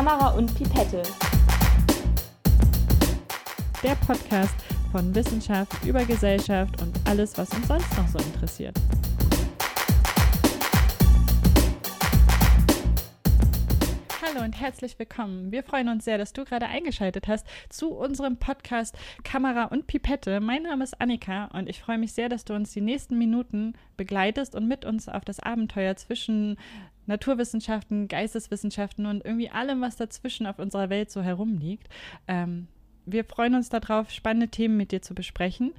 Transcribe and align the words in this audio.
Kamera 0.00 0.30
und 0.30 0.54
Pipette. 0.54 1.02
Der 3.82 3.94
Podcast 3.96 4.54
von 4.92 5.14
Wissenschaft 5.14 5.84
über 5.84 6.06
Gesellschaft 6.06 6.80
und 6.80 6.98
alles, 7.04 7.36
was 7.36 7.50
uns 7.50 7.68
sonst 7.68 7.98
noch 7.98 8.08
so 8.08 8.18
interessiert. 8.18 8.74
Hallo 14.22 14.42
und 14.42 14.58
herzlich 14.58 14.98
willkommen. 14.98 15.52
Wir 15.52 15.62
freuen 15.62 15.90
uns 15.90 16.06
sehr, 16.06 16.16
dass 16.16 16.32
du 16.32 16.46
gerade 16.46 16.64
eingeschaltet 16.64 17.28
hast 17.28 17.46
zu 17.68 17.90
unserem 17.90 18.38
Podcast 18.38 18.96
Kamera 19.22 19.64
und 19.64 19.86
Pipette. 19.86 20.40
Mein 20.40 20.62
Name 20.62 20.82
ist 20.82 20.98
Annika 20.98 21.50
und 21.52 21.68
ich 21.68 21.82
freue 21.82 21.98
mich 21.98 22.14
sehr, 22.14 22.30
dass 22.30 22.46
du 22.46 22.54
uns 22.54 22.72
die 22.72 22.80
nächsten 22.80 23.18
Minuten 23.18 23.74
begleitest 23.98 24.54
und 24.54 24.66
mit 24.66 24.86
uns 24.86 25.10
auf 25.10 25.26
das 25.26 25.40
Abenteuer 25.40 25.94
zwischen 25.96 26.56
Naturwissenschaften, 27.10 28.08
Geisteswissenschaften 28.08 29.04
und 29.04 29.24
irgendwie 29.24 29.50
allem, 29.50 29.82
was 29.82 29.96
dazwischen 29.96 30.46
auf 30.46 30.58
unserer 30.58 30.88
Welt 30.88 31.10
so 31.10 31.20
herumliegt. 31.20 31.88
Ähm, 32.26 32.68
wir 33.04 33.24
freuen 33.24 33.54
uns 33.54 33.68
darauf, 33.68 34.10
spannende 34.10 34.48
Themen 34.48 34.76
mit 34.76 34.92
dir 34.92 35.02
zu 35.02 35.14
besprechen. 35.14 35.72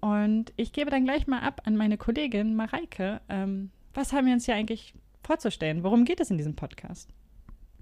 Und 0.00 0.52
ich 0.56 0.72
gebe 0.72 0.90
dann 0.90 1.04
gleich 1.04 1.26
mal 1.26 1.40
ab 1.40 1.62
an 1.64 1.76
meine 1.76 1.96
Kollegin 1.96 2.56
Mareike. 2.56 3.20
Ähm, 3.28 3.70
was 3.94 4.12
haben 4.12 4.26
wir 4.26 4.34
uns 4.34 4.46
hier 4.46 4.56
eigentlich 4.56 4.94
vorzustellen? 5.22 5.84
Worum 5.84 6.04
geht 6.04 6.20
es 6.20 6.30
in 6.30 6.38
diesem 6.38 6.56
Podcast? 6.56 7.08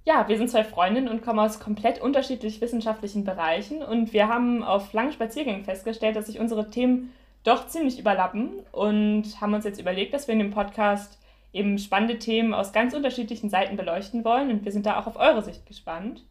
Ja, 0.04 0.28
wir 0.28 0.36
sind 0.36 0.50
zwei 0.50 0.64
Freundinnen 0.64 1.08
und 1.08 1.22
kommen 1.22 1.38
aus 1.38 1.60
komplett 1.60 2.00
unterschiedlich 2.00 2.60
wissenschaftlichen 2.60 3.24
Bereichen 3.24 3.82
und 3.82 4.12
wir 4.12 4.28
haben 4.28 4.62
auf 4.62 4.92
langen 4.92 5.12
Spaziergängen 5.12 5.64
festgestellt, 5.64 6.16
dass 6.16 6.26
sich 6.26 6.40
unsere 6.40 6.70
Themen 6.70 7.12
doch 7.44 7.66
ziemlich 7.68 7.98
überlappen 7.98 8.50
und 8.72 9.40
haben 9.40 9.54
uns 9.54 9.64
jetzt 9.64 9.80
überlegt, 9.80 10.12
dass 10.12 10.26
wir 10.26 10.32
in 10.32 10.40
dem 10.40 10.50
Podcast 10.50 11.18
eben 11.52 11.78
spannende 11.78 12.18
Themen 12.18 12.54
aus 12.54 12.72
ganz 12.72 12.94
unterschiedlichen 12.94 13.50
Seiten 13.50 13.76
beleuchten 13.76 14.24
wollen 14.24 14.50
und 14.50 14.64
wir 14.64 14.72
sind 14.72 14.86
da 14.86 14.98
auch 14.98 15.06
auf 15.06 15.16
eure 15.16 15.42
Sicht 15.42 15.66
gespannt. 15.66 16.24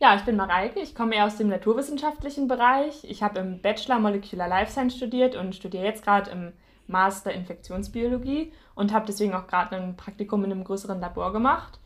Ja, 0.00 0.14
ich 0.16 0.22
bin 0.22 0.36
Mareike, 0.36 0.80
ich 0.80 0.94
komme 0.94 1.14
eher 1.14 1.26
aus 1.26 1.36
dem 1.36 1.48
naturwissenschaftlichen 1.48 2.48
Bereich. 2.48 3.04
Ich 3.04 3.22
habe 3.22 3.40
im 3.40 3.60
Bachelor 3.60 3.98
Molecular 3.98 4.48
Life 4.48 4.72
Science 4.72 4.96
studiert 4.96 5.36
und 5.36 5.54
studiere 5.54 5.84
jetzt 5.84 6.02
gerade 6.02 6.30
im 6.30 6.52
Master 6.86 7.32
Infektionsbiologie 7.32 8.52
und 8.74 8.92
habe 8.92 9.06
deswegen 9.06 9.34
auch 9.34 9.46
gerade 9.46 9.76
ein 9.76 9.96
Praktikum 9.96 10.42
in 10.44 10.52
einem 10.52 10.64
größeren 10.64 11.00
Labor 11.00 11.32
gemacht. 11.32 11.78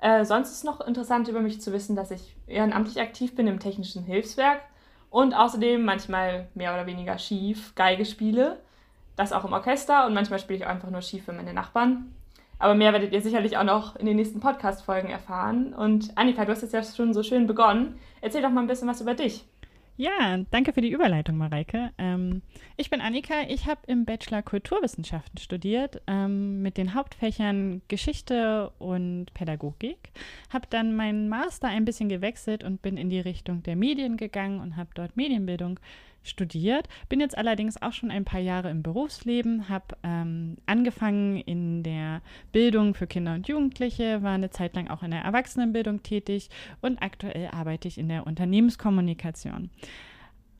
Äh, 0.00 0.24
sonst 0.24 0.50
ist 0.50 0.64
noch 0.64 0.80
interessant 0.80 1.28
über 1.28 1.40
mich 1.40 1.60
zu 1.60 1.72
wissen, 1.72 1.94
dass 1.94 2.10
ich 2.10 2.36
ehrenamtlich 2.46 3.00
aktiv 3.00 3.34
bin 3.36 3.46
im 3.46 3.60
Technischen 3.60 4.02
Hilfswerk 4.02 4.62
und 5.10 5.34
außerdem 5.34 5.84
manchmal 5.84 6.48
mehr 6.54 6.72
oder 6.72 6.86
weniger 6.86 7.18
schief 7.18 7.74
Geige 7.74 8.04
spiele. 8.04 8.60
Das 9.16 9.32
auch 9.32 9.44
im 9.44 9.52
Orchester 9.52 10.06
und 10.06 10.14
manchmal 10.14 10.38
spiele 10.38 10.58
ich 10.58 10.64
auch 10.64 10.70
einfach 10.70 10.90
nur 10.90 11.02
schief 11.02 11.24
für 11.24 11.32
meine 11.32 11.52
Nachbarn. 11.52 12.14
Aber 12.58 12.74
mehr 12.74 12.92
werdet 12.92 13.12
ihr 13.12 13.22
sicherlich 13.22 13.56
auch 13.56 13.64
noch 13.64 13.96
in 13.96 14.06
den 14.06 14.16
nächsten 14.16 14.40
Podcast-Folgen 14.40 15.08
erfahren. 15.08 15.72
Und 15.72 16.12
Annika, 16.16 16.44
du 16.44 16.52
hast 16.52 16.62
jetzt 16.62 16.74
ja 16.74 16.82
schon 16.82 17.14
so 17.14 17.22
schön 17.22 17.46
begonnen. 17.46 17.98
Erzähl 18.20 18.42
doch 18.42 18.50
mal 18.50 18.60
ein 18.60 18.66
bisschen 18.66 18.86
was 18.86 19.00
über 19.00 19.14
dich. 19.14 19.44
Ja, 20.00 20.38
danke 20.50 20.72
für 20.72 20.80
die 20.80 20.92
Überleitung, 20.92 21.36
Mareike. 21.36 21.90
Ähm, 21.98 22.40
ich 22.78 22.88
bin 22.88 23.02
Annika. 23.02 23.34
Ich 23.48 23.66
habe 23.66 23.80
im 23.86 24.06
Bachelor 24.06 24.40
Kulturwissenschaften 24.40 25.38
studiert 25.38 26.00
ähm, 26.06 26.62
mit 26.62 26.78
den 26.78 26.94
Hauptfächern 26.94 27.82
Geschichte 27.88 28.72
und 28.78 29.26
Pädagogik. 29.34 30.10
Habe 30.50 30.66
dann 30.70 30.96
meinen 30.96 31.28
Master 31.28 31.68
ein 31.68 31.84
bisschen 31.84 32.08
gewechselt 32.08 32.64
und 32.64 32.80
bin 32.80 32.96
in 32.96 33.10
die 33.10 33.20
Richtung 33.20 33.62
der 33.62 33.76
Medien 33.76 34.16
gegangen 34.16 34.60
und 34.60 34.78
habe 34.78 34.88
dort 34.94 35.18
Medienbildung 35.18 35.78
studiert. 36.22 36.88
Bin 37.08 37.20
jetzt 37.20 37.36
allerdings 37.36 37.80
auch 37.80 37.92
schon 37.92 38.10
ein 38.10 38.24
paar 38.24 38.40
Jahre 38.40 38.70
im 38.70 38.82
Berufsleben, 38.82 39.68
habe 39.68 39.96
ähm, 40.02 40.56
angefangen 40.66 41.38
in 41.38 41.82
der 41.82 42.22
Bildung 42.52 42.94
für 42.94 43.06
Kinder 43.06 43.34
und 43.34 43.48
Jugendliche, 43.48 44.22
war 44.22 44.32
eine 44.32 44.50
Zeit 44.50 44.74
lang 44.74 44.88
auch 44.88 45.02
in 45.02 45.10
der 45.10 45.22
Erwachsenenbildung 45.22 46.02
tätig 46.02 46.50
und 46.80 47.02
aktuell 47.02 47.48
arbeite 47.52 47.88
ich 47.88 47.98
in 47.98 48.08
der 48.08 48.26
Unternehmenskommunikation. 48.26 49.70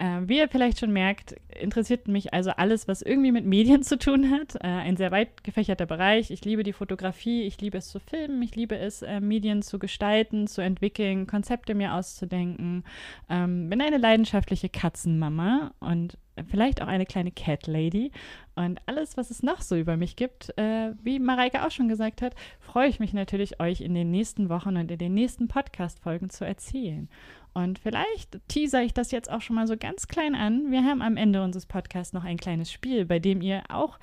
Äh, 0.00 0.22
wie 0.28 0.38
ihr 0.38 0.48
vielleicht 0.48 0.80
schon 0.80 0.92
merkt, 0.92 1.34
interessiert 1.60 2.08
mich 2.08 2.32
also 2.32 2.52
alles, 2.52 2.88
was 2.88 3.02
irgendwie 3.02 3.32
mit 3.32 3.44
Medien 3.44 3.82
zu 3.82 3.98
tun 3.98 4.30
hat. 4.30 4.54
Äh, 4.54 4.66
ein 4.66 4.96
sehr 4.96 5.10
weit 5.10 5.44
gefächerter 5.44 5.84
Bereich. 5.84 6.30
Ich 6.30 6.42
liebe 6.42 6.62
die 6.62 6.72
Fotografie, 6.72 7.42
ich 7.42 7.60
liebe 7.60 7.76
es 7.76 7.88
zu 7.88 8.00
filmen, 8.00 8.40
ich 8.40 8.56
liebe 8.56 8.78
es, 8.78 9.02
äh, 9.02 9.20
Medien 9.20 9.60
zu 9.60 9.78
gestalten, 9.78 10.46
zu 10.46 10.62
entwickeln, 10.62 11.26
Konzepte 11.26 11.74
mir 11.74 11.92
auszudenken. 11.92 12.84
Ähm, 13.28 13.68
bin 13.68 13.82
eine 13.82 13.98
leidenschaftliche 13.98 14.70
Katzenmama 14.70 15.72
und 15.80 16.16
vielleicht 16.48 16.80
auch 16.80 16.86
eine 16.86 17.04
kleine 17.04 17.30
Cat 17.30 17.66
Lady. 17.66 18.10
Und 18.54 18.80
alles, 18.86 19.18
was 19.18 19.30
es 19.30 19.42
noch 19.42 19.60
so 19.60 19.76
über 19.76 19.98
mich 19.98 20.16
gibt, 20.16 20.56
äh, 20.58 20.92
wie 21.02 21.18
Mareike 21.18 21.66
auch 21.66 21.70
schon 21.70 21.88
gesagt 21.88 22.22
hat, 22.22 22.34
freue 22.58 22.88
ich 22.88 23.00
mich 23.00 23.12
natürlich, 23.12 23.60
euch 23.60 23.82
in 23.82 23.94
den 23.94 24.10
nächsten 24.10 24.48
Wochen 24.48 24.76
und 24.76 24.90
in 24.90 24.98
den 24.98 25.12
nächsten 25.12 25.48
Podcast-Folgen 25.48 26.30
zu 26.30 26.46
erzählen. 26.46 27.10
Und 27.52 27.78
vielleicht 27.78 28.38
teaser 28.48 28.82
ich 28.82 28.94
das 28.94 29.10
jetzt 29.10 29.30
auch 29.30 29.40
schon 29.40 29.56
mal 29.56 29.66
so 29.66 29.76
ganz 29.76 30.08
klein 30.08 30.34
an. 30.34 30.70
Wir 30.70 30.84
haben 30.84 31.02
am 31.02 31.16
Ende 31.16 31.42
unseres 31.42 31.66
Podcasts 31.66 32.12
noch 32.12 32.24
ein 32.24 32.36
kleines 32.36 32.70
Spiel, 32.70 33.04
bei 33.04 33.18
dem 33.18 33.40
ihr 33.40 33.62
auch 33.68 33.98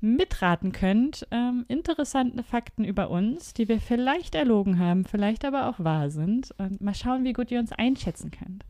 mitraten 0.00 0.72
könnt. 0.72 1.26
Ähm, 1.30 1.64
interessante 1.68 2.42
Fakten 2.42 2.84
über 2.84 3.10
uns, 3.10 3.52
die 3.52 3.68
wir 3.68 3.80
vielleicht 3.80 4.34
erlogen 4.34 4.78
haben, 4.78 5.04
vielleicht 5.04 5.44
aber 5.44 5.68
auch 5.68 5.78
wahr 5.78 6.10
sind. 6.10 6.54
Und 6.58 6.80
mal 6.80 6.94
schauen, 6.94 7.24
wie 7.24 7.32
gut 7.32 7.50
ihr 7.50 7.58
uns 7.58 7.72
einschätzen 7.72 8.30
könnt. 8.30 8.64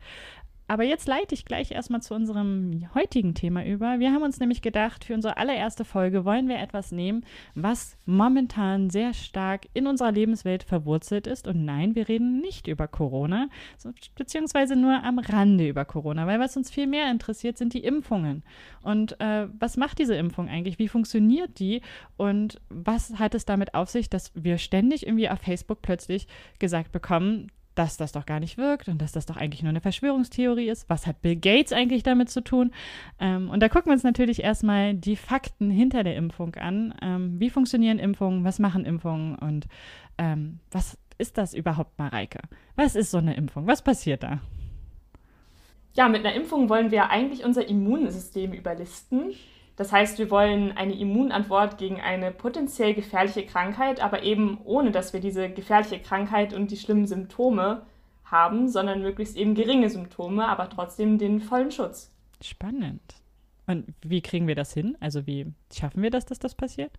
Aber 0.69 0.83
jetzt 0.83 1.07
leite 1.07 1.33
ich 1.33 1.45
gleich 1.45 1.71
erstmal 1.71 2.03
zu 2.03 2.13
unserem 2.13 2.87
heutigen 2.93 3.33
Thema 3.33 3.65
über. 3.65 3.97
Wir 3.97 4.11
haben 4.11 4.21
uns 4.21 4.39
nämlich 4.39 4.61
gedacht, 4.61 5.03
für 5.03 5.15
unsere 5.15 5.37
allererste 5.37 5.83
Folge 5.83 6.25
wollen 6.25 6.47
wir 6.47 6.59
etwas 6.59 6.91
nehmen, 6.91 7.25
was 7.55 7.97
momentan 8.05 8.91
sehr 8.91 9.15
stark 9.15 9.65
in 9.73 9.87
unserer 9.87 10.11
Lebenswelt 10.11 10.61
verwurzelt 10.61 11.25
ist. 11.25 11.47
Und 11.47 11.65
nein, 11.65 11.95
wir 11.95 12.07
reden 12.07 12.39
nicht 12.39 12.67
über 12.67 12.87
Corona, 12.87 13.49
beziehungsweise 14.15 14.75
nur 14.75 15.03
am 15.03 15.17
Rande 15.17 15.67
über 15.67 15.85
Corona, 15.85 16.27
weil 16.27 16.39
was 16.39 16.55
uns 16.55 16.69
viel 16.69 16.85
mehr 16.85 17.09
interessiert, 17.09 17.57
sind 17.57 17.73
die 17.73 17.83
Impfungen. 17.83 18.43
Und 18.83 19.19
äh, 19.19 19.47
was 19.57 19.75
macht 19.75 19.97
diese 19.97 20.13
Impfung 20.13 20.49
eigentlich? 20.49 20.77
Wie 20.77 20.87
funktioniert 20.87 21.57
die? 21.57 21.81
Und 22.15 22.61
was 22.69 23.17
hat 23.17 23.33
es 23.33 23.43
damit 23.43 23.73
auf 23.73 23.89
sich, 23.89 24.07
dass 24.07 24.31
wir 24.35 24.59
ständig 24.59 25.07
irgendwie 25.07 25.31
auf 25.31 25.39
Facebook 25.39 25.81
plötzlich 25.81 26.27
gesagt 26.59 26.91
bekommen, 26.91 27.47
dass 27.79 27.95
das 27.95 28.11
doch 28.11 28.25
gar 28.25 28.41
nicht 28.41 28.57
wirkt 28.57 28.89
und 28.89 29.01
dass 29.01 29.13
das 29.13 29.25
doch 29.25 29.37
eigentlich 29.37 29.63
nur 29.63 29.69
eine 29.69 29.79
Verschwörungstheorie 29.79 30.67
ist. 30.67 30.89
Was 30.89 31.07
hat 31.07 31.21
Bill 31.21 31.37
Gates 31.37 31.71
eigentlich 31.71 32.03
damit 32.03 32.29
zu 32.29 32.41
tun? 32.41 32.71
Ähm, 33.21 33.49
und 33.49 33.61
da 33.61 33.69
gucken 33.69 33.85
wir 33.85 33.93
uns 33.93 34.03
natürlich 34.03 34.43
erstmal 34.43 34.93
die 34.93 35.15
Fakten 35.15 35.71
hinter 35.71 36.03
der 36.03 36.17
Impfung 36.17 36.55
an. 36.55 36.93
Ähm, 37.01 37.39
wie 37.39 37.49
funktionieren 37.49 37.97
Impfungen? 37.97 38.43
Was 38.43 38.59
machen 38.59 38.83
Impfungen? 38.83 39.35
Und 39.35 39.67
ähm, 40.17 40.59
was 40.71 40.97
ist 41.17 41.37
das 41.37 41.53
überhaupt, 41.53 41.97
Mareike? 41.97 42.39
Was 42.75 42.97
ist 42.97 43.11
so 43.11 43.17
eine 43.17 43.35
Impfung? 43.35 43.65
Was 43.65 43.81
passiert 43.81 44.23
da? 44.23 44.41
Ja, 45.93 46.09
mit 46.09 46.25
einer 46.25 46.35
Impfung 46.35 46.67
wollen 46.67 46.91
wir 46.91 47.09
eigentlich 47.09 47.45
unser 47.45 47.65
Immunsystem 47.65 48.51
überlisten. 48.51 49.31
Das 49.79 49.93
heißt, 49.93 50.19
wir 50.19 50.29
wollen 50.29 50.73
eine 50.73 50.93
Immunantwort 50.93 51.77
gegen 51.77 52.01
eine 52.01 52.31
potenziell 52.31 52.93
gefährliche 52.93 53.45
Krankheit, 53.45 54.01
aber 54.01 54.23
eben 54.23 54.57
ohne, 54.65 54.91
dass 54.91 55.13
wir 55.13 55.21
diese 55.21 55.49
gefährliche 55.49 56.01
Krankheit 56.01 56.53
und 56.53 56.69
die 56.69 56.75
schlimmen 56.75 57.07
Symptome 57.07 57.83
haben, 58.25 58.67
sondern 58.67 59.01
möglichst 59.01 59.37
eben 59.37 59.55
geringe 59.55 59.89
Symptome, 59.89 60.45
aber 60.45 60.69
trotzdem 60.69 61.17
den 61.17 61.39
vollen 61.39 61.71
Schutz. 61.71 62.11
Spannend. 62.43 62.99
Und 63.67 63.85
wie 64.01 64.19
kriegen 64.19 64.47
wir 64.47 64.55
das 64.55 64.73
hin? 64.73 64.97
Also 64.99 65.25
wie 65.25 65.45
schaffen 65.73 66.03
wir 66.03 66.11
das, 66.11 66.25
dass 66.25 66.39
das 66.39 66.55
passiert? 66.55 66.91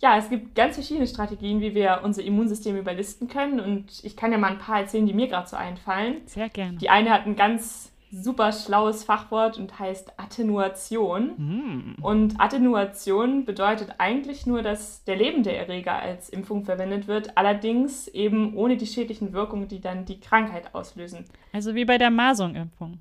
Ja, 0.00 0.16
es 0.16 0.30
gibt 0.30 0.54
ganz 0.54 0.76
verschiedene 0.76 1.08
Strategien, 1.08 1.60
wie 1.60 1.74
wir 1.74 2.02
unser 2.04 2.22
Immunsystem 2.22 2.76
überlisten 2.76 3.26
können. 3.26 3.58
Und 3.58 4.04
ich 4.04 4.16
kann 4.16 4.30
ja 4.30 4.38
mal 4.38 4.52
ein 4.52 4.58
paar 4.58 4.78
erzählen, 4.78 5.06
die 5.06 5.12
mir 5.12 5.26
gerade 5.26 5.48
so 5.48 5.56
einfallen. 5.56 6.18
Sehr 6.26 6.50
gerne. 6.50 6.78
Die 6.78 6.88
eine 6.88 7.10
hat 7.10 7.26
ein 7.26 7.34
ganz 7.34 7.90
super 8.22 8.52
schlaues 8.52 9.04
Fachwort 9.04 9.58
und 9.58 9.78
heißt 9.78 10.18
Attenuation. 10.18 11.32
Mm. 11.36 12.02
Und 12.02 12.40
Attenuation 12.40 13.44
bedeutet 13.44 13.94
eigentlich 13.98 14.46
nur, 14.46 14.62
dass 14.62 15.04
der 15.04 15.16
lebende 15.16 15.52
Erreger 15.52 15.94
als 15.94 16.28
Impfung 16.28 16.64
verwendet 16.64 17.08
wird, 17.08 17.36
allerdings 17.36 18.08
eben 18.08 18.54
ohne 18.54 18.76
die 18.76 18.86
schädlichen 18.86 19.32
Wirkungen, 19.32 19.68
die 19.68 19.80
dann 19.80 20.04
die 20.04 20.20
Krankheit 20.20 20.74
auslösen. 20.74 21.24
Also 21.52 21.74
wie 21.74 21.84
bei 21.84 21.98
der 21.98 22.10
Masung-Impfung. 22.10 22.98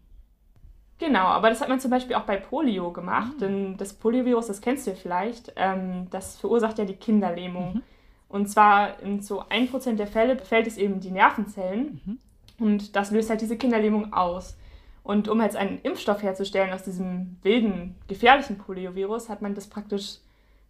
Genau, 0.99 1.25
aber 1.25 1.49
das 1.49 1.61
hat 1.61 1.69
man 1.69 1.79
zum 1.79 1.91
Beispiel 1.91 2.15
auch 2.15 2.23
bei 2.23 2.37
Polio 2.37 2.91
gemacht, 2.91 3.37
mm. 3.37 3.39
denn 3.39 3.77
das 3.77 3.93
Poliovirus, 3.93 4.47
das 4.47 4.61
kennst 4.61 4.87
du 4.87 4.91
ja 4.91 4.97
vielleicht, 4.97 5.53
ähm, 5.55 6.07
das 6.11 6.37
verursacht 6.37 6.77
ja 6.79 6.85
die 6.85 6.95
Kinderlähmung. 6.95 7.75
Mhm. 7.75 7.83
Und 8.29 8.47
zwar 8.47 8.99
in 9.01 9.21
so 9.21 9.43
1% 9.43 9.95
der 9.95 10.07
Fälle 10.07 10.35
befällt 10.35 10.65
es 10.65 10.77
eben 10.77 10.99
die 10.99 11.11
Nervenzellen 11.11 12.01
mhm. 12.03 12.19
und 12.57 12.95
das 12.95 13.11
löst 13.11 13.29
halt 13.29 13.41
diese 13.41 13.57
Kinderlähmung 13.57 14.11
aus. 14.11 14.57
Und 15.03 15.27
um 15.27 15.41
jetzt 15.41 15.57
einen 15.57 15.79
Impfstoff 15.83 16.23
herzustellen 16.23 16.71
aus 16.71 16.83
diesem 16.83 17.37
wilden, 17.43 17.95
gefährlichen 18.07 18.57
Poliovirus, 18.57 19.29
hat 19.29 19.41
man 19.41 19.53
das 19.53 19.67
praktisch 19.67 20.19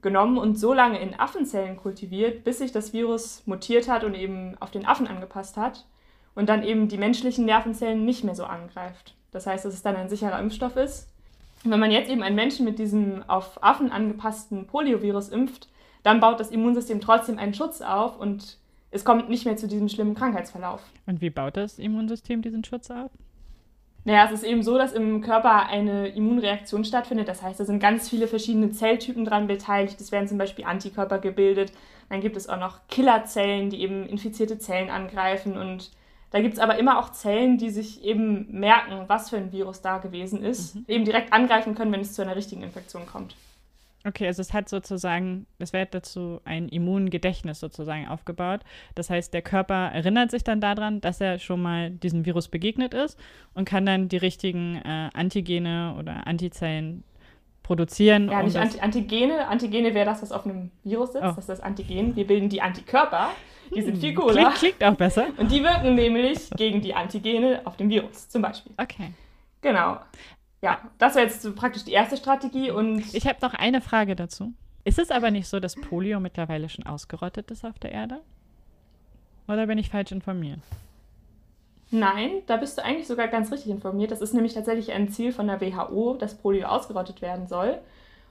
genommen 0.01 0.37
und 0.37 0.59
so 0.59 0.73
lange 0.73 0.99
in 0.99 1.17
Affenzellen 1.17 1.77
kultiviert, 1.77 2.43
bis 2.43 2.57
sich 2.57 2.71
das 2.71 2.93
Virus 2.93 3.43
mutiert 3.45 3.87
hat 3.87 4.03
und 4.03 4.15
eben 4.15 4.57
auf 4.59 4.71
den 4.71 4.85
Affen 4.85 5.07
angepasst 5.07 5.55
hat 5.55 5.85
und 6.35 6.49
dann 6.49 6.63
eben 6.63 6.87
die 6.87 6.97
menschlichen 6.97 7.45
Nervenzellen 7.45 8.05
nicht 8.05 8.23
mehr 8.23 8.35
so 8.35 8.43
angreift. 8.43 9.15
Das 9.31 9.47
heißt, 9.47 9.65
dass 9.65 9.73
es 9.73 9.81
dann 9.81 9.95
ein 9.95 10.09
sicherer 10.09 10.39
Impfstoff 10.39 10.75
ist. 10.75 11.09
Und 11.63 11.71
wenn 11.71 11.79
man 11.79 11.91
jetzt 11.91 12.09
eben 12.09 12.23
einen 12.23 12.35
Menschen 12.35 12.65
mit 12.65 12.77
diesem 12.79 13.23
auf 13.27 13.63
Affen 13.63 13.91
angepassten 13.91 14.67
Poliovirus 14.67 15.29
impft, 15.29 15.69
dann 16.03 16.19
baut 16.19 16.39
das 16.39 16.51
Immunsystem 16.51 16.99
trotzdem 16.99 17.39
einen 17.39 17.53
Schutz 17.53 17.81
auf 17.81 18.19
und 18.19 18.57
es 18.91 19.05
kommt 19.05 19.29
nicht 19.29 19.45
mehr 19.45 19.55
zu 19.55 19.67
diesem 19.67 19.89
schlimmen 19.89 20.15
Krankheitsverlauf. 20.15 20.81
Und 21.07 21.21
wie 21.21 21.29
baut 21.29 21.55
das 21.55 21.79
Immunsystem 21.79 22.41
diesen 22.41 22.63
Schutz 22.63 22.91
auf? 22.91 23.11
Naja, 24.05 24.25
es 24.25 24.31
ist 24.31 24.43
eben 24.43 24.63
so, 24.63 24.77
dass 24.77 24.91
im 24.91 25.21
Körper 25.21 25.67
eine 25.67 26.09
Immunreaktion 26.09 26.83
stattfindet. 26.83 27.27
Das 27.27 27.41
heißt, 27.41 27.59
da 27.59 27.65
sind 27.65 27.79
ganz 27.79 28.09
viele 28.09 28.27
verschiedene 28.27 28.71
Zelltypen 28.71 29.23
dran 29.23 29.47
beteiligt. 29.47 29.99
Es 30.01 30.11
werden 30.11 30.27
zum 30.27 30.37
Beispiel 30.37 30.65
Antikörper 30.65 31.19
gebildet. 31.19 31.71
Dann 32.09 32.19
gibt 32.19 32.35
es 32.35 32.49
auch 32.49 32.59
noch 32.59 32.79
Killerzellen, 32.89 33.69
die 33.69 33.81
eben 33.81 34.05
infizierte 34.05 34.59
Zellen 34.59 34.89
angreifen. 34.89 35.57
Und 35.57 35.91
da 36.31 36.41
gibt 36.41 36.55
es 36.55 36.59
aber 36.59 36.77
immer 36.77 36.99
auch 36.99 37.13
Zellen, 37.13 37.57
die 37.57 37.69
sich 37.69 38.03
eben 38.03 38.47
merken, 38.51 39.05
was 39.07 39.29
für 39.29 39.37
ein 39.37 39.53
Virus 39.53 39.81
da 39.81 39.99
gewesen 39.99 40.43
ist, 40.43 40.75
mhm. 40.75 40.85
eben 40.87 41.05
direkt 41.05 41.31
angreifen 41.31 41.73
können, 41.73 41.93
wenn 41.93 42.01
es 42.01 42.13
zu 42.13 42.21
einer 42.21 42.35
richtigen 42.35 42.63
Infektion 42.63 43.05
kommt. 43.05 43.35
Okay, 44.05 44.27
also 44.27 44.41
es 44.41 44.51
hat 44.51 44.67
sozusagen, 44.67 45.45
es 45.59 45.71
wird 45.71 45.93
dazu 45.93 46.41
ein 46.43 46.67
Immungedächtnis 46.67 47.59
sozusagen 47.61 48.07
aufgebaut. 48.07 48.61
Das 48.95 49.09
heißt, 49.09 49.33
der 49.33 49.41
Körper 49.41 49.91
erinnert 49.93 50.29
sich 50.29 50.43
dann 50.43 50.59
daran, 50.59 50.99
dass 50.99 51.21
er 51.21 51.39
schon 51.39 51.61
mal 51.61 51.89
diesem 51.89 52.25
Virus 52.25 52.49
begegnet 52.49 52.93
ist 52.93 53.17
und 53.53 53.63
kann 53.65 53.85
dann 53.85 54.09
die 54.09 54.17
richtigen 54.17 54.75
äh, 54.83 55.09
Antigene 55.13 55.95
oder 55.97 56.27
Antizellen 56.27 57.05
produzieren. 57.63 58.29
Ja, 58.29 58.39
um 58.39 58.45
nicht 58.45 58.57
Anti 58.57 58.79
Antigene. 58.79 59.47
Antigene 59.47 59.93
wäre 59.93 60.05
das, 60.05 60.21
was 60.21 60.33
auf 60.33 60.45
einem 60.45 60.69
Virus 60.83 61.13
sitzt. 61.13 61.23
Oh. 61.23 61.27
Das 61.27 61.37
ist 61.37 61.49
das 61.49 61.59
Antigen. 61.61 62.15
Wir 62.15 62.27
bilden 62.27 62.49
die 62.49 62.61
Antikörper. 62.61 63.29
Die 63.73 63.81
sind 63.81 63.97
viel 63.97 64.09
hm, 64.09 64.15
cooler. 64.17 64.51
Klingt, 64.51 64.77
klingt 64.77 64.83
auch 64.83 64.97
besser. 64.97 65.27
Und 65.37 65.49
die 65.49 65.63
wirken 65.63 65.95
nämlich 65.95 66.49
gegen 66.57 66.81
die 66.81 66.93
Antigene 66.93 67.61
auf 67.63 67.77
dem 67.77 67.89
Virus 67.89 68.27
zum 68.27 68.41
Beispiel. 68.41 68.73
Okay. 68.77 69.13
Genau. 69.61 69.97
Ja, 70.63 70.79
das 70.97 71.15
wäre 71.15 71.25
jetzt 71.25 71.41
so 71.41 71.51
praktisch 71.53 71.83
die 71.83 71.91
erste 71.91 72.15
Strategie 72.15 72.71
und. 72.71 73.13
Ich 73.13 73.27
habe 73.27 73.37
noch 73.41 73.53
eine 73.53 73.81
Frage 73.81 74.15
dazu. 74.15 74.53
Ist 74.85 74.97
es 74.97 75.11
aber 75.11 75.29
nicht 75.29 75.49
so, 75.49 75.59
dass 75.59 75.75
Polio 75.75 76.21
mittlerweile 76.21 76.69
schon 76.69 76.85
ausgerottet 76.85 77.51
ist 77.51 77.65
auf 77.65 77.79
der 77.79 77.91
Erde? 77.91 78.21
Oder 79.49 79.67
bin 79.67 79.77
ich 79.77 79.89
falsch 79.89 80.13
informiert? 80.13 80.59
Nein, 81.91 82.43
da 82.47 82.55
bist 82.55 82.77
du 82.77 82.83
eigentlich 82.83 83.07
sogar 83.07 83.27
ganz 83.27 83.51
richtig 83.51 83.71
informiert. 83.71 84.11
Das 84.11 84.21
ist 84.21 84.33
nämlich 84.33 84.53
tatsächlich 84.53 84.93
ein 84.93 85.09
Ziel 85.09 85.33
von 85.33 85.47
der 85.47 85.59
WHO, 85.59 86.15
dass 86.15 86.37
Polio 86.37 86.67
ausgerottet 86.67 87.21
werden 87.21 87.47
soll. 87.47 87.79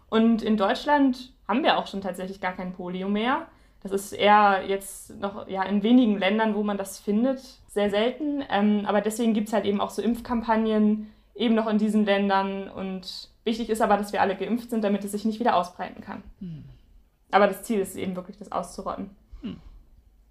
Und 0.09 0.43
in 0.43 0.57
Deutschland 0.57 1.35
haben 1.47 1.63
wir 1.63 1.77
auch 1.77 1.87
schon 1.87 2.01
tatsächlich 2.01 2.41
gar 2.41 2.55
kein 2.55 2.73
Polio 2.73 3.11
mehr. 3.11 3.47
Das 3.83 3.93
ist 3.93 4.13
eher 4.13 4.65
jetzt 4.67 5.21
noch 5.21 5.49
ja, 5.49 5.65
in 5.65 5.83
wenigen 5.83 6.19
Ländern, 6.19 6.55
wo 6.55 6.63
man 6.63 6.79
das 6.79 6.99
findet, 6.99 7.41
sehr 7.69 7.91
selten. 7.91 8.43
Ähm, 8.51 8.85
aber 8.87 9.03
deswegen 9.03 9.35
gibt 9.35 9.49
es 9.49 9.55
halt 9.55 9.67
eben 9.67 9.83
auch 9.83 9.91
so 9.91 10.01
Impfkampagnen 10.01 11.13
eben 11.35 11.55
noch 11.55 11.67
in 11.67 11.79
diesen 11.79 12.05
Ländern. 12.05 12.69
Und 12.69 13.31
wichtig 13.45 13.69
ist 13.71 13.81
aber, 13.81 13.97
dass 13.97 14.13
wir 14.13 14.21
alle 14.21 14.37
geimpft 14.37 14.71
sind, 14.71 14.85
damit 14.85 15.05
es 15.05 15.13
sich 15.13 15.25
nicht 15.25 15.41
wieder 15.41 15.57
ausbreiten 15.57 16.03
kann. 16.03 16.23
Hm. 16.41 16.65
Aber 17.31 17.47
das 17.47 17.63
Ziel 17.63 17.81
ist 17.81 17.97
eben 17.97 18.17
wirklich, 18.17 18.37
das 18.37 18.53
auszurotten. 18.53 19.11
Hm. 19.41 19.57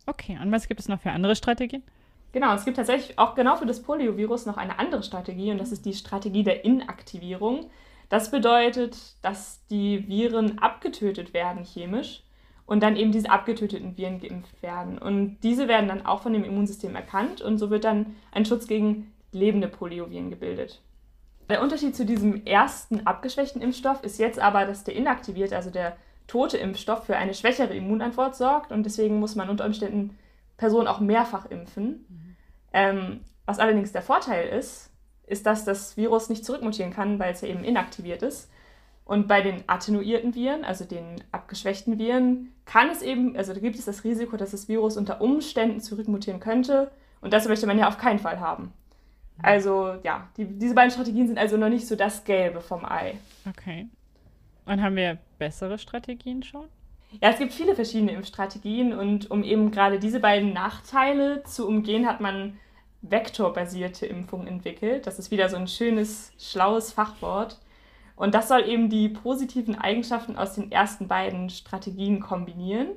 Okay, 0.06 0.38
und 0.42 0.51
was 0.51 0.68
gibt 0.68 0.80
es 0.80 0.88
noch 0.88 1.01
für 1.01 1.12
andere 1.12 1.36
Strategien? 1.36 1.83
Genau, 2.31 2.53
es 2.53 2.63
gibt 2.63 2.77
tatsächlich 2.77 3.19
auch 3.19 3.36
genau 3.36 3.57
für 3.57 3.65
das 3.65 3.81
Poliovirus 3.81 4.45
noch 4.45 4.57
eine 4.57 4.80
andere 4.80 5.03
Strategie 5.03 5.51
und 5.51 5.57
das 5.57 5.71
ist 5.71 5.86
die 5.86 5.94
Strategie 5.94 6.44
der 6.44 6.63
Inaktivierung. 6.63 7.69
Das 8.07 8.31
bedeutet, 8.31 8.97
dass 9.21 9.65
die 9.68 10.07
Viren 10.07 10.59
abgetötet 10.59 11.33
werden 11.33 11.65
chemisch 11.65 12.24
und 12.65 12.83
dann 12.83 12.95
eben 12.95 13.12
diese 13.12 13.30
abgetöteten 13.30 13.97
Viren 13.97 14.19
geimpft 14.19 14.62
werden. 14.62 14.97
Und 14.97 15.39
diese 15.44 15.68
werden 15.68 15.89
dann 15.89 16.06
auch 16.06 16.21
von 16.21 16.31
dem 16.31 16.45
Immunsystem 16.45 16.95
erkannt 16.95 17.42
und 17.42 17.57
so 17.57 17.69
wird 17.69 17.83
dann 17.83 18.15
ein 18.31 18.45
Schutz 18.45 18.68
gegen 18.68 19.13
lebende 19.33 19.68
Polioviren 19.68 20.30
gebildet. 20.30 20.81
Der 21.51 21.62
Unterschied 21.62 21.98
zu 21.98 22.06
diesem 22.06 22.45
ersten 22.45 23.06
abgeschwächten 23.06 23.62
Impfstoff 23.62 24.01
ist 24.06 24.19
jetzt 24.19 24.39
aber, 24.39 24.65
dass 24.65 24.86
der 24.86 24.95
inaktivierte, 24.95 25.57
also 25.57 25.69
der 25.69 25.98
tote 26.25 26.57
Impfstoff 26.57 27.03
für 27.03 27.18
eine 27.18 27.33
schwächere 27.33 27.75
Immunantwort 27.75 28.38
sorgt 28.38 28.71
und 28.71 28.83
deswegen 28.83 29.19
muss 29.19 29.36
man 29.36 29.50
unter 29.50 29.65
Umständen 29.65 30.18
Personen 30.56 30.88
auch 30.88 31.01
mehrfach 31.01 31.45
impfen. 31.48 32.06
Mhm. 32.07 32.36
Ähm, 32.71 33.19
was 33.45 33.59
allerdings 33.59 33.92
der 33.92 34.01
Vorteil 34.01 34.48
ist, 34.48 34.92
ist, 35.27 35.45
dass 35.45 35.65
das 35.65 35.98
Virus 35.98 36.30
nicht 36.30 36.45
zurückmutieren 36.45 36.94
kann, 36.94 37.19
weil 37.19 37.33
es 37.33 37.42
ja 37.42 37.50
eben 37.50 37.65
inaktiviert 37.65 38.24
ist. 38.24 38.50
Und 39.04 39.27
bei 39.27 39.42
den 39.42 39.65
attenuierten 39.68 40.33
Viren, 40.33 40.63
also 40.63 40.86
den 40.86 41.21
abgeschwächten 41.33 42.00
Viren, 42.00 42.54
kann 42.63 42.89
es 42.89 43.01
eben, 43.01 43.36
also 43.36 43.54
da 43.54 43.59
gibt 43.59 43.77
es 43.77 43.83
das 43.83 44.06
Risiko, 44.06 44.38
dass 44.38 44.51
das 44.51 44.69
Virus 44.69 44.95
unter 44.95 45.19
Umständen 45.19 45.81
zurückmutieren 45.81 46.39
könnte. 46.39 46.92
Und 47.19 47.33
das 47.33 47.50
möchte 47.50 47.68
man 47.68 47.77
ja 47.77 47.89
auf 47.89 47.97
keinen 47.97 48.19
Fall 48.19 48.39
haben. 48.39 48.71
Also 49.44 49.96
ja, 50.04 50.28
die, 50.38 50.46
diese 50.46 50.76
beiden 50.76 50.92
Strategien 50.92 51.28
sind 51.28 51.38
also 51.38 51.58
noch 51.58 51.70
nicht 51.70 51.88
so 51.88 51.96
das 51.96 52.24
Gelbe 52.24 52.62
vom 52.62 52.86
Ei. 52.86 53.16
Okay. 53.50 53.88
Und 54.66 54.82
haben 54.82 54.96
wir 54.96 55.18
bessere 55.40 55.78
Strategien 55.78 56.44
schon? 56.44 56.66
Ja, 57.20 57.30
es 57.30 57.40
gibt 57.40 57.52
viele 57.52 57.76
verschiedene 57.76 58.14
Impfstrategien 58.14 58.94
und 58.94 59.30
um 59.30 59.44
eben 59.44 59.72
gerade 59.72 60.00
diese 60.00 60.20
beiden 60.20 60.54
Nachteile 60.54 61.44
zu 61.44 61.68
umgehen, 61.68 62.08
hat 62.08 62.22
man 62.22 62.58
vektorbasierte 63.02 64.06
Impfungen 64.06 64.48
entwickelt. 64.48 65.08
Das 65.08 65.20
ist 65.20 65.32
wieder 65.32 65.50
so 65.50 65.58
ein 65.58 65.68
schönes, 65.68 66.32
schlaues 66.40 66.94
Fachwort. 66.94 67.60
Und 68.16 68.36
das 68.36 68.48
soll 68.48 68.68
eben 68.68 68.90
die 68.90 69.10
positiven 69.10 69.76
Eigenschaften 69.76 70.38
aus 70.38 70.54
den 70.54 70.72
ersten 70.72 71.08
beiden 71.08 71.50
Strategien 71.50 72.20
kombinieren. 72.20 72.90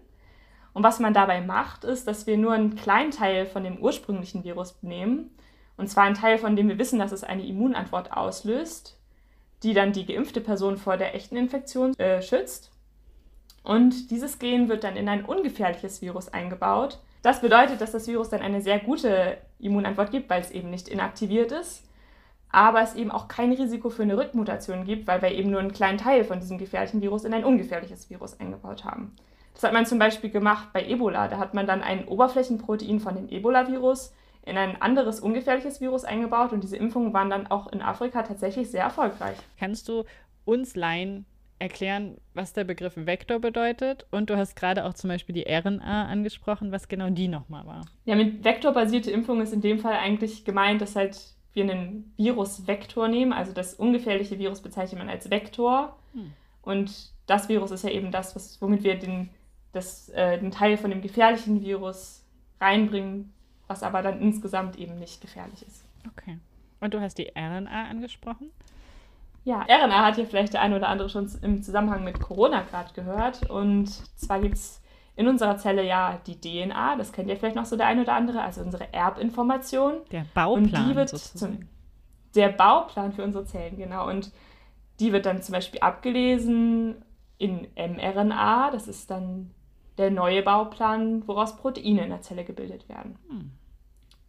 Und 0.74 0.82
was 0.82 1.00
man 1.00 1.14
dabei 1.14 1.40
macht, 1.40 1.84
ist, 1.84 2.06
dass 2.06 2.26
wir 2.26 2.36
nur 2.36 2.52
einen 2.52 2.76
kleinen 2.76 3.10
Teil 3.10 3.46
von 3.46 3.64
dem 3.64 3.78
ursprünglichen 3.78 4.44
Virus 4.44 4.76
nehmen 4.82 5.30
und 5.76 5.88
zwar 5.88 6.04
ein 6.04 6.14
Teil, 6.14 6.38
von 6.38 6.56
dem 6.56 6.68
wir 6.68 6.78
wissen, 6.78 6.98
dass 6.98 7.12
es 7.12 7.24
eine 7.24 7.46
Immunantwort 7.46 8.12
auslöst, 8.12 8.98
die 9.62 9.74
dann 9.74 9.92
die 9.92 10.06
geimpfte 10.06 10.40
Person 10.40 10.76
vor 10.76 10.96
der 10.96 11.14
echten 11.14 11.36
Infektion 11.36 11.98
äh, 11.98 12.22
schützt. 12.22 12.70
Und 13.62 14.10
dieses 14.10 14.38
Gen 14.38 14.68
wird 14.68 14.84
dann 14.84 14.96
in 14.96 15.08
ein 15.08 15.24
ungefährliches 15.24 16.02
Virus 16.02 16.28
eingebaut. 16.28 16.98
Das 17.22 17.40
bedeutet, 17.40 17.80
dass 17.80 17.92
das 17.92 18.06
Virus 18.06 18.28
dann 18.28 18.42
eine 18.42 18.60
sehr 18.60 18.78
gute 18.78 19.38
Immunantwort 19.58 20.10
gibt, 20.10 20.28
weil 20.28 20.42
es 20.42 20.50
eben 20.50 20.68
nicht 20.68 20.88
inaktiviert 20.88 21.50
ist, 21.50 21.82
aber 22.50 22.82
es 22.82 22.94
eben 22.94 23.10
auch 23.10 23.26
kein 23.26 23.52
Risiko 23.52 23.88
für 23.88 24.02
eine 24.02 24.18
Rückmutation 24.18 24.84
gibt, 24.84 25.06
weil 25.06 25.22
wir 25.22 25.30
eben 25.30 25.50
nur 25.50 25.60
einen 25.60 25.72
kleinen 25.72 25.98
Teil 25.98 26.24
von 26.24 26.40
diesem 26.40 26.58
gefährlichen 26.58 27.00
Virus 27.00 27.24
in 27.24 27.32
ein 27.32 27.44
ungefährliches 27.44 28.10
Virus 28.10 28.38
eingebaut 28.38 28.84
haben. 28.84 29.16
Das 29.54 29.62
hat 29.62 29.72
man 29.72 29.86
zum 29.86 29.98
Beispiel 29.98 30.30
gemacht 30.30 30.68
bei 30.74 30.84
Ebola. 30.86 31.28
Da 31.28 31.38
hat 31.38 31.54
man 31.54 31.66
dann 31.66 31.82
ein 31.82 32.06
Oberflächenprotein 32.06 33.00
von 33.00 33.14
dem 33.14 33.28
Ebola-Virus 33.28 34.12
in 34.46 34.56
ein 34.56 34.80
anderes 34.80 35.20
ungefährliches 35.20 35.80
Virus 35.80 36.04
eingebaut 36.04 36.52
und 36.52 36.62
diese 36.62 36.76
Impfungen 36.76 37.12
waren 37.12 37.30
dann 37.30 37.46
auch 37.46 37.72
in 37.72 37.82
Afrika 37.82 38.22
tatsächlich 38.22 38.70
sehr 38.70 38.84
erfolgreich. 38.84 39.36
Kannst 39.58 39.88
du 39.88 40.04
uns 40.44 40.76
Laien 40.76 41.24
erklären, 41.58 42.18
was 42.34 42.52
der 42.52 42.64
Begriff 42.64 42.94
Vektor 42.96 43.38
bedeutet? 43.38 44.06
Und 44.10 44.30
du 44.30 44.36
hast 44.36 44.56
gerade 44.56 44.84
auch 44.84 44.94
zum 44.94 45.08
Beispiel 45.08 45.34
die 45.34 45.46
RNA 45.48 46.06
angesprochen, 46.06 46.72
was 46.72 46.88
genau 46.88 47.10
die 47.10 47.28
nochmal 47.28 47.66
war. 47.66 47.86
Ja, 48.04 48.16
mit 48.16 48.44
vektorbasierte 48.44 49.10
Impfung 49.10 49.40
ist 49.40 49.52
in 49.52 49.62
dem 49.62 49.78
Fall 49.78 49.94
eigentlich 49.94 50.44
gemeint, 50.44 50.82
dass 50.82 50.96
halt 50.96 51.18
wir 51.54 51.64
einen 51.64 52.12
Virusvektor 52.16 53.08
nehmen, 53.08 53.32
also 53.32 53.52
das 53.52 53.74
ungefährliche 53.74 54.38
Virus 54.38 54.60
bezeichnet 54.60 54.98
man 54.98 55.08
als 55.08 55.30
Vektor. 55.30 55.96
Hm. 56.12 56.32
Und 56.62 57.12
das 57.26 57.48
Virus 57.48 57.70
ist 57.70 57.84
ja 57.84 57.90
eben 57.90 58.10
das, 58.10 58.34
was, 58.34 58.60
womit 58.60 58.82
wir 58.82 58.98
den, 58.98 59.30
das, 59.72 60.08
äh, 60.10 60.38
den 60.38 60.50
Teil 60.50 60.76
von 60.76 60.90
dem 60.90 61.00
gefährlichen 61.00 61.62
Virus 61.62 62.24
reinbringen, 62.60 63.32
was 63.66 63.82
aber 63.82 64.02
dann 64.02 64.20
insgesamt 64.20 64.76
eben 64.76 64.98
nicht 64.98 65.20
gefährlich 65.20 65.62
ist. 65.66 65.84
Okay. 66.06 66.38
Und 66.80 66.94
du 66.94 67.00
hast 67.00 67.18
die 67.18 67.32
RNA 67.34 67.88
angesprochen? 67.90 68.50
Ja, 69.44 69.60
RNA 69.68 70.04
hat 70.04 70.18
ja 70.18 70.24
vielleicht 70.24 70.54
der 70.54 70.62
eine 70.62 70.76
oder 70.76 70.88
andere 70.88 71.08
schon 71.08 71.30
im 71.42 71.62
Zusammenhang 71.62 72.02
mit 72.04 72.20
Corona 72.20 72.62
gerade 72.62 72.92
gehört. 72.94 73.48
Und 73.50 73.88
zwar 74.18 74.40
gibt 74.40 74.54
es 74.54 74.80
in 75.16 75.28
unserer 75.28 75.58
Zelle 75.58 75.84
ja 75.84 76.18
die 76.26 76.40
DNA, 76.40 76.96
das 76.96 77.12
kennt 77.12 77.28
ja 77.28 77.36
vielleicht 77.36 77.56
noch 77.56 77.66
so 77.66 77.76
der 77.76 77.86
eine 77.86 78.02
oder 78.02 78.14
andere, 78.14 78.42
also 78.42 78.62
unsere 78.62 78.92
Erbinformation. 78.92 80.00
Der 80.10 80.26
Bauplan. 80.34 80.64
Und 80.64 80.76
die 80.76 80.96
wird 80.96 81.10
zum, 81.10 81.68
der 82.34 82.48
Bauplan 82.48 83.12
für 83.12 83.22
unsere 83.22 83.44
Zellen, 83.44 83.76
genau. 83.76 84.08
Und 84.08 84.32
die 84.98 85.12
wird 85.12 85.26
dann 85.26 85.42
zum 85.42 85.52
Beispiel 85.52 85.80
abgelesen 85.80 86.96
in 87.38 87.68
mRNA, 87.76 88.70
das 88.70 88.88
ist 88.88 89.10
dann 89.10 89.50
der 89.98 90.10
neue 90.10 90.42
Bauplan, 90.42 91.26
woraus 91.26 91.56
Proteine 91.56 92.04
in 92.04 92.10
der 92.10 92.22
Zelle 92.22 92.44
gebildet 92.44 92.88
werden. 92.88 93.18
Hm. 93.28 93.50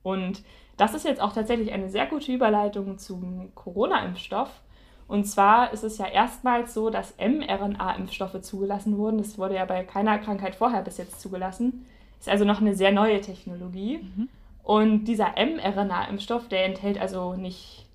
Und 0.03 0.43
das 0.77 0.93
ist 0.93 1.05
jetzt 1.05 1.21
auch 1.21 1.33
tatsächlich 1.33 1.71
eine 1.71 1.89
sehr 1.89 2.05
gute 2.05 2.31
Überleitung 2.31 2.97
zum 2.97 3.53
Corona-Impfstoff. 3.55 4.61
Und 5.07 5.25
zwar 5.25 5.71
ist 5.71 5.83
es 5.83 5.97
ja 5.97 6.07
erstmals 6.07 6.73
so, 6.73 6.89
dass 6.89 7.15
mRNA-Impfstoffe 7.17 8.41
zugelassen 8.41 8.97
wurden. 8.97 9.17
Das 9.17 9.37
wurde 9.37 9.55
ja 9.55 9.65
bei 9.65 9.83
keiner 9.83 10.17
Krankheit 10.17 10.55
vorher 10.55 10.81
bis 10.81 10.97
jetzt 10.97 11.21
zugelassen. 11.21 11.85
Ist 12.19 12.29
also 12.29 12.45
noch 12.45 12.59
eine 12.59 12.75
sehr 12.75 12.91
neue 12.91 13.21
Technologie. 13.21 13.99
Mhm. 13.99 14.29
Und 14.63 15.05
dieser 15.05 15.35
mRNA-Impfstoff, 15.37 16.47
der 16.47 16.65
enthält 16.65 16.99
also 16.99 17.35
nicht 17.35 17.85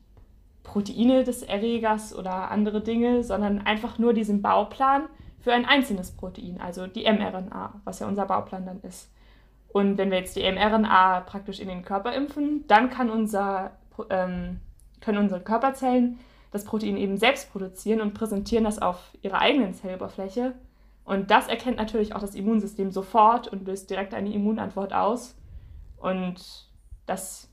Proteine 0.62 1.25
des 1.25 1.43
Erregers 1.43 2.15
oder 2.15 2.50
andere 2.50 2.81
Dinge, 2.81 3.25
sondern 3.25 3.59
einfach 3.59 3.99
nur 3.99 4.15
diesen 4.15 4.41
Bauplan, 4.41 5.03
für 5.40 5.52
ein 5.52 5.64
einzelnes 5.64 6.12
Protein, 6.12 6.61
also 6.61 6.87
die 6.87 7.04
mRNA, 7.04 7.80
was 7.85 8.00
ja 8.00 8.06
unser 8.06 8.26
Bauplan 8.26 8.66
dann 8.66 8.80
ist. 8.82 9.11
Und 9.73 9.99
wenn 9.99 10.11
wir 10.11 10.18
jetzt 10.18 10.37
die 10.37 10.50
mRNA 10.50 11.20
praktisch 11.20 11.61
in 11.61 11.68
den 11.68 11.82
Körper 11.82 12.12
impfen, 12.14 12.64
dann 12.66 12.90
kann 12.90 13.11
unser, 13.11 13.73
ähm, 14.11 14.61
können 15.00 15.18
unsere 15.18 15.40
Körperzellen 15.40 16.18
das 16.50 16.64
Protein 16.64 16.97
eben 16.97 17.16
selbst 17.16 17.52
produzieren 17.52 18.00
und 18.00 18.14
präsentieren 18.14 18.64
das 18.64 18.80
auf 18.80 19.12
ihrer 19.23 19.38
eigenen 19.38 19.73
Zelloberfläche. 19.73 20.54
Und 21.04 21.30
das 21.30 21.49
erkennt 21.49 21.76
natürlich 21.76 22.14
auch 22.14 22.20
das 22.20 22.35
Immunsystem 22.35 22.90
sofort 22.90 23.49
und 23.49 23.66
löst 23.66 23.90
direkt 23.90 24.14
eine 24.14 24.32
Immunantwort 24.32 24.92
aus. 24.92 25.37
Und 25.97 26.68
das 27.06 27.49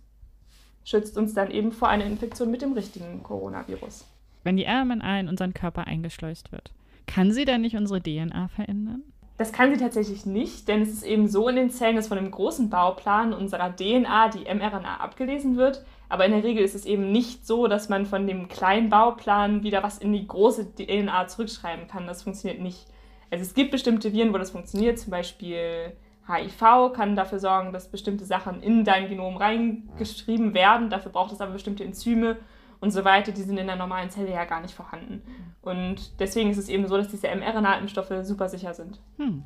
schützt 0.84 1.17
uns 1.17 1.34
dann 1.34 1.51
eben 1.51 1.72
vor 1.72 1.89
einer 1.89 2.06
Infektion 2.06 2.50
mit 2.50 2.62
dem 2.62 2.74
richtigen 2.74 3.22
Coronavirus. 3.22 4.06
Wenn 4.44 4.58
die 4.58 4.65
RNA 4.65 5.20
in 5.20 5.27
unseren 5.27 5.53
Körper 5.53 5.86
eingeschleust 5.86 6.51
wird, 6.51 6.72
kann 7.08 7.32
sie 7.32 7.46
dann 7.46 7.62
nicht 7.62 7.76
unsere 7.76 8.02
DNA 8.02 8.50
verändern? 8.50 9.04
Das 9.38 9.52
kann 9.52 9.72
sie 9.72 9.78
tatsächlich 9.78 10.26
nicht, 10.26 10.68
denn 10.68 10.82
es 10.82 10.90
ist 10.90 11.04
eben 11.04 11.28
so 11.28 11.48
in 11.48 11.56
den 11.56 11.70
Zellen, 11.70 11.96
dass 11.96 12.08
von 12.08 12.18
dem 12.18 12.32
großen 12.32 12.70
Bauplan 12.70 13.34
unserer 13.34 13.76
DNA 13.76 14.30
die 14.30 14.46
mRNA 14.52 14.98
abgelesen 14.98 15.58
wird. 15.58 15.86
Aber 16.10 16.26
in 16.26 16.32
der 16.32 16.44
Regel 16.44 16.64
ist 16.64 16.74
es 16.74 16.86
eben 16.86 17.12
nicht 17.12 17.46
so, 17.46 17.68
dass 17.68 17.88
man 17.88 18.06
von 18.06 18.26
dem 18.26 18.48
kleinen 18.48 18.90
Bauplan 18.90 19.62
wieder 19.62 19.84
was 19.84 20.00
in 20.00 20.12
die 20.12 20.26
große 20.26 20.74
DNA 20.76 21.28
zurückschreiben 21.28 21.88
kann. 21.88 22.08
Das 22.08 22.24
funktioniert 22.24 22.62
nicht. 22.62 22.88
Also 23.30 23.44
es 23.44 23.54
gibt 23.54 23.72
bestimmte 23.72 24.12
Viren, 24.14 24.34
wo 24.34 24.38
das 24.38 24.52
funktioniert, 24.52 24.98
zum 24.98 25.12
Beispiel 25.12 25.94
HIV 26.28 26.94
kann 26.94 27.16
dafür 27.16 27.40
sorgen, 27.40 27.74
dass 27.74 27.92
bestimmte 27.92 28.26
Sachen 28.26 28.62
in 28.62 28.84
dein 28.84 29.08
Genom 29.08 29.38
reingeschrieben 29.38 30.54
werden. 30.54 30.90
Dafür 30.90 31.12
braucht 31.12 31.32
es 31.32 31.42
aber 31.42 31.54
bestimmte 31.54 31.84
Enzyme 31.84 32.38
und 32.80 32.92
so 32.92 33.04
weiter. 33.06 33.32
Die 33.32 33.42
sind 33.42 33.58
in 33.58 33.68
der 33.68 33.76
normalen 33.76 34.10
Zelle 34.10 34.32
ja 34.32 34.46
gar 34.46 34.62
nicht 34.62 34.74
vorhanden. 34.74 35.22
Und 35.62 36.20
deswegen 36.20 36.50
ist 36.50 36.58
es 36.58 36.70
eben 36.70 36.88
so, 36.88 36.98
dass 36.98 37.10
diese 37.10 37.28
mRNA-Impfstoffe 37.28 38.14
super 38.24 38.50
sicher 38.50 38.74
sind. 38.74 39.00
Hm. 39.18 39.44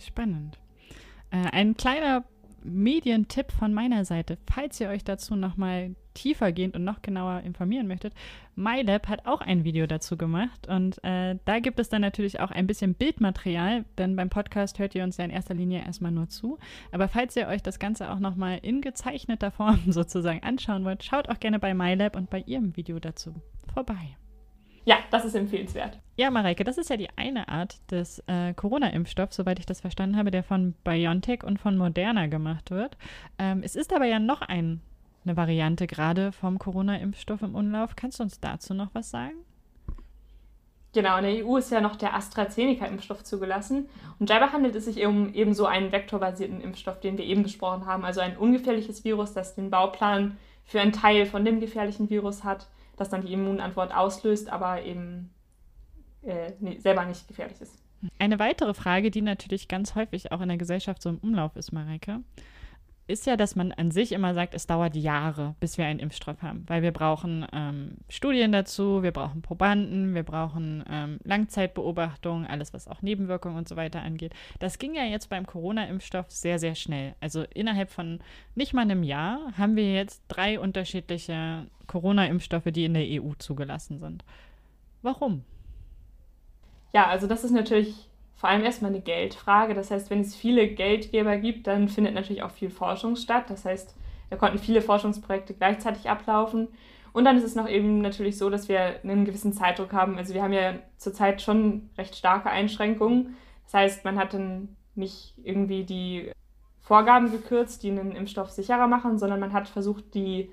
Spannend. 0.00 0.58
Äh, 1.30 1.50
ein 1.52 1.76
kleiner 1.76 2.24
Medientipp 2.66 3.52
von 3.52 3.72
meiner 3.72 4.04
Seite, 4.04 4.38
falls 4.50 4.80
ihr 4.80 4.88
euch 4.88 5.04
dazu 5.04 5.36
nochmal 5.36 5.94
tiefergehend 6.14 6.74
und 6.74 6.84
noch 6.84 7.02
genauer 7.02 7.42
informieren 7.42 7.86
möchtet. 7.86 8.14
MyLab 8.54 9.08
hat 9.08 9.26
auch 9.26 9.42
ein 9.42 9.64
Video 9.64 9.86
dazu 9.86 10.16
gemacht 10.16 10.66
und 10.66 11.02
äh, 11.04 11.36
da 11.44 11.58
gibt 11.58 11.78
es 11.78 11.88
dann 11.88 12.00
natürlich 12.00 12.40
auch 12.40 12.50
ein 12.50 12.66
bisschen 12.66 12.94
Bildmaterial, 12.94 13.84
denn 13.98 14.16
beim 14.16 14.30
Podcast 14.30 14.78
hört 14.78 14.94
ihr 14.94 15.04
uns 15.04 15.18
ja 15.18 15.24
in 15.24 15.30
erster 15.30 15.54
Linie 15.54 15.84
erstmal 15.84 16.12
nur 16.12 16.28
zu. 16.28 16.58
Aber 16.90 17.08
falls 17.08 17.36
ihr 17.36 17.48
euch 17.48 17.62
das 17.62 17.78
Ganze 17.78 18.10
auch 18.10 18.18
nochmal 18.18 18.58
in 18.62 18.80
gezeichneter 18.80 19.50
Form 19.50 19.80
sozusagen 19.92 20.42
anschauen 20.42 20.84
wollt, 20.84 21.04
schaut 21.04 21.28
auch 21.28 21.38
gerne 21.38 21.58
bei 21.58 21.74
MyLab 21.74 22.16
und 22.16 22.30
bei 22.30 22.40
ihrem 22.46 22.76
Video 22.76 22.98
dazu 22.98 23.34
vorbei. 23.72 24.16
Ja, 24.86 24.98
das 25.10 25.24
ist 25.24 25.34
empfehlenswert. 25.34 25.98
Ja, 26.16 26.30
Mareike, 26.30 26.62
das 26.62 26.78
ist 26.78 26.90
ja 26.90 26.96
die 26.96 27.08
eine 27.16 27.48
Art 27.48 27.78
des 27.90 28.22
äh, 28.28 28.54
Corona-Impfstoffs, 28.54 29.34
soweit 29.34 29.58
ich 29.58 29.66
das 29.66 29.80
verstanden 29.80 30.16
habe, 30.16 30.30
der 30.30 30.44
von 30.44 30.74
BioNTech 30.84 31.42
und 31.42 31.58
von 31.58 31.76
Moderna 31.76 32.28
gemacht 32.28 32.70
wird. 32.70 32.96
Ähm, 33.36 33.62
es 33.64 33.74
ist 33.74 33.92
aber 33.92 34.04
ja 34.04 34.20
noch 34.20 34.42
ein, 34.42 34.80
eine 35.24 35.36
Variante 35.36 35.88
gerade 35.88 36.30
vom 36.30 36.60
Corona-Impfstoff 36.60 37.42
im 37.42 37.56
Umlauf. 37.56 37.96
Kannst 37.96 38.20
du 38.20 38.22
uns 38.22 38.38
dazu 38.38 38.74
noch 38.74 38.90
was 38.94 39.10
sagen? 39.10 39.34
Genau, 40.92 41.18
in 41.18 41.24
der 41.24 41.44
EU 41.44 41.56
ist 41.56 41.72
ja 41.72 41.80
noch 41.80 41.96
der 41.96 42.14
AstraZeneca-Impfstoff 42.14 43.24
zugelassen. 43.24 43.88
Und 44.20 44.30
dabei 44.30 44.46
handelt 44.46 44.76
es 44.76 44.84
sich 44.84 45.04
um 45.04 45.34
eben 45.34 45.52
so 45.52 45.66
einen 45.66 45.90
vektorbasierten 45.90 46.60
Impfstoff, 46.60 47.00
den 47.00 47.18
wir 47.18 47.24
eben 47.24 47.42
besprochen 47.42 47.86
haben. 47.86 48.04
Also 48.04 48.20
ein 48.20 48.36
ungefährliches 48.36 49.04
Virus, 49.04 49.32
das 49.32 49.56
den 49.56 49.68
Bauplan 49.68 50.38
für 50.64 50.80
einen 50.80 50.92
Teil 50.92 51.26
von 51.26 51.44
dem 51.44 51.58
gefährlichen 51.58 52.08
Virus 52.08 52.44
hat 52.44 52.68
das 52.96 53.08
dann 53.10 53.22
die 53.22 53.32
Immunantwort 53.32 53.94
auslöst, 53.94 54.48
aber 54.48 54.82
eben 54.82 55.30
äh, 56.22 56.52
nee, 56.60 56.78
selber 56.78 57.04
nicht 57.04 57.28
gefährlich 57.28 57.60
ist. 57.60 57.82
Eine 58.18 58.38
weitere 58.38 58.74
Frage, 58.74 59.10
die 59.10 59.22
natürlich 59.22 59.68
ganz 59.68 59.94
häufig 59.94 60.32
auch 60.32 60.40
in 60.40 60.48
der 60.48 60.58
Gesellschaft 60.58 61.02
so 61.02 61.08
im 61.08 61.18
Umlauf 61.18 61.56
ist, 61.56 61.72
Mareike, 61.72 62.20
ist 63.08 63.26
ja, 63.26 63.36
dass 63.36 63.54
man 63.54 63.72
an 63.72 63.90
sich 63.90 64.12
immer 64.12 64.34
sagt, 64.34 64.54
es 64.54 64.66
dauert 64.66 64.96
Jahre, 64.96 65.54
bis 65.60 65.78
wir 65.78 65.86
einen 65.86 66.00
Impfstoff 66.00 66.42
haben, 66.42 66.64
weil 66.66 66.82
wir 66.82 66.92
brauchen 66.92 67.46
ähm, 67.52 67.98
Studien 68.08 68.50
dazu, 68.50 69.02
wir 69.02 69.12
brauchen 69.12 69.42
Probanden, 69.42 70.14
wir 70.14 70.24
brauchen 70.24 70.84
ähm, 70.90 71.18
Langzeitbeobachtungen, 71.22 72.46
alles, 72.46 72.74
was 72.74 72.88
auch 72.88 73.02
Nebenwirkungen 73.02 73.56
und 73.56 73.68
so 73.68 73.76
weiter 73.76 74.02
angeht. 74.02 74.34
Das 74.58 74.78
ging 74.78 74.94
ja 74.94 75.04
jetzt 75.04 75.30
beim 75.30 75.46
Corona-Impfstoff 75.46 76.30
sehr, 76.30 76.58
sehr 76.58 76.74
schnell. 76.74 77.14
Also 77.20 77.44
innerhalb 77.54 77.90
von 77.90 78.20
nicht 78.56 78.74
mal 78.74 78.82
einem 78.82 79.04
Jahr 79.04 79.52
haben 79.56 79.76
wir 79.76 79.94
jetzt 79.94 80.22
drei 80.26 80.58
unterschiedliche 80.58 81.66
Corona-Impfstoffe, 81.86 82.72
die 82.72 82.84
in 82.84 82.94
der 82.94 83.22
EU 83.22 83.34
zugelassen 83.38 84.00
sind. 84.00 84.24
Warum? 85.02 85.44
Ja, 86.92 87.06
also 87.06 87.26
das 87.28 87.44
ist 87.44 87.52
natürlich 87.52 88.08
vor 88.36 88.50
allem 88.50 88.64
erstmal 88.64 88.90
eine 88.90 89.00
Geldfrage. 89.00 89.74
Das 89.74 89.90
heißt, 89.90 90.10
wenn 90.10 90.20
es 90.20 90.36
viele 90.36 90.68
Geldgeber 90.68 91.38
gibt, 91.38 91.66
dann 91.66 91.88
findet 91.88 92.14
natürlich 92.14 92.42
auch 92.42 92.50
viel 92.50 92.70
Forschung 92.70 93.16
statt. 93.16 93.44
Das 93.48 93.64
heißt, 93.64 93.96
da 94.30 94.36
konnten 94.36 94.58
viele 94.58 94.82
Forschungsprojekte 94.82 95.54
gleichzeitig 95.54 96.08
ablaufen. 96.08 96.68
Und 97.12 97.24
dann 97.24 97.38
ist 97.38 97.44
es 97.44 97.54
noch 97.54 97.66
eben 97.66 98.02
natürlich 98.02 98.36
so, 98.36 98.50
dass 98.50 98.68
wir 98.68 99.00
einen 99.02 99.24
gewissen 99.24 99.54
Zeitdruck 99.54 99.94
haben. 99.94 100.18
Also 100.18 100.34
wir 100.34 100.42
haben 100.42 100.52
ja 100.52 100.74
zurzeit 100.98 101.40
schon 101.40 101.88
recht 101.96 102.14
starke 102.14 102.50
Einschränkungen. 102.50 103.36
Das 103.64 103.72
heißt, 103.74 104.04
man 104.04 104.18
hat 104.18 104.34
dann 104.34 104.76
nicht 104.94 105.34
irgendwie 105.42 105.84
die 105.84 106.30
Vorgaben 106.82 107.32
gekürzt, 107.32 107.82
die 107.82 107.90
einen 107.90 108.14
Impfstoff 108.14 108.50
sicherer 108.50 108.86
machen, 108.86 109.18
sondern 109.18 109.40
man 109.40 109.54
hat 109.54 109.66
versucht, 109.66 110.14
die 110.14 110.50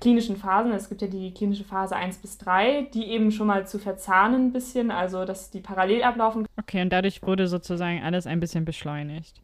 klinischen 0.00 0.36
Phasen, 0.36 0.72
es 0.72 0.88
gibt 0.88 1.02
ja 1.02 1.08
die 1.08 1.32
klinische 1.32 1.64
Phase 1.64 1.94
1 1.94 2.18
bis 2.18 2.38
3, 2.38 2.88
die 2.94 3.04
eben 3.04 3.30
schon 3.30 3.46
mal 3.46 3.66
zu 3.66 3.78
verzahnen 3.78 4.46
ein 4.46 4.52
bisschen, 4.52 4.90
also 4.90 5.24
dass 5.24 5.50
die 5.50 5.60
parallel 5.60 6.02
ablaufen. 6.02 6.46
Okay, 6.58 6.82
und 6.82 6.90
dadurch 6.90 7.22
wurde 7.22 7.46
sozusagen 7.46 8.02
alles 8.02 8.26
ein 8.26 8.40
bisschen 8.40 8.64
beschleunigt. 8.64 9.40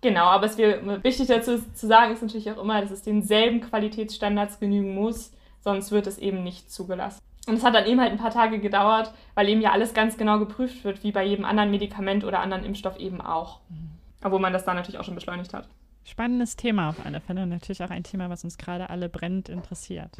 Genau, 0.00 0.26
aber 0.26 0.46
es 0.46 0.56
wäre 0.58 1.02
wichtig 1.02 1.26
dazu 1.26 1.58
zu 1.74 1.86
sagen 1.86 2.12
ist 2.12 2.22
natürlich 2.22 2.50
auch 2.52 2.62
immer, 2.62 2.80
dass 2.80 2.92
es 2.92 3.02
denselben 3.02 3.60
Qualitätsstandards 3.60 4.60
genügen 4.60 4.94
muss, 4.94 5.32
sonst 5.60 5.90
wird 5.90 6.06
es 6.06 6.18
eben 6.18 6.44
nicht 6.44 6.70
zugelassen. 6.70 7.20
Und 7.48 7.54
es 7.54 7.64
hat 7.64 7.74
dann 7.74 7.86
eben 7.86 8.00
halt 8.00 8.12
ein 8.12 8.18
paar 8.18 8.30
Tage 8.30 8.60
gedauert, 8.60 9.12
weil 9.34 9.48
eben 9.48 9.60
ja 9.60 9.72
alles 9.72 9.94
ganz 9.94 10.16
genau 10.18 10.38
geprüft 10.38 10.84
wird, 10.84 11.02
wie 11.02 11.12
bei 11.12 11.24
jedem 11.24 11.44
anderen 11.44 11.70
Medikament 11.70 12.24
oder 12.24 12.40
anderen 12.40 12.64
Impfstoff 12.64 12.98
eben 12.98 13.20
auch. 13.20 13.60
Mhm. 13.70 13.90
Obwohl 14.22 14.40
man 14.40 14.52
das 14.52 14.64
dann 14.64 14.76
natürlich 14.76 15.00
auch 15.00 15.04
schon 15.04 15.14
beschleunigt 15.14 15.54
hat. 15.54 15.66
Spannendes 16.08 16.56
Thema 16.56 16.88
auf 16.88 17.04
alle 17.04 17.20
Fälle 17.20 17.42
und 17.42 17.50
natürlich 17.50 17.82
auch 17.82 17.90
ein 17.90 18.02
Thema, 18.02 18.30
was 18.30 18.42
uns 18.42 18.56
gerade 18.56 18.88
alle 18.88 19.10
brennend 19.10 19.50
interessiert. 19.50 20.16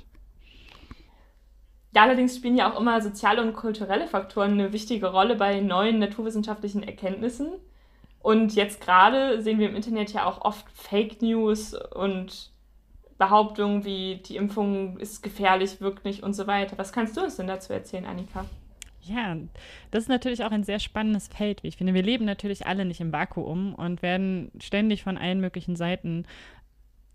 Ja, 1.95 2.03
allerdings 2.03 2.37
spielen 2.37 2.59
ja 2.59 2.71
auch 2.71 2.79
immer 2.79 3.01
soziale 3.01 3.41
und 3.41 3.55
kulturelle 3.55 4.07
Faktoren 4.07 4.53
eine 4.53 4.75
wichtige 4.75 5.07
Rolle 5.07 5.35
bei 5.35 5.61
neuen 5.61 5.99
naturwissenschaftlichen 5.99 6.83
Erkenntnissen. 6.83 7.53
Und 8.21 8.55
jetzt 8.55 8.83
gerade 8.83 9.41
sehen 9.41 9.59
wir 9.59 9.71
im 9.71 9.77
Internet 9.77 10.13
ja 10.13 10.27
auch 10.27 10.43
oft 10.43 10.71
Fake 10.75 11.23
News 11.23 11.75
und 11.75 12.53
Behauptungen 13.17 13.87
wie 13.87 14.17
die 14.17 14.37
Impfung 14.37 14.99
ist 14.99 15.23
gefährlich, 15.23 15.81
wirkt 15.81 16.05
nicht 16.05 16.23
und 16.23 16.35
so 16.35 16.47
weiter. 16.47 16.77
Was 16.77 16.93
kannst 16.93 17.17
du 17.17 17.23
uns 17.23 17.37
denn 17.37 17.47
dazu 17.47 17.73
erzählen, 17.73 18.05
Annika? 18.05 18.45
Ja, 19.09 19.37
das 19.91 20.05
ist 20.05 20.09
natürlich 20.09 20.45
auch 20.45 20.51
ein 20.51 20.65
sehr 20.65 20.79
spannendes 20.79 21.29
Feld, 21.29 21.63
wie 21.63 21.69
ich 21.69 21.77
finde. 21.77 21.95
Wir 21.95 22.03
leben 22.03 22.25
natürlich 22.25 22.67
alle 22.67 22.85
nicht 22.85 23.01
im 23.01 23.13
Vakuum 23.13 23.75
und 23.75 24.03
werden 24.03 24.51
ständig 24.61 25.03
von 25.03 25.17
allen 25.17 25.41
möglichen 25.41 25.77
Seiten 25.77 26.27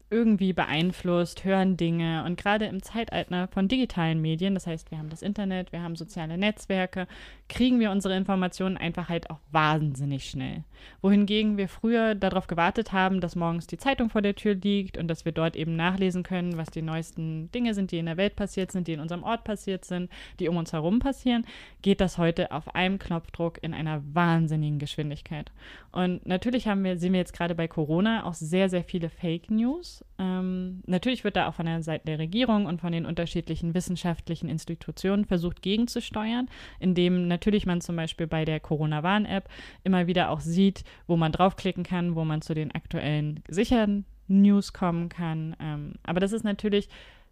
irgendwie 0.10 0.54
beeinflusst, 0.54 1.44
hören 1.44 1.76
Dinge. 1.76 2.24
Und 2.26 2.38
gerade 2.38 2.66
im 2.66 2.84
Zeitalter 2.84 3.48
von 3.48 3.68
digitalen 3.68 4.22
Medien, 4.22 4.54
das 4.54 4.68
heißt, 4.68 4.92
wir 4.92 5.00
haben 5.00 5.10
das 5.10 5.24
Internet, 5.24 5.72
wir 5.72 5.82
haben 5.82 5.96
soziale 5.96 6.38
Netzwerke, 6.38 7.08
kriegen 7.54 7.80
wir 7.80 7.92
unsere 7.92 8.18
Informationen 8.18 8.78
einfach 8.78 9.10
halt 9.10 9.30
auch 9.30 9.38
wahnsinnig 9.52 10.28
schnell. 10.28 10.64
Wohingegen 11.04 11.56
wir 11.56 11.70
früher 11.70 12.16
darauf 12.16 12.48
gewartet 12.48 12.92
haben, 12.92 13.22
dass 13.22 13.36
morgens 13.36 13.68
die 13.68 13.78
Zeitung 13.78 14.10
vor 14.10 14.24
der 14.24 14.34
Tür 14.34 14.56
liegt 14.56 14.98
und 14.98 15.08
dass 15.08 15.24
wir 15.24 15.34
dort 15.34 15.56
eben 15.56 15.76
nachlesen 15.76 16.24
können, 16.24 16.58
was 16.58 16.72
die 16.72 16.82
neuesten 16.82 17.52
Dinge 17.52 17.76
sind, 17.76 17.92
die 17.92 18.00
in 18.00 18.08
der 18.08 18.18
Welt 18.18 18.36
passiert 18.36 18.72
sind, 18.72 18.88
die 18.88 18.94
in 18.94 19.00
unserem 19.00 19.22
Ort 19.22 19.44
passiert 19.44 19.86
sind, 19.86 20.10
die 20.40 20.50
um 20.50 20.58
uns 20.58 20.74
herum 20.74 20.98
passieren, 20.98 21.46
geht 21.84 22.02
das 22.02 22.18
heute 22.18 22.52
auf 22.52 22.74
einem 22.74 22.98
Knopfdruck 22.98 23.62
in 23.62 23.76
einer 23.76 24.02
wahnsinnigen 24.16 24.80
Geschwindigkeit. 24.80 25.52
Und 25.92 26.26
natürlich 26.26 26.68
haben 26.68 26.84
wir, 26.84 26.98
sehen 26.98 27.14
wir 27.14 27.20
jetzt 27.20 27.34
gerade 27.34 27.54
bei 27.54 27.68
Corona 27.68 28.26
auch 28.26 28.34
sehr, 28.34 28.68
sehr 28.68 28.84
viele 28.84 29.12
Fake 29.12 29.52
News 29.52 30.04
ähm, 30.24 30.84
natürlich 30.86 31.24
wird 31.24 31.36
da 31.36 31.48
auch 31.48 31.54
von 31.54 31.66
der 31.66 31.84
Seite 31.84 32.06
der 32.06 32.20
Regierung 32.20 32.66
und 32.66 32.80
von 32.80 32.94
den 32.94 33.06
unterschiedlichen 33.06 33.74
wissenschaftlichen 33.74 34.48
Institutionen 34.48 35.26
versucht 35.26 35.62
gegenzusteuern, 35.62 36.50
indem 36.80 37.28
natürlich 37.28 37.43
man 37.66 37.82
zum 37.82 37.96
Beispiel 37.96 38.28
bei 38.28 38.46
der 38.46 38.60
Corona-Warn-App 38.60 39.50
immer 39.84 40.08
wieder 40.08 40.30
auch 40.30 40.40
sieht, 40.40 40.84
wo 41.08 41.16
man 41.16 41.32
draufklicken 41.32 41.84
kann, 41.84 42.16
wo 42.16 42.24
man 42.24 42.42
zu 42.42 42.54
den 42.54 42.74
aktuellen 42.74 43.44
sicheren 43.48 44.06
News 44.28 44.74
kommen 44.74 45.10
kann. 45.10 45.56
Ähm, 45.60 45.94
aber 46.04 46.20
das 46.20 46.32
ist 46.32 46.44
natürlich 46.44 46.90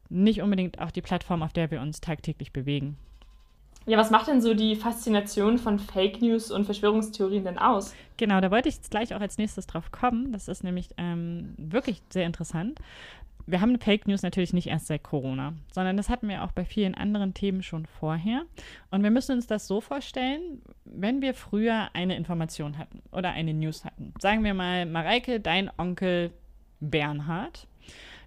nicht 0.09 0.41
unbedingt 0.41 0.79
auch 0.79 0.91
die 0.91 1.01
Plattform, 1.01 1.41
auf 1.41 1.53
der 1.53 1.71
wir 1.71 1.81
uns 1.81 2.01
tagtäglich 2.01 2.51
bewegen. 2.51 2.97
Ja, 3.87 3.97
was 3.97 4.11
macht 4.11 4.27
denn 4.27 4.41
so 4.41 4.53
die 4.53 4.75
Faszination 4.75 5.57
von 5.57 5.79
Fake 5.79 6.21
News 6.21 6.51
und 6.51 6.65
Verschwörungstheorien 6.65 7.43
denn 7.43 7.57
aus? 7.57 7.95
Genau, 8.17 8.39
da 8.39 8.51
wollte 8.51 8.69
ich 8.69 8.75
jetzt 8.75 8.91
gleich 8.91 9.15
auch 9.15 9.21
als 9.21 9.39
nächstes 9.39 9.65
drauf 9.65 9.91
kommen. 9.91 10.31
Das 10.31 10.47
ist 10.47 10.63
nämlich 10.63 10.89
ähm, 10.97 11.55
wirklich 11.57 12.03
sehr 12.09 12.27
interessant. 12.27 12.79
Wir 13.45 13.61
haben 13.61 13.79
Fake 13.79 14.07
News 14.07 14.21
natürlich 14.21 14.53
nicht 14.53 14.67
erst 14.67 14.87
seit 14.87 15.03
Corona, 15.03 15.53
sondern 15.71 15.97
das 15.97 16.09
hatten 16.09 16.27
wir 16.27 16.43
auch 16.43 16.51
bei 16.51 16.65
vielen 16.65 16.95
anderen 16.95 17.33
Themen 17.33 17.63
schon 17.63 17.85
vorher. 17.85 18.43
Und 18.89 19.03
wir 19.03 19.11
müssen 19.11 19.33
uns 19.33 19.47
das 19.47 19.67
so 19.67 19.81
vorstellen, 19.81 20.61
wenn 20.85 21.21
wir 21.21 21.33
früher 21.33 21.89
eine 21.93 22.15
Information 22.15 22.77
hatten 22.77 23.01
oder 23.11 23.31
eine 23.31 23.53
News 23.53 23.85
hatten. 23.85 24.13
Sagen 24.19 24.43
wir 24.43 24.53
mal, 24.53 24.85
Mareike, 24.85 25.39
dein 25.39 25.69
Onkel 25.77 26.31
Bernhard, 26.79 27.67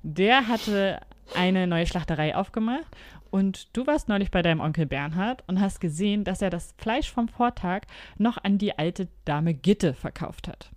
der 0.03 0.49
hatte 0.49 1.01
eine 1.35 1.67
neue 1.67 1.87
Schlachterei 1.87 2.37
aufgemacht 2.37 2.87
Und 3.31 3.77
du 3.77 3.85
warst 3.87 4.09
neulich 4.09 4.31
bei 4.31 4.43
deinem 4.43 4.61
Onkel 4.61 4.87
Bernhard 4.87 5.43
und 5.49 5.61
hast 5.61 5.81
gesehen, 5.81 6.23
dass 6.23 6.41
er 6.41 6.51
das 6.51 6.73
Fleisch 6.79 7.11
vom 7.11 7.27
Vortag 7.27 7.81
noch 8.17 8.39
an 8.39 8.59
die 8.59 8.79
alte 8.79 9.09
Dame 9.25 9.55
Gitte 9.55 9.93
verkauft 9.93 10.47
hat. 10.47 10.71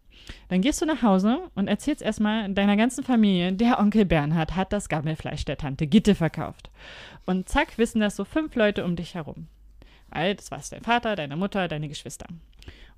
Dann 0.49 0.61
gehst 0.61 0.81
du 0.81 0.85
nach 0.85 1.01
Hause 1.01 1.39
und 1.55 1.67
erzählst 1.67 2.01
erstmal 2.01 2.51
deiner 2.53 2.77
ganzen 2.77 3.03
Familie, 3.03 3.53
der 3.53 3.79
Onkel 3.79 4.05
Bernhard 4.05 4.55
hat 4.55 4.73
das 4.73 4.89
Gammelfleisch 4.89 5.45
der 5.45 5.57
Tante 5.57 5.87
Gitte 5.87 6.15
verkauft. 6.15 6.69
Und 7.25 7.49
zack, 7.49 7.77
wissen 7.77 7.99
das 7.99 8.15
so 8.15 8.25
fünf 8.25 8.55
Leute 8.55 8.85
um 8.85 8.95
dich 8.95 9.15
herum. 9.15 9.47
Weil 10.09 10.35
das 10.35 10.51
war 10.51 10.61
dein 10.69 10.83
Vater, 10.83 11.15
deine 11.15 11.35
Mutter, 11.35 11.67
deine 11.67 11.89
Geschwister. 11.89 12.27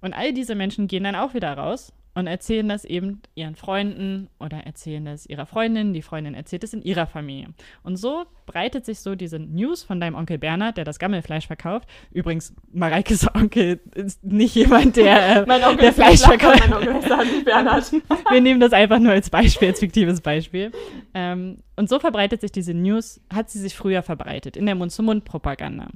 Und 0.02 0.14
all 0.14 0.34
diese 0.34 0.56
Menschen 0.56 0.88
gehen 0.88 1.04
dann 1.04 1.16
auch 1.16 1.34
wieder 1.34 1.54
raus 1.54 1.92
und 2.16 2.28
erzählen 2.28 2.68
das 2.68 2.86
eben 2.86 3.22
ihren 3.36 3.56
Freunden 3.56 4.30
oder 4.39 4.58
erzählen 4.58 5.06
das 5.06 5.25
ihrer 5.25 5.46
Freundin. 5.46 5.94
Die 5.94 6.01
Freundin 6.01 6.34
erzählt 6.34 6.63
es 6.63 6.74
in 6.74 6.82
ihrer 6.82 7.08
Familie. 7.08 7.50
Und 7.84 7.98
so 7.98 8.25
breitet 8.46 8.86
sich 8.86 9.00
so 9.00 9.16
diese 9.16 9.39
News 9.39 9.84
von 9.84 10.00
deinem 10.00 10.16
Onkel 10.16 10.38
Bernhard, 10.38 10.78
der 10.78 10.86
das 10.86 11.00
Gammelfleisch 11.00 11.48
verkauft. 11.48 11.88
Übrigens, 12.12 12.54
Mareikes 12.72 13.28
Onkel 13.36 13.80
ist 13.96 14.24
nicht 14.24 14.56
jemand, 14.56 14.98
der, 14.98 15.44
äh, 15.48 15.75
der 15.78 15.94
Fleisch 15.94 16.22
verkauft. 16.22 16.60
Mein 16.60 16.74
Onkel 16.74 16.96
ist 16.96 17.46
Bernhard. 17.46 17.92
Wir 18.32 18.42
nehmen 18.42 18.60
das 18.60 18.74
einfach 18.74 19.00
nur 19.00 19.12
als 19.12 19.30
Beispiel, 19.30 19.70
als 19.70 19.80
fiktives 19.80 20.22
Beispiel. 20.22 20.72
Ähm, 21.13 21.60
und 21.75 21.89
so 21.89 22.00
verbreitet 22.00 22.42
sich 22.42 22.51
diese 22.51 22.74
News, 22.74 23.22
hat 23.34 23.50
sie 23.50 23.60
sich 23.60 23.75
früher 23.75 24.01
verbreitet, 24.01 24.58
in 24.58 24.66
der 24.66 24.75
Mund-zu-Mund-Propaganda. 24.75 25.88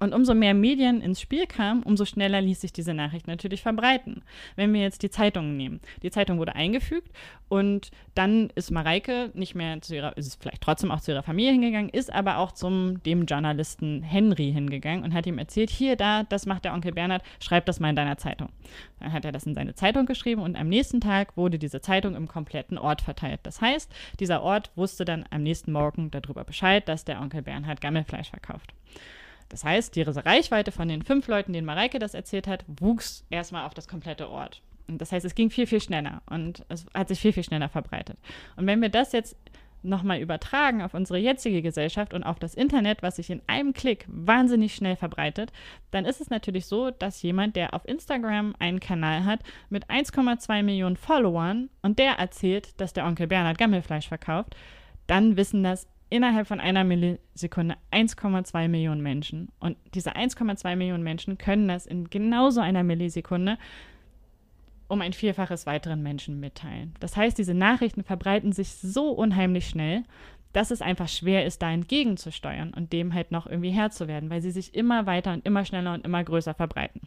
Und 0.00 0.14
umso 0.14 0.34
mehr 0.34 0.54
Medien 0.54 1.02
ins 1.02 1.20
Spiel 1.20 1.46
kamen, 1.46 1.82
umso 1.82 2.06
schneller 2.06 2.40
ließ 2.40 2.62
sich 2.62 2.72
diese 2.72 2.94
Nachricht 2.94 3.26
natürlich 3.26 3.60
verbreiten. 3.60 4.22
Wenn 4.56 4.72
wir 4.72 4.80
jetzt 4.80 5.02
die 5.02 5.10
Zeitungen 5.10 5.58
nehmen. 5.58 5.80
Die 6.02 6.10
Zeitung 6.10 6.38
wurde 6.38 6.54
eingefügt 6.54 7.12
und 7.50 7.90
dann 8.14 8.48
ist 8.54 8.70
Mareike 8.70 9.30
nicht 9.34 9.54
mehr 9.54 9.82
zu 9.82 9.94
ihrer, 9.94 10.16
ist 10.16 10.40
vielleicht 10.40 10.62
trotzdem 10.62 10.90
auch 10.90 11.02
zu 11.02 11.10
ihrer 11.10 11.22
Familie 11.22 11.52
hingegangen, 11.52 11.90
ist 11.90 12.10
aber 12.10 12.38
auch 12.38 12.52
zum 12.52 13.02
dem 13.02 13.26
Journalisten 13.26 14.02
Henry 14.02 14.50
hingegangen 14.52 15.04
und 15.04 15.12
hat 15.12 15.26
ihm 15.26 15.36
erzählt, 15.36 15.68
hier, 15.68 15.96
da, 15.96 16.22
das 16.22 16.46
macht 16.46 16.64
der 16.64 16.72
Onkel 16.72 16.92
Bernhard, 16.92 17.22
schreib 17.38 17.66
das 17.66 17.78
mal 17.78 17.90
in 17.90 17.96
deiner 17.96 18.16
Zeitung. 18.16 18.48
Dann 19.00 19.12
hat 19.12 19.26
er 19.26 19.32
das 19.32 19.44
in 19.44 19.54
seine 19.54 19.74
Zeitung 19.74 20.06
geschrieben 20.06 20.40
und 20.40 20.56
am 20.56 20.68
nächsten 20.68 21.02
Tag 21.02 21.36
wurde 21.36 21.58
diese 21.58 21.82
Zeitung 21.82 22.14
im 22.14 22.26
kompletten 22.26 22.78
Ort 22.78 23.02
verteilt. 23.02 23.40
Das 23.42 23.60
heißt, 23.60 23.92
dieser 24.18 24.42
Ort 24.42 24.70
wusste 24.76 25.04
dann 25.04 25.26
am 25.28 25.42
nächsten 25.42 25.72
Morgen 25.72 26.10
darüber 26.10 26.44
Bescheid, 26.44 26.88
dass 26.88 27.04
der 27.04 27.20
Onkel 27.20 27.42
Bernhard 27.42 27.82
Gammelfleisch 27.82 28.30
verkauft. 28.30 28.72
Das 29.50 29.64
heißt, 29.64 29.94
die 29.94 30.02
Reichweite 30.02 30.72
von 30.72 30.88
den 30.88 31.02
fünf 31.02 31.28
Leuten, 31.28 31.52
denen 31.52 31.66
Mareike 31.66 31.98
das 31.98 32.14
erzählt 32.14 32.46
hat, 32.46 32.64
wuchs 32.66 33.26
erstmal 33.28 33.66
auf 33.66 33.74
das 33.74 33.88
komplette 33.88 34.30
Ort. 34.30 34.62
Und 34.88 35.00
das 35.00 35.12
heißt, 35.12 35.26
es 35.26 35.34
ging 35.34 35.50
viel, 35.50 35.66
viel 35.66 35.80
schneller 35.80 36.22
und 36.30 36.64
es 36.68 36.86
hat 36.94 37.08
sich 37.08 37.20
viel, 37.20 37.32
viel 37.32 37.44
schneller 37.44 37.68
verbreitet. 37.68 38.18
Und 38.56 38.66
wenn 38.66 38.80
wir 38.80 38.88
das 38.88 39.12
jetzt 39.12 39.36
nochmal 39.82 40.20
übertragen 40.20 40.82
auf 40.82 40.94
unsere 40.94 41.18
jetzige 41.18 41.62
Gesellschaft 41.62 42.12
und 42.12 42.22
auf 42.22 42.38
das 42.38 42.54
Internet, 42.54 43.02
was 43.02 43.16
sich 43.16 43.30
in 43.30 43.40
einem 43.46 43.72
Klick 43.72 44.04
wahnsinnig 44.08 44.74
schnell 44.74 44.96
verbreitet, 44.96 45.52
dann 45.90 46.04
ist 46.04 46.20
es 46.20 46.30
natürlich 46.30 46.66
so, 46.66 46.90
dass 46.90 47.22
jemand, 47.22 47.56
der 47.56 47.72
auf 47.74 47.86
Instagram 47.88 48.54
einen 48.58 48.80
Kanal 48.80 49.24
hat 49.24 49.40
mit 49.70 49.88
1,2 49.88 50.62
Millionen 50.62 50.96
Followern 50.96 51.70
und 51.82 51.98
der 51.98 52.12
erzählt, 52.12 52.78
dass 52.80 52.92
der 52.92 53.06
Onkel 53.06 53.26
Bernhard 53.26 53.58
Gammelfleisch 53.58 54.08
verkauft, 54.08 54.54
dann 55.06 55.36
wissen 55.36 55.62
das 55.62 55.88
innerhalb 56.10 56.46
von 56.46 56.60
einer 56.60 56.84
Millisekunde 56.84 57.76
1,2 57.92 58.68
Millionen 58.68 59.00
Menschen. 59.00 59.50
Und 59.60 59.76
diese 59.94 60.14
1,2 60.16 60.76
Millionen 60.76 61.02
Menschen 61.02 61.38
können 61.38 61.68
das 61.68 61.86
in 61.86 62.10
genauso 62.10 62.60
einer 62.60 62.82
Millisekunde 62.82 63.56
um 64.88 65.00
ein 65.00 65.12
Vielfaches 65.12 65.66
weiteren 65.66 66.02
Menschen 66.02 66.40
mitteilen. 66.40 66.94
Das 66.98 67.16
heißt, 67.16 67.38
diese 67.38 67.54
Nachrichten 67.54 68.02
verbreiten 68.02 68.52
sich 68.52 68.72
so 68.74 69.10
unheimlich 69.10 69.68
schnell, 69.68 70.02
dass 70.52 70.72
es 70.72 70.82
einfach 70.82 71.08
schwer 71.08 71.46
ist, 71.46 71.62
da 71.62 71.70
entgegenzusteuern 71.70 72.74
und 72.74 72.92
dem 72.92 73.14
halt 73.14 73.30
noch 73.30 73.46
irgendwie 73.46 73.70
Herr 73.70 73.90
zu 73.90 74.08
werden, 74.08 74.30
weil 74.30 74.42
sie 74.42 74.50
sich 74.50 74.74
immer 74.74 75.06
weiter 75.06 75.32
und 75.32 75.46
immer 75.46 75.64
schneller 75.64 75.94
und 75.94 76.04
immer 76.04 76.24
größer 76.24 76.54
verbreiten. 76.54 77.02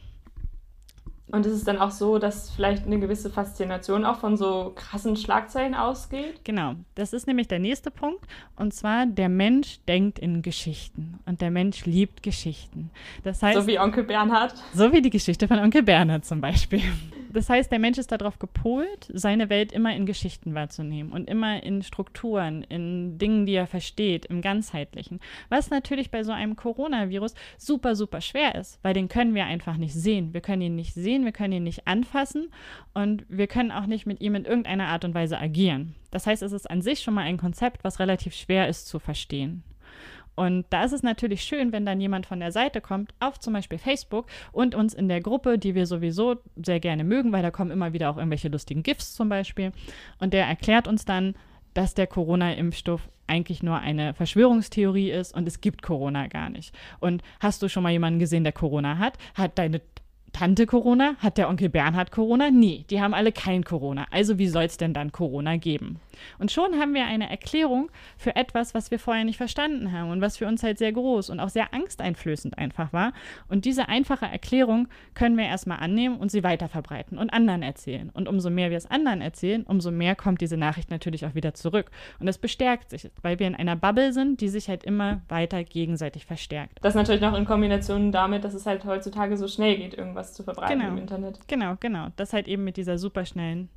Und 1.33 1.47
ist 1.47 1.53
es 1.53 1.63
dann 1.63 1.79
auch 1.79 1.89
so, 1.89 2.19
dass 2.19 2.51
vielleicht 2.51 2.85
eine 2.85 2.99
gewisse 2.99 3.31
Faszination 3.31 4.05
auch 4.05 4.17
von 4.17 4.37
so 4.37 4.71
krassen 4.75 5.17
Schlagzeilen 5.17 5.73
ausgeht? 5.73 6.41
Genau, 6.43 6.75
das 6.93 7.11
ist 7.11 7.25
nämlich 7.25 7.47
der 7.47 7.57
nächste 7.57 7.89
Punkt. 7.89 8.23
Und 8.55 8.71
zwar, 8.75 9.07
der 9.07 9.29
Mensch 9.29 9.79
denkt 9.87 10.19
in 10.19 10.43
Geschichten 10.43 11.17
und 11.25 11.41
der 11.41 11.49
Mensch 11.49 11.87
liebt 11.87 12.21
Geschichten. 12.21 12.91
Das 13.23 13.41
heißt, 13.41 13.59
so 13.59 13.65
wie 13.65 13.79
Onkel 13.79 14.03
Bernhard. 14.03 14.53
So 14.75 14.93
wie 14.93 15.01
die 15.01 15.09
Geschichte 15.09 15.47
von 15.47 15.57
Onkel 15.57 15.81
Bernhard 15.81 16.23
zum 16.23 16.39
Beispiel. 16.39 16.83
Das 17.33 17.49
heißt, 17.49 17.71
der 17.71 17.79
Mensch 17.79 17.97
ist 17.97 18.11
darauf 18.11 18.37
gepolt, 18.37 19.09
seine 19.11 19.49
Welt 19.49 19.71
immer 19.71 19.95
in 19.95 20.05
Geschichten 20.05 20.53
wahrzunehmen 20.53 21.11
und 21.11 21.27
immer 21.27 21.63
in 21.63 21.81
Strukturen, 21.81 22.61
in 22.61 23.17
Dingen, 23.17 23.47
die 23.47 23.55
er 23.55 23.65
versteht, 23.65 24.27
im 24.27 24.41
Ganzheitlichen. 24.41 25.19
Was 25.49 25.71
natürlich 25.71 26.11
bei 26.11 26.23
so 26.23 26.31
einem 26.31 26.55
Coronavirus 26.55 27.33
super, 27.57 27.95
super 27.95 28.21
schwer 28.21 28.53
ist, 28.53 28.77
weil 28.83 28.93
den 28.93 29.07
können 29.07 29.33
wir 29.33 29.45
einfach 29.45 29.77
nicht 29.77 29.95
sehen. 29.95 30.31
Wir 30.35 30.41
können 30.41 30.61
ihn 30.61 30.75
nicht 30.75 30.93
sehen, 30.93 31.25
wir 31.25 31.31
können 31.31 31.53
ihn 31.53 31.63
nicht 31.63 31.87
anfassen 31.87 32.51
und 32.93 33.25
wir 33.29 33.47
können 33.47 33.71
auch 33.71 33.87
nicht 33.87 34.05
mit 34.05 34.21
ihm 34.21 34.35
in 34.35 34.45
irgendeiner 34.45 34.89
Art 34.89 35.03
und 35.03 35.15
Weise 35.15 35.39
agieren. 35.39 35.95
Das 36.11 36.27
heißt, 36.27 36.43
es 36.43 36.51
ist 36.51 36.69
an 36.69 36.83
sich 36.83 36.99
schon 36.99 37.15
mal 37.15 37.23
ein 37.23 37.37
Konzept, 37.37 37.83
was 37.83 37.99
relativ 37.99 38.35
schwer 38.35 38.67
ist 38.67 38.87
zu 38.87 38.99
verstehen. 38.99 39.63
Und 40.35 40.65
da 40.69 40.83
ist 40.83 40.93
es 40.93 41.03
natürlich 41.03 41.43
schön, 41.43 41.71
wenn 41.71 41.85
dann 41.85 42.01
jemand 42.01 42.25
von 42.25 42.39
der 42.39 42.51
Seite 42.51 42.81
kommt, 42.81 43.13
auf 43.19 43.39
zum 43.39 43.53
Beispiel 43.53 43.77
Facebook 43.77 44.27
und 44.51 44.75
uns 44.75 44.93
in 44.93 45.07
der 45.07 45.21
Gruppe, 45.21 45.57
die 45.57 45.75
wir 45.75 45.85
sowieso 45.85 46.37
sehr 46.55 46.79
gerne 46.79 47.03
mögen, 47.03 47.31
weil 47.31 47.43
da 47.43 47.51
kommen 47.51 47.71
immer 47.71 47.93
wieder 47.93 48.09
auch 48.09 48.17
irgendwelche 48.17 48.49
lustigen 48.49 48.83
GIFs 48.83 49.13
zum 49.13 49.29
Beispiel, 49.29 49.71
und 50.19 50.33
der 50.33 50.45
erklärt 50.45 50.87
uns 50.87 51.05
dann, 51.05 51.35
dass 51.73 51.93
der 51.93 52.07
Corona-Impfstoff 52.07 53.09
eigentlich 53.27 53.63
nur 53.63 53.79
eine 53.79 54.13
Verschwörungstheorie 54.13 55.09
ist 55.11 55.35
und 55.35 55.47
es 55.47 55.61
gibt 55.61 55.81
Corona 55.81 56.27
gar 56.27 56.49
nicht. 56.49 56.75
Und 56.99 57.23
hast 57.39 57.61
du 57.61 57.69
schon 57.69 57.83
mal 57.83 57.91
jemanden 57.91 58.19
gesehen, 58.19 58.43
der 58.43 58.53
Corona 58.53 58.97
hat? 58.97 59.17
Hat 59.33 59.57
deine 59.57 59.81
Tante 60.33 60.65
Corona? 60.65 61.15
Hat 61.19 61.37
der 61.37 61.47
Onkel 61.47 61.69
Bernhard 61.69 62.11
Corona? 62.11 62.49
Nee, 62.49 62.85
die 62.89 62.99
haben 62.99 63.13
alle 63.13 63.31
kein 63.31 63.63
Corona. 63.63 64.07
Also 64.09 64.39
wie 64.39 64.47
soll 64.47 64.63
es 64.63 64.77
denn 64.77 64.93
dann 64.93 65.11
Corona 65.11 65.57
geben? 65.57 65.99
Und 66.39 66.51
schon 66.51 66.79
haben 66.79 66.95
wir 66.95 67.05
eine 67.05 67.29
Erklärung 67.29 67.91
für 68.17 68.35
etwas, 68.35 68.73
was 68.73 68.89
wir 68.89 68.97
vorher 68.97 69.25
nicht 69.25 69.37
verstanden 69.37 69.91
haben 69.91 70.09
und 70.09 70.21
was 70.21 70.37
für 70.37 70.47
uns 70.47 70.63
halt 70.63 70.79
sehr 70.79 70.91
groß 70.91 71.29
und 71.29 71.39
auch 71.39 71.49
sehr 71.49 71.71
angsteinflößend 71.73 72.57
einfach 72.57 72.93
war. 72.93 73.13
Und 73.47 73.65
diese 73.65 73.89
einfache 73.89 74.25
Erklärung 74.25 74.87
können 75.13 75.37
wir 75.37 75.45
erstmal 75.45 75.79
annehmen 75.79 76.17
und 76.17 76.31
sie 76.31 76.43
weiter 76.43 76.67
verbreiten 76.67 77.19
und 77.19 77.29
anderen 77.31 77.61
erzählen. 77.61 78.09
Und 78.11 78.27
umso 78.27 78.49
mehr 78.49 78.71
wir 78.71 78.77
es 78.77 78.89
anderen 78.89 79.21
erzählen, 79.21 79.63
umso 79.63 79.91
mehr 79.91 80.15
kommt 80.15 80.41
diese 80.41 80.57
Nachricht 80.57 80.89
natürlich 80.89 81.27
auch 81.27 81.35
wieder 81.35 81.53
zurück. 81.53 81.91
Und 82.19 82.27
es 82.27 82.39
bestärkt 82.39 82.89
sich, 82.89 83.09
weil 83.21 83.37
wir 83.37 83.45
in 83.45 83.55
einer 83.55 83.75
Bubble 83.75 84.13
sind, 84.13 84.41
die 84.41 84.49
sich 84.49 84.67
halt 84.67 84.83
immer 84.83 85.21
weiter 85.29 85.63
gegenseitig 85.63 86.25
verstärkt. 86.25 86.79
Das 86.81 86.95
natürlich 86.95 87.21
noch 87.21 87.37
in 87.37 87.45
Kombination 87.45 88.11
damit, 88.11 88.43
dass 88.43 88.55
es 88.55 88.65
halt 88.65 88.83
heutzutage 88.85 89.37
so 89.37 89.47
schnell 89.47 89.77
geht, 89.77 89.93
irgendwas 89.93 90.22
zu 90.31 90.43
verbreiten 90.43 90.79
genau. 90.79 90.91
im 90.91 90.97
Internet. 90.97 91.39
Genau, 91.47 91.75
genau. 91.79 92.07
Das 92.15 92.31
halt 92.31 92.47
eben 92.47 92.63
mit 92.63 92.77
dieser 92.77 92.97
superschnellen 92.97 93.67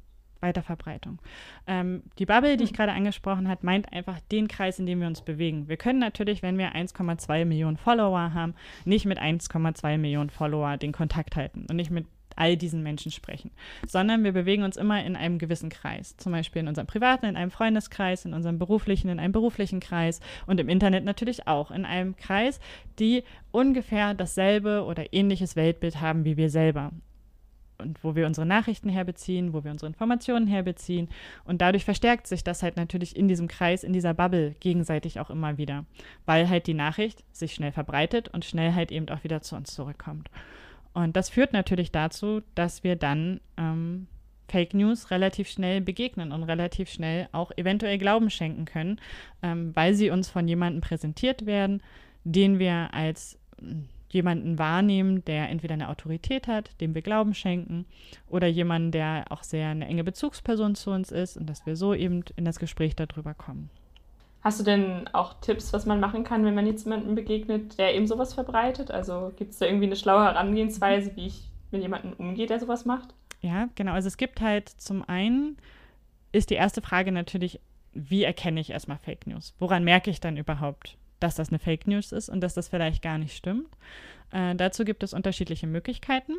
Weiterverbreitung. 0.40 1.18
Ähm, 1.66 2.02
die 2.18 2.26
Bubble, 2.26 2.56
die 2.56 2.64
ich 2.64 2.70
hm. 2.70 2.76
gerade 2.76 2.92
angesprochen 2.92 3.48
habe, 3.48 3.64
meint 3.64 3.92
einfach 3.92 4.20
den 4.30 4.48
Kreis, 4.48 4.78
in 4.78 4.87
dem 4.87 5.00
wir 5.00 5.06
uns 5.06 5.22
bewegen. 5.22 5.68
Wir 5.68 5.76
können 5.76 5.98
natürlich, 5.98 6.42
wenn 6.42 6.59
wir 6.59 6.74
1,2 6.74 7.44
Millionen 7.44 7.76
Follower 7.76 8.32
haben, 8.35 8.54
nicht 8.85 9.06
mit 9.06 9.18
1,2 9.18 9.98
Millionen 9.98 10.30
Follower 10.30 10.76
den 10.76 10.92
Kontakt 10.92 11.37
halten 11.37 11.66
und 11.68 11.76
nicht 11.76 11.90
mit 11.90 12.06
all 12.37 12.57
diesen 12.57 12.83
Menschen 12.83 13.11
sprechen, 13.11 13.51
sondern 13.87 14.25
wir 14.25 14.33
bewegen 14.33 14.62
uns 14.62 14.77
immer 14.77 15.05
in 15.05 15.16
einem 15.16 15.38
gewissen 15.38 15.70
Kreis. 15.70 16.16
Zum 16.16 16.33
Beispiel 16.33 16.61
in 16.61 16.68
unserem 16.68 16.87
privaten, 16.87 17.27
in 17.27 17.37
einem 17.37 17.51
Freundeskreis, 17.51 18.25
in 18.25 18.35
unserem 18.35 18.59
beruflichen, 18.59 19.09
in 19.09 19.18
einem 19.18 19.33
beruflichen 19.33 19.81
Kreis 19.81 20.20
und 20.46 20.61
im 20.61 20.68
Internet 20.68 21.05
natürlich 21.05 21.46
auch 21.46 21.70
in 21.70 21.85
einem 21.85 22.16
Kreis, 22.16 22.61
die 22.99 23.25
ungefähr 23.51 24.14
dasselbe 24.14 24.85
oder 24.85 25.12
ähnliches 25.12 25.57
Weltbild 25.57 26.01
haben 26.01 26.25
wie 26.25 26.37
wir 26.37 26.51
selber 26.51 26.92
und 27.79 28.03
wo 28.03 28.14
wir 28.14 28.27
unsere 28.27 28.46
Nachrichten 28.46 28.88
herbeziehen, 28.88 29.53
wo 29.53 29.64
wir 29.64 29.70
unsere 29.70 29.88
Informationen 29.88 30.46
herbeziehen. 30.46 31.09
Und 31.44 31.61
dadurch 31.61 31.85
verstärkt 31.85 32.27
sich 32.27 32.44
das 32.44 32.62
halt 32.62 32.77
natürlich 32.77 33.16
in 33.16 33.29
diesem 33.29 33.49
Kreis, 33.49 33.85
in 33.85 33.92
dieser 33.92 34.14
Bubble 34.14 34.55
gegenseitig 34.61 35.20
auch 35.20 35.31
immer 35.31 35.59
wieder, 35.59 35.85
weil 36.25 36.49
halt 36.49 36.66
die 36.66 36.75
Nachricht 36.75 37.25
sich 37.33 37.55
schnell 37.55 37.72
verbreitet 37.72 38.29
und 38.29 38.44
schnell 38.44 38.75
halt 38.75 38.92
eben 38.92 39.09
auch 39.09 39.25
wieder 39.25 39.42
zu 39.42 39.57
uns 39.57 39.75
zurückkommt. 39.75 40.31
Und 40.96 41.14
das 41.14 41.28
führt 41.28 41.52
natürlich 41.52 41.92
dazu, 41.92 42.40
dass 42.54 42.82
wir 42.82 42.96
dann 42.96 43.38
ähm, 43.59 44.06
Fake 44.48 44.72
News 44.72 45.11
relativ 45.11 45.46
schnell 45.46 45.82
begegnen 45.82 46.32
und 46.32 46.42
relativ 46.44 46.88
schnell 46.88 47.28
auch 47.32 47.52
eventuell 47.54 47.98
Glauben 47.98 48.30
schenken 48.30 48.64
können, 48.64 48.98
ähm, 49.42 49.76
weil 49.76 49.92
sie 49.92 50.09
uns 50.09 50.30
von 50.30 50.48
jemandem 50.48 50.80
präsentiert 50.80 51.44
werden, 51.44 51.82
den 52.24 52.59
wir 52.59 52.94
als 52.94 53.38
jemanden 54.09 54.59
wahrnehmen, 54.59 55.22
der 55.26 55.50
entweder 55.50 55.74
eine 55.74 55.90
Autorität 55.90 56.46
hat, 56.46 56.70
dem 56.80 56.94
wir 56.94 57.02
Glauben 57.02 57.35
schenken, 57.35 57.85
oder 58.26 58.46
jemanden, 58.46 58.90
der 58.90 59.26
auch 59.28 59.42
sehr 59.42 59.68
eine 59.68 59.87
enge 59.87 60.02
Bezugsperson 60.02 60.76
zu 60.76 60.92
uns 60.92 61.12
ist 61.12 61.37
und 61.37 61.44
dass 61.44 61.66
wir 61.66 61.76
so 61.76 61.92
eben 61.92 62.24
in 62.37 62.46
das 62.46 62.59
Gespräch 62.59 62.96
darüber 62.96 63.35
kommen. 63.35 63.68
Hast 64.46 64.61
du 64.61 64.62
denn 64.62 65.09
auch 65.12 65.40
Tipps, 65.40 65.72
was 65.72 65.87
man 65.87 65.98
machen 65.98 66.22
kann, 66.22 66.44
wenn 66.44 66.54
man 66.54 66.68
jetzt 66.68 66.85
jemandem 66.85 67.16
begegnet, 67.16 67.80
der 67.80 67.96
eben 67.96 68.06
sowas 68.06 68.32
verbreitet? 68.32 68.92
Also 68.92 69.32
gibt 69.35 69.50
es 69.50 69.59
da 69.59 69.66
irgendwie 69.66 69.87
eine 69.87 69.96
schlaue 69.96 70.22
Herangehensweise, 70.22 71.16
wie 71.16 71.26
ich 71.26 71.50
mit 71.72 71.82
jemandem 71.82 72.12
umgehe, 72.12 72.46
der 72.46 72.61
sowas 72.61 72.85
macht? 72.85 73.12
Ja, 73.40 73.68
genau. 73.74 73.90
Also 73.90 74.06
es 74.06 74.16
gibt 74.16 74.40
halt 74.40 74.68
zum 74.68 75.02
einen, 75.09 75.56
ist 76.30 76.50
die 76.50 76.54
erste 76.54 76.80
Frage 76.80 77.11
natürlich, 77.11 77.59
wie 77.92 78.22
erkenne 78.22 78.61
ich 78.61 78.70
erstmal 78.70 78.98
Fake 78.98 79.26
News? 79.26 79.52
Woran 79.59 79.82
merke 79.82 80.11
ich 80.11 80.20
dann 80.20 80.37
überhaupt, 80.37 80.96
dass 81.18 81.35
das 81.35 81.48
eine 81.48 81.59
Fake 81.59 81.88
News 81.88 82.12
ist 82.12 82.28
und 82.28 82.40
dass 82.40 82.54
das 82.54 82.68
vielleicht 82.68 83.02
gar 83.02 83.18
nicht 83.18 83.37
stimmt. 83.37 83.66
Äh, 84.30 84.54
dazu 84.54 84.85
gibt 84.85 85.02
es 85.02 85.12
unterschiedliche 85.12 85.66
Möglichkeiten. 85.66 86.35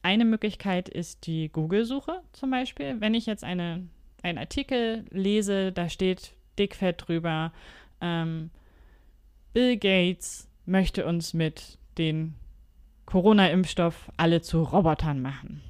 Eine 0.00 0.24
Möglichkeit 0.24 0.88
ist 0.88 1.26
die 1.26 1.50
Google-Suche 1.50 2.22
zum 2.32 2.50
Beispiel. 2.50 3.02
Wenn 3.02 3.12
ich 3.12 3.26
jetzt 3.26 3.44
eine, 3.44 3.86
einen 4.22 4.38
Artikel 4.38 5.04
lese, 5.10 5.72
da 5.72 5.90
steht 5.90 6.37
dickfett 6.58 7.04
drüber, 7.06 7.52
ähm, 8.00 8.50
Bill 9.52 9.76
Gates 9.76 10.48
möchte 10.66 11.06
uns 11.06 11.34
mit 11.34 11.78
den 11.96 12.34
Corona-Impfstoff 13.06 14.10
alle 14.16 14.42
zu 14.42 14.62
Robotern 14.62 15.22
machen. 15.22 15.62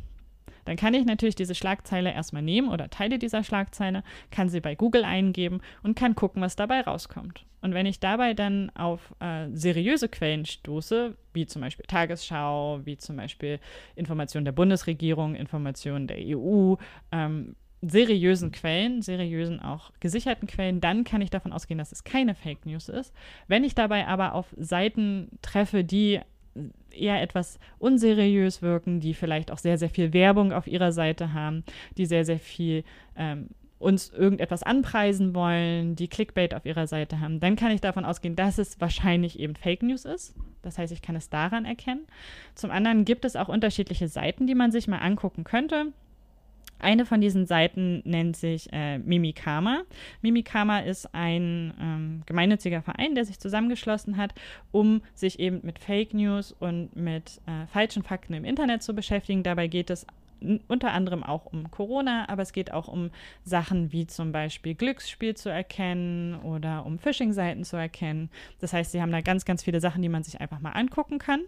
Dann 0.65 0.77
kann 0.77 0.93
ich 0.93 1.07
natürlich 1.07 1.35
diese 1.35 1.55
Schlagzeile 1.55 2.13
erstmal 2.13 2.43
nehmen 2.43 2.69
oder 2.69 2.91
Teile 2.91 3.19
dieser 3.19 3.43
Schlagzeile, 3.43 4.03
kann 4.31 4.51
sie 4.51 4.61
bei 4.61 4.75
Google 4.75 5.03
eingeben 5.05 5.63
und 5.83 5.97
kann 5.97 6.15
gucken, 6.15 6.43
was 6.43 6.57
dabei 6.57 6.83
rauskommt. 6.83 7.47
Und 7.63 7.73
wenn 7.73 7.87
ich 7.87 8.01
dabei 8.01 8.35
dann 8.35 8.71
auf 8.77 9.15
äh, 9.21 9.49
seriöse 9.53 10.11
Quellen 10.11 10.45
stoße, 10.45 11.17
wie 11.33 11.47
zum 11.47 11.63
Beispiel 11.63 11.87
Tagesschau, 11.87 12.81
wie 12.85 12.99
zum 12.99 13.17
Beispiel 13.17 13.61
Informationen 13.97 14.45
der 14.45 14.53
Bundesregierung, 14.53 15.35
Informationen 15.37 16.07
der 16.07 16.19
EU, 16.21 16.75
ähm, 17.13 17.57
seriösen 17.83 18.51
Quellen, 18.51 19.03
seriösen 19.03 19.61
auch 19.61 19.93
gesicherten 20.01 20.49
Quellen, 20.49 20.81
dann 20.81 21.05
kann 21.05 21.21
ich 21.21 21.31
davon 21.31 21.53
ausgehen, 21.53 21.79
dass 21.79 21.93
es 21.93 22.05
keine 22.05 22.35
Fake 22.35 22.67
News 22.67 22.89
ist. 22.89 23.15
Wenn 23.47 23.65
ich 23.65 23.75
dabei 23.75 24.07
aber 24.07 24.35
auf 24.35 24.47
Seiten 24.57 25.29
treffe, 25.43 25.85
die 25.85 26.21
eher 26.91 27.23
etwas 27.23 27.59
unseriös 27.79 28.63
wirken, 28.63 29.01
die 29.01 29.15
vielleicht 29.15 29.53
auch 29.53 29.59
sehr, 29.59 29.79
sehr 29.79 29.91
viel 29.91 30.13
Werbung 30.13 30.53
auf 30.53 30.67
ihrer 30.67 30.91
Seite 30.93 31.33
haben, 31.33 31.63
die 31.97 32.07
sehr, 32.07 32.25
sehr 32.25 32.41
viel 32.41 32.83
ähm, 33.17 33.49
uns 33.79 34.11
irgendetwas 34.11 34.65
anpreisen 34.65 35.35
wollen, 35.35 35.95
die 35.95 36.09
Clickbait 36.09 36.55
auf 36.55 36.67
ihrer 36.67 36.89
Seite 36.89 37.21
haben, 37.21 37.39
dann 37.39 37.55
kann 37.55 37.71
ich 37.71 37.81
davon 37.81 38.05
ausgehen, 38.05 38.35
dass 38.35 38.59
es 38.59 38.81
wahrscheinlich 38.81 39.39
eben 39.39 39.55
Fake 39.55 39.83
News 39.83 40.05
ist. 40.05 40.35
Das 40.63 40.79
heißt, 40.79 40.93
ich 40.93 41.03
kann 41.03 41.15
es 41.15 41.31
daran 41.31 41.65
erkennen. 41.65 42.07
Zum 42.57 42.73
anderen 42.73 43.05
gibt 43.05 43.25
es 43.25 43.37
auch 43.37 43.49
unterschiedliche 43.49 44.09
Seiten, 44.09 44.49
die 44.49 44.57
man 44.57 44.73
sich 44.73 44.89
mal 44.89 44.99
angucken 44.99 45.45
könnte. 45.45 45.93
Eine 46.79 47.07
von 47.07 47.21
diesen 47.21 47.47
Seiten 47.47 48.03
nennt 48.05 48.37
sich 48.37 48.69
äh, 48.73 48.99
Mimikama. 48.99 49.83
Mimikama 50.23 50.81
ist 50.81 51.15
ein 51.15 51.75
ähm, 51.81 52.23
gemeinnütziger 52.27 52.83
Verein, 52.83 53.15
der 53.15 53.25
sich 53.25 53.39
zusammengeschlossen 53.39 54.17
hat, 54.17 54.35
um 54.71 55.03
sich 55.15 55.41
eben 55.41 55.61
mit 55.63 55.79
Fake 55.79 56.15
News 56.15 56.55
und 56.59 56.95
mit 56.95 57.41
äh, 57.47 57.67
falschen 57.67 58.03
Fakten 58.03 58.35
im 58.35 58.45
Internet 58.45 58.83
zu 58.83 58.95
beschäftigen. 58.95 59.43
Dabei 59.43 59.67
geht 59.67 59.91
es 59.91 60.07
unter 60.69 60.93
anderem 60.93 61.23
auch 61.23 61.47
um 61.47 61.71
Corona, 61.71 62.29
aber 62.29 62.43
es 62.43 62.53
geht 62.53 62.73
auch 62.73 62.89
um 62.89 63.11
Sachen 63.45 63.93
wie 63.93 64.07
zum 64.07 64.33
Beispiel 64.33 64.75
Glücksspiel 64.75 65.35
zu 65.35 65.49
erkennen 65.49 66.37
oder 66.37 66.87
um 66.87 66.99
Phishing-Seiten 66.99 67.65
zu 67.65 67.77
erkennen. 67.77 68.31
Das 68.61 68.73
heißt, 68.73 68.93
sie 68.93 69.03
haben 69.03 69.13
da 69.13 69.21
ganz, 69.21 69.45
ganz 69.45 69.65
viele 69.65 69.81
Sachen, 69.81 70.03
die 70.03 70.09
man 70.09 70.23
sich 70.23 70.41
einfach 70.41 70.61
mal 70.61 70.73
angucken 70.73 71.19
kann. 71.19 71.41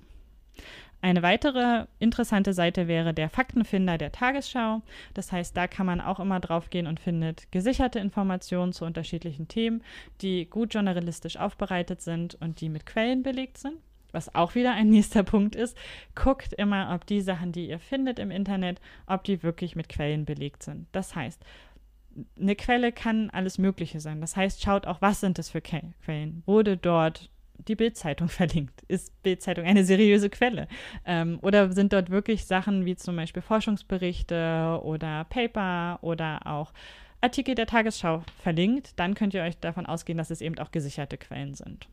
Eine 1.02 1.22
weitere 1.22 1.86
interessante 1.98 2.52
Seite 2.52 2.86
wäre 2.86 3.14
der 3.14 3.30
Faktenfinder 3.30 3.96
der 3.96 4.12
Tagesschau. 4.12 4.82
Das 5.14 5.32
heißt, 5.32 5.56
da 5.56 5.66
kann 5.66 5.86
man 5.86 6.00
auch 6.00 6.20
immer 6.20 6.40
drauf 6.40 6.68
gehen 6.68 6.86
und 6.86 7.00
findet 7.00 7.50
gesicherte 7.52 7.98
Informationen 7.98 8.72
zu 8.72 8.84
unterschiedlichen 8.84 9.48
Themen, 9.48 9.82
die 10.20 10.44
gut 10.44 10.74
journalistisch 10.74 11.38
aufbereitet 11.38 12.02
sind 12.02 12.34
und 12.34 12.60
die 12.60 12.68
mit 12.68 12.84
Quellen 12.84 13.22
belegt 13.22 13.56
sind. 13.56 13.76
Was 14.12 14.34
auch 14.34 14.54
wieder 14.54 14.72
ein 14.72 14.88
nächster 14.90 15.22
Punkt 15.22 15.56
ist, 15.56 15.76
guckt 16.14 16.52
immer, 16.52 16.94
ob 16.94 17.06
die 17.06 17.22
Sachen, 17.22 17.52
die 17.52 17.68
ihr 17.68 17.78
findet 17.78 18.18
im 18.18 18.30
Internet, 18.30 18.80
ob 19.06 19.24
die 19.24 19.42
wirklich 19.42 19.76
mit 19.76 19.88
Quellen 19.88 20.26
belegt 20.26 20.62
sind. 20.62 20.86
Das 20.92 21.14
heißt, 21.14 21.42
eine 22.38 22.56
Quelle 22.56 22.92
kann 22.92 23.30
alles 23.30 23.56
Mögliche 23.56 24.00
sein. 24.00 24.20
Das 24.20 24.36
heißt, 24.36 24.62
schaut 24.62 24.86
auch, 24.86 25.00
was 25.00 25.20
sind 25.20 25.38
das 25.38 25.48
für 25.48 25.62
Quellen? 25.62 26.42
Wurde 26.44 26.76
dort 26.76 27.30
die 27.68 27.76
Bildzeitung 27.76 28.28
verlinkt? 28.28 28.82
Ist 28.88 29.22
Bildzeitung 29.22 29.64
eine 29.64 29.84
seriöse 29.84 30.30
Quelle? 30.30 30.68
Ähm, 31.04 31.38
oder 31.42 31.72
sind 31.72 31.92
dort 31.92 32.10
wirklich 32.10 32.46
Sachen 32.46 32.84
wie 32.84 32.96
zum 32.96 33.16
Beispiel 33.16 33.42
Forschungsberichte 33.42 34.80
oder 34.82 35.24
Paper 35.24 35.98
oder 36.02 36.40
auch 36.46 36.72
Artikel 37.20 37.54
der 37.54 37.66
Tagesschau 37.66 38.22
verlinkt? 38.42 38.98
Dann 38.98 39.14
könnt 39.14 39.34
ihr 39.34 39.42
euch 39.42 39.58
davon 39.58 39.86
ausgehen, 39.86 40.18
dass 40.18 40.30
es 40.30 40.40
eben 40.40 40.58
auch 40.58 40.70
gesicherte 40.70 41.18
Quellen 41.18 41.54
sind. 41.54 41.86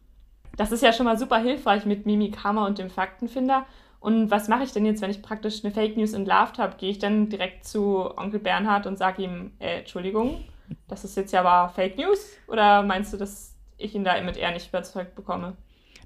Das 0.55 0.71
ist 0.71 0.81
ja 0.81 0.93
schon 0.93 1.05
mal 1.05 1.17
super 1.17 1.37
hilfreich 1.37 1.85
mit 1.85 2.05
Mimikama 2.05 2.65
und 2.65 2.79
dem 2.79 2.89
Faktenfinder. 2.89 3.65
Und 3.99 4.31
was 4.31 4.47
mache 4.47 4.63
ich 4.63 4.71
denn 4.71 4.85
jetzt, 4.85 5.01
wenn 5.01 5.09
ich 5.09 5.21
praktisch 5.21 5.63
eine 5.63 5.73
Fake 5.73 5.97
News 5.97 6.13
entlarvt 6.13 6.59
habe? 6.59 6.77
Gehe 6.77 6.91
ich 6.91 6.99
dann 6.99 7.29
direkt 7.29 7.65
zu 7.65 8.15
Onkel 8.17 8.39
Bernhard 8.39 8.85
und 8.85 8.97
sage 8.97 9.23
ihm, 9.23 9.51
äh, 9.59 9.79
Entschuldigung, 9.79 10.43
das 10.87 11.03
ist 11.03 11.17
jetzt 11.17 11.31
ja 11.33 11.41
aber 11.41 11.73
Fake 11.73 11.97
News? 11.97 12.37
Oder 12.47 12.83
meinst 12.83 13.13
du, 13.13 13.17
dass 13.17 13.56
ich 13.77 13.95
ihn 13.95 14.03
da 14.03 14.19
mit 14.21 14.37
eher 14.37 14.51
nicht 14.51 14.69
überzeugt 14.69 15.15
bekomme? 15.15 15.55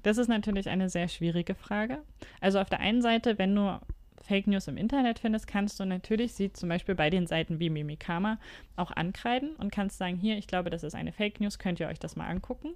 Das 0.02 0.18
ist 0.18 0.28
natürlich 0.28 0.68
eine 0.68 0.88
sehr 0.90 1.08
schwierige 1.08 1.54
Frage. 1.54 1.98
Also 2.40 2.58
auf 2.58 2.68
der 2.68 2.80
einen 2.80 3.02
Seite, 3.02 3.38
wenn 3.38 3.54
du 3.54 3.78
Fake 4.22 4.46
News 4.46 4.68
im 4.68 4.76
Internet 4.76 5.18
findest, 5.18 5.46
kannst 5.46 5.78
du 5.80 5.84
natürlich 5.84 6.32
sie 6.32 6.52
zum 6.52 6.68
Beispiel 6.68 6.94
bei 6.94 7.10
den 7.10 7.26
Seiten 7.26 7.58
wie 7.58 7.70
Mimikama 7.70 8.38
auch 8.76 8.90
ankreiden 8.90 9.56
und 9.56 9.72
kannst 9.72 9.98
sagen, 9.98 10.16
hier, 10.16 10.38
ich 10.38 10.46
glaube, 10.46 10.70
das 10.70 10.82
ist 10.82 10.94
eine 10.94 11.12
Fake 11.12 11.40
News, 11.40 11.58
könnt 11.58 11.80
ihr 11.80 11.88
euch 11.88 11.98
das 11.98 12.16
mal 12.16 12.28
angucken. 12.28 12.74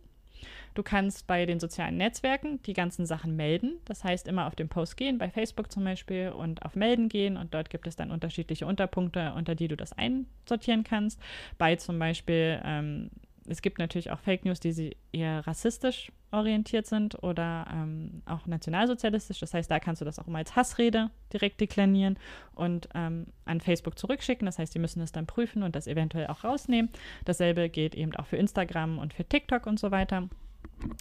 Du 0.75 0.83
kannst 0.83 1.27
bei 1.27 1.47
den 1.47 1.59
sozialen 1.59 1.97
Netzwerken 1.97 2.61
die 2.65 2.75
ganzen 2.75 3.07
Sachen 3.07 3.35
melden. 3.35 3.79
Das 3.87 4.05
heißt, 4.05 4.29
immer 4.29 4.47
auf 4.47 4.55
den 4.55 4.69
Post 4.69 4.99
gehen, 4.99 5.17
bei 5.17 5.31
Facebook 5.31 5.73
zum 5.73 5.85
Beispiel, 5.85 6.29
und 6.29 6.63
auf 6.65 6.77
Melden 6.77 7.09
gehen. 7.09 7.39
Und 7.39 7.55
dort 7.55 7.71
gibt 7.71 7.87
es 7.87 7.97
dann 7.97 8.11
unterschiedliche 8.11 8.67
Unterpunkte, 8.67 9.33
unter 9.35 9.55
die 9.55 9.69
du 9.69 9.77
das 9.77 9.95
einsortieren 9.95 10.85
kannst. 10.85 11.19
Bei 11.57 11.77
zum 11.77 11.99
Beispiel 11.99 12.61
ähm, 12.63 13.11
es 13.49 13.63
gibt 13.63 13.79
natürlich 13.79 14.11
auch 14.11 14.19
Fake 14.19 14.45
News, 14.45 14.61
die 14.61 14.97
eher 15.13 15.47
rassistisch 15.47 16.13
orientiert 16.31 16.87
sind 16.87 17.23
oder 17.23 17.67
ähm, 17.73 18.23
auch 18.27 18.47
nationalsozialistisch. 18.47 19.39
Das 19.41 19.55
heißt, 19.55 19.71
da 19.71 19.79
kannst 19.79 20.01
du 20.01 20.05
das 20.05 20.19
auch 20.19 20.27
immer 20.27 20.39
als 20.39 20.57
Hassrede 20.57 21.11
direkt 21.33 21.61
deklarieren 21.61 22.19
und 22.55 22.89
ähm, 22.95 23.27
an 23.45 23.61
Facebook 23.61 23.99
zurückschicken. 23.99 24.47
Das 24.47 24.59
heißt, 24.59 24.75
die 24.75 24.79
müssen 24.79 25.01
es 25.01 25.13
dann 25.13 25.27
prüfen 25.27 25.63
und 25.63 25.77
das 25.77 25.87
eventuell 25.87 26.27
auch 26.27 26.45
rausnehmen. 26.45 26.91
Dasselbe 27.25 27.69
geht 27.69 27.95
eben 27.95 28.15
auch 28.17 28.27
für 28.27 28.37
Instagram 28.37 28.99
und 28.99 29.15
für 29.15 29.25
TikTok 29.25 29.67
und 29.67 29.79
so 29.79 29.91
weiter. 29.91 30.29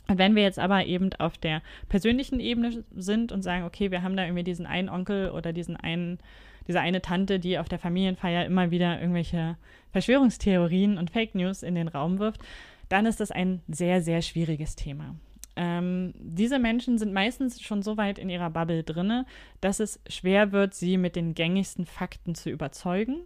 Und 0.08 0.18
wenn 0.18 0.36
wir 0.36 0.44
jetzt 0.44 0.60
aber 0.60 0.86
eben 0.86 1.12
auf 1.18 1.38
der 1.38 1.62
persönlichen 1.90 2.40
Ebene 2.40 2.86
sind 2.96 3.32
und 3.32 3.42
sagen, 3.42 3.66
okay, 3.66 3.92
wir 3.92 4.04
haben 4.04 4.16
da 4.16 4.24
irgendwie 4.24 4.44
diesen 4.44 4.66
einen 4.66 4.90
Onkel 4.90 5.32
oder 5.32 5.54
diesen 5.54 5.76
einen 5.76 6.20
diese 6.68 6.80
eine 6.80 7.02
Tante, 7.02 7.40
die 7.40 7.58
auf 7.60 7.70
der 7.70 7.80
Familienfeier 7.80 8.46
immer 8.46 8.72
wieder 8.72 9.00
irgendwelche 9.00 9.58
Verschwörungstheorien 9.92 10.98
und 10.98 11.12
Fake 11.12 11.36
News 11.36 11.64
in 11.64 11.76
den 11.76 11.88
Raum 11.88 12.20
wirft, 12.20 12.42
dann 12.90 13.06
ist 13.06 13.20
das 13.20 13.32
ein 13.32 13.62
sehr, 13.68 14.02
sehr 14.02 14.22
schwieriges 14.22 14.76
Thema. 14.76 15.16
Ähm, 15.56 16.14
diese 16.18 16.60
Menschen 16.60 16.98
sind 16.98 17.14
meistens 17.14 17.62
schon 17.62 17.82
so 17.82 17.96
weit 17.96 18.20
in 18.20 18.30
ihrer 18.30 18.50
Bubble 18.50 18.84
drinne, 18.84 19.26
dass 19.62 19.80
es 19.80 20.02
schwer 20.08 20.52
wird, 20.52 20.74
sie 20.74 20.98
mit 20.98 21.16
den 21.16 21.34
gängigsten 21.34 21.86
Fakten 21.86 22.36
zu 22.36 22.50
überzeugen 22.50 23.22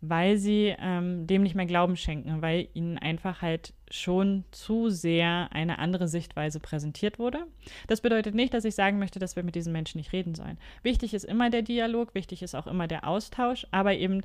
weil 0.00 0.36
sie 0.36 0.74
ähm, 0.78 1.26
dem 1.26 1.42
nicht 1.42 1.54
mehr 1.54 1.66
Glauben 1.66 1.96
schenken, 1.96 2.40
weil 2.40 2.68
ihnen 2.74 2.98
einfach 2.98 3.42
halt 3.42 3.74
schon 3.90 4.44
zu 4.52 4.90
sehr 4.90 5.48
eine 5.52 5.78
andere 5.78 6.06
Sichtweise 6.08 6.60
präsentiert 6.60 7.18
wurde. 7.18 7.46
Das 7.88 8.00
bedeutet 8.00 8.34
nicht, 8.34 8.54
dass 8.54 8.64
ich 8.64 8.74
sagen 8.74 8.98
möchte, 8.98 9.18
dass 9.18 9.34
wir 9.34 9.42
mit 9.42 9.54
diesen 9.54 9.72
Menschen 9.72 9.98
nicht 9.98 10.12
reden 10.12 10.34
sollen. 10.34 10.58
Wichtig 10.82 11.14
ist 11.14 11.24
immer 11.24 11.50
der 11.50 11.62
Dialog, 11.62 12.14
wichtig 12.14 12.42
ist 12.42 12.54
auch 12.54 12.66
immer 12.66 12.86
der 12.86 13.08
Austausch, 13.08 13.66
aber 13.70 13.94
eben 13.94 14.22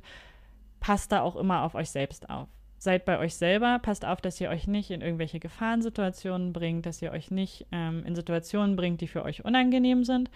passt 0.80 1.12
da 1.12 1.22
auch 1.22 1.36
immer 1.36 1.62
auf 1.62 1.74
euch 1.74 1.90
selbst 1.90 2.30
auf. 2.30 2.48
Seid 2.78 3.06
bei 3.06 3.18
euch 3.18 3.34
selber, 3.34 3.78
passt 3.78 4.04
auf, 4.04 4.20
dass 4.20 4.40
ihr 4.40 4.50
euch 4.50 4.66
nicht 4.66 4.90
in 4.90 5.00
irgendwelche 5.00 5.40
Gefahrensituationen 5.40 6.52
bringt, 6.52 6.84
dass 6.84 7.00
ihr 7.00 7.12
euch 7.12 7.30
nicht 7.30 7.66
ähm, 7.72 8.04
in 8.04 8.14
Situationen 8.14 8.76
bringt, 8.76 9.00
die 9.00 9.08
für 9.08 9.24
euch 9.24 9.44
unangenehm 9.44 10.04
sind. 10.04 10.30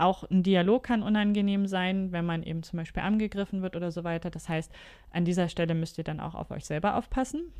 Auch 0.00 0.24
ein 0.30 0.42
Dialog 0.42 0.84
kann 0.84 1.02
unangenehm 1.02 1.66
sein, 1.66 2.10
wenn 2.10 2.24
man 2.24 2.42
eben 2.42 2.62
zum 2.62 2.78
Beispiel 2.78 3.02
angegriffen 3.02 3.60
wird 3.60 3.76
oder 3.76 3.90
so 3.90 4.02
weiter. 4.02 4.30
Das 4.30 4.48
heißt, 4.48 4.72
an 5.10 5.26
dieser 5.26 5.50
Stelle 5.50 5.74
müsst 5.74 5.98
ihr 5.98 6.04
dann 6.04 6.20
auch 6.20 6.34
auf 6.34 6.50
euch 6.50 6.64
selber 6.64 6.96
aufpassen. 6.96 7.52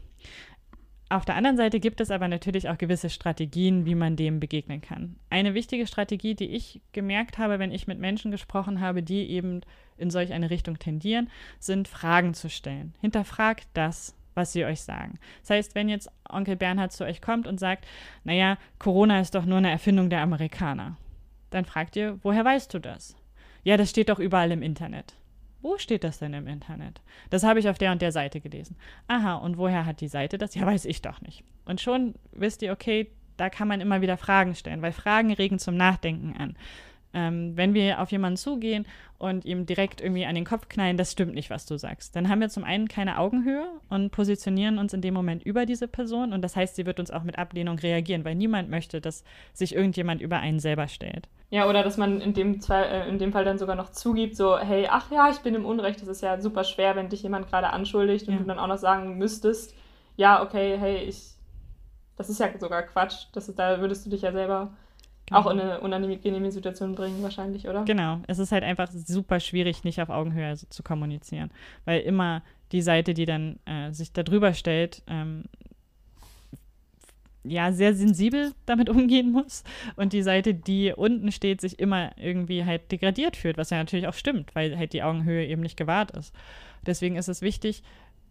Auf 1.11 1.27
der 1.27 1.35
anderen 1.35 1.59
Seite 1.59 1.81
gibt 1.81 2.01
es 2.01 2.11
aber 2.11 2.29
natürlich 2.29 2.71
auch 2.71 2.79
gewisse 2.79 3.11
Strategien, 3.11 3.85
wie 3.85 3.95
man 3.95 4.17
dem 4.17 4.41
begegnen 4.41 4.81
kann. 4.81 5.17
Eine 5.29 5.53
wichtige 5.53 5.87
Strategie, 5.87 6.35
die 6.35 6.49
ich 6.49 6.81
gemerkt 6.93 7.37
habe, 7.37 7.59
wenn 7.59 7.73
ich 7.73 7.87
mit 7.87 7.99
Menschen 7.99 8.31
gesprochen 8.31 8.81
habe, 8.81 9.03
die 9.03 9.29
eben 9.29 9.61
in 9.99 10.09
solch 10.09 10.33
eine 10.33 10.49
Richtung 10.49 10.79
tendieren, 10.79 11.29
sind 11.59 11.89
Fragen 11.89 12.33
zu 12.33 12.49
stellen. 12.49 12.95
Hinterfragt 13.03 13.67
das, 13.75 14.17
was 14.35 14.53
sie 14.53 14.65
euch 14.65 14.81
sagen. 14.81 15.19
Das 15.43 15.51
heißt, 15.51 15.75
wenn 15.75 15.91
jetzt 15.91 16.09
Onkel 16.27 16.57
Bernhard 16.57 16.93
zu 16.93 17.05
euch 17.05 17.21
kommt 17.21 17.47
und 17.47 17.61
sagt, 17.61 17.87
naja, 18.25 18.57
Corona 18.79 19.21
ist 19.21 19.35
doch 19.35 19.45
nur 19.45 19.59
eine 19.59 19.71
Erfindung 19.71 20.09
der 20.09 20.23
Amerikaner 20.23 20.97
dann 21.51 21.65
fragt 21.65 21.97
ihr, 21.97 22.19
woher 22.23 22.45
weißt 22.45 22.73
du 22.73 22.79
das? 22.79 23.17
Ja, 23.63 23.77
das 23.77 23.91
steht 23.91 24.09
doch 24.09 24.19
überall 24.19 24.51
im 24.53 24.63
Internet. 24.63 25.15
Wo 25.63 25.77
steht 25.77 26.05
das 26.05 26.19
denn 26.19 26.33
im 26.33 26.47
Internet? 26.47 27.03
Das 27.29 27.43
habe 27.43 27.61
ich 27.61 27.69
auf 27.69 27.77
der 27.77 27.93
und 27.93 28.01
der 28.01 28.13
Seite 28.13 28.41
gelesen. 28.41 28.77
Aha, 29.09 29.35
und 29.35 29.59
woher 29.59 29.85
hat 29.85 30.01
die 30.01 30.09
Seite 30.09 30.39
das? 30.39 30.55
Ja, 30.55 30.65
weiß 30.65 30.87
ich 30.87 31.03
doch 31.03 31.21
nicht. 31.21 31.45
Und 31.67 31.81
schon 31.81 32.15
wisst 32.33 32.63
ihr, 32.63 32.73
okay, 32.73 33.11
da 33.37 33.51
kann 33.51 33.69
man 33.69 33.81
immer 33.81 34.01
wieder 34.01 34.17
Fragen 34.17 34.55
stellen, 34.55 34.83
weil 34.83 34.93
Fragen 34.93 35.33
regen 35.33 35.59
zum 35.59 35.77
Nachdenken 35.77 36.35
an. 36.37 36.57
Ähm, 37.13 37.57
wenn 37.57 37.75
wir 37.75 38.01
auf 38.01 38.13
jemanden 38.13 38.37
zugehen 38.37 38.87
und 39.19 39.45
ihm 39.45 39.67
direkt 39.67 40.01
irgendwie 40.01 40.27
an 40.27 40.35
den 40.35 40.45
Kopf 40.45 40.69
knallen, 40.69 40.97
das 40.97 41.13
stimmt 41.13 41.35
nicht, 41.35 41.51
was 41.51 41.67
du 41.67 41.77
sagst. 41.77 42.15
Dann 42.15 42.29
haben 42.29 42.41
wir 42.41 42.49
zum 42.49 42.65
einen 42.65 42.89
keine 42.89 43.19
Augenhöhe 43.19 43.67
und 43.89 44.11
positionieren 44.11 44.79
uns 44.79 44.93
in 44.95 45.03
dem 45.03 45.15
Moment 45.15 45.43
über 45.43 45.67
diese 45.67 45.89
Person. 45.89 46.33
Und 46.33 46.43
das 46.43 46.57
heißt, 46.57 46.77
sie 46.77 46.87
wird 46.87 47.01
uns 47.01 47.11
auch 47.11 47.25
mit 47.25 47.39
Ablehnung 47.39 47.79
reagieren, 47.79 48.25
weil 48.25 48.37
niemand 48.37 48.71
möchte, 48.71 49.01
dass 49.01 49.25
sich 49.53 49.75
irgendjemand 49.75 50.21
über 50.21 50.39
einen 50.39 50.61
selber 50.61 50.89
stellt. 50.89 51.29
Ja, 51.51 51.69
oder 51.69 51.83
dass 51.83 51.97
man 51.97 52.21
in 52.21 52.33
dem, 52.33 52.61
zwei, 52.61 52.83
äh, 52.83 53.09
in 53.09 53.19
dem 53.19 53.33
Fall 53.33 53.45
dann 53.45 53.59
sogar 53.59 53.75
noch 53.75 53.91
zugibt, 53.91 54.37
so, 54.37 54.57
hey, 54.57 54.87
ach 54.89 55.11
ja, 55.11 55.29
ich 55.31 55.39
bin 55.39 55.57
im 55.57 55.67
Unrecht. 55.67 56.01
Das 56.01 56.09
ist 56.09 56.23
ja 56.23 56.41
super 56.41 56.63
schwer, 56.63 56.95
wenn 56.95 57.09
dich 57.09 57.25
jemand 57.25 57.49
gerade 57.49 57.71
anschuldigt 57.71 58.29
und 58.29 58.35
ja. 58.35 58.41
du 58.41 58.47
dann 58.47 58.61
auch 58.61 58.69
noch 58.69 58.79
sagen 58.79 59.19
müsstest, 59.19 59.75
ja, 60.17 60.43
okay, 60.43 60.79
hey, 60.79 60.99
ich, 60.99 61.33
das 62.17 62.31
ist 62.31 62.39
ja 62.39 62.47
sogar 62.59 62.85
Quatsch. 62.85 63.27
Das 63.33 63.49
ist, 63.49 63.59
da 63.59 63.81
würdest 63.81 64.07
du 64.07 64.11
dich 64.11 64.23
ja 64.23 64.31
selber. 64.33 64.73
Auch 65.31 65.51
in 65.51 65.61
eine 65.61 65.81
unangenehme 65.81 66.51
Situation 66.51 66.95
bringen, 66.95 67.23
wahrscheinlich, 67.23 67.69
oder? 67.69 67.85
Genau. 67.85 68.21
Es 68.27 68.39
ist 68.39 68.53
halt 68.53 68.65
einfach 68.65 68.91
super 68.91 69.39
schwierig, 69.41 69.85
nicht 69.85 70.01
auf 70.01 70.11
Augenhöhe 70.11 70.55
zu 70.57 70.83
kommunizieren. 70.83 71.51
Weil 71.85 72.01
immer 72.01 72.43
die 72.73 72.83
Seite, 72.83 73.15
die 73.15 73.27
dann 73.27 73.59
äh, 73.65 73.93
sich 73.93 74.13
darüber 74.13 74.55
stellt, 74.55 75.03
ähm, 75.07 75.45
ja, 77.45 77.73
sehr 77.73 77.95
sensibel 77.95 78.53
damit 78.67 78.89
umgehen 78.91 79.33
muss 79.33 79.65
und 79.97 80.13
die 80.13 80.23
Seite, 80.23 80.55
die 80.55 80.93
unten 80.95 81.33
steht, 81.33 81.61
sich 81.61 81.79
immer 81.79 82.11
irgendwie 82.17 82.65
halt 82.65 82.91
degradiert 82.93 83.37
fühlt, 83.37 83.57
was 83.57 83.71
ja 83.71 83.79
natürlich 83.79 84.09
auch 84.09 84.15
stimmt, 84.15 84.55
weil 84.55 84.77
halt 84.77 84.93
die 84.93 85.03
Augenhöhe 85.03 85.47
eben 85.47 85.63
nicht 85.63 85.77
gewahrt 85.77 86.11
ist. 86.11 86.35
Deswegen 86.87 87.17
ist 87.17 87.29
es 87.29 87.43
wichtig, 87.43 87.83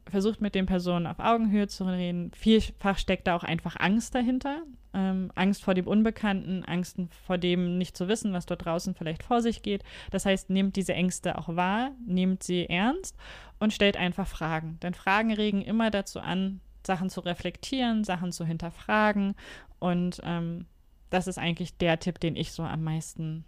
versucht 0.07 0.41
mit 0.41 0.55
den 0.55 0.65
Personen 0.65 1.07
auf 1.07 1.19
Augenhöhe 1.19 1.67
zu 1.67 1.85
reden. 1.85 2.31
Vielfach 2.35 2.97
steckt 2.97 3.27
da 3.27 3.35
auch 3.35 3.43
einfach 3.43 3.75
Angst 3.79 4.15
dahinter. 4.15 4.63
Ähm, 4.93 5.31
Angst 5.35 5.63
vor 5.63 5.75
dem 5.75 5.87
Unbekannten, 5.87 6.63
Angst 6.65 6.97
vor 7.25 7.37
dem 7.37 7.77
nicht 7.77 7.95
zu 7.95 8.07
wissen, 8.07 8.33
was 8.33 8.47
dort 8.47 8.65
draußen 8.65 8.95
vielleicht 8.95 9.21
vor 9.23 9.41
sich 9.41 9.61
geht. 9.61 9.83
Das 10.09 10.25
heißt, 10.25 10.49
nehmt 10.49 10.75
diese 10.75 10.93
Ängste 10.93 11.37
auch 11.37 11.55
wahr, 11.55 11.91
nehmt 12.05 12.41
sie 12.41 12.67
ernst 12.67 13.15
und 13.59 13.71
stellt 13.71 13.97
einfach 13.97 14.27
Fragen. 14.27 14.79
Denn 14.81 14.95
Fragen 14.95 15.31
regen 15.31 15.61
immer 15.61 15.91
dazu 15.91 16.19
an, 16.19 16.59
Sachen 16.85 17.09
zu 17.09 17.19
reflektieren, 17.19 18.03
Sachen 18.03 18.31
zu 18.31 18.45
hinterfragen. 18.45 19.35
Und 19.77 20.21
ähm, 20.23 20.65
das 21.09 21.27
ist 21.27 21.37
eigentlich 21.37 21.77
der 21.77 21.99
Tipp, 21.99 22.19
den 22.19 22.35
ich 22.35 22.51
so 22.51 22.63
am 22.63 22.83
meisten 22.83 23.45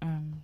ähm, 0.00 0.42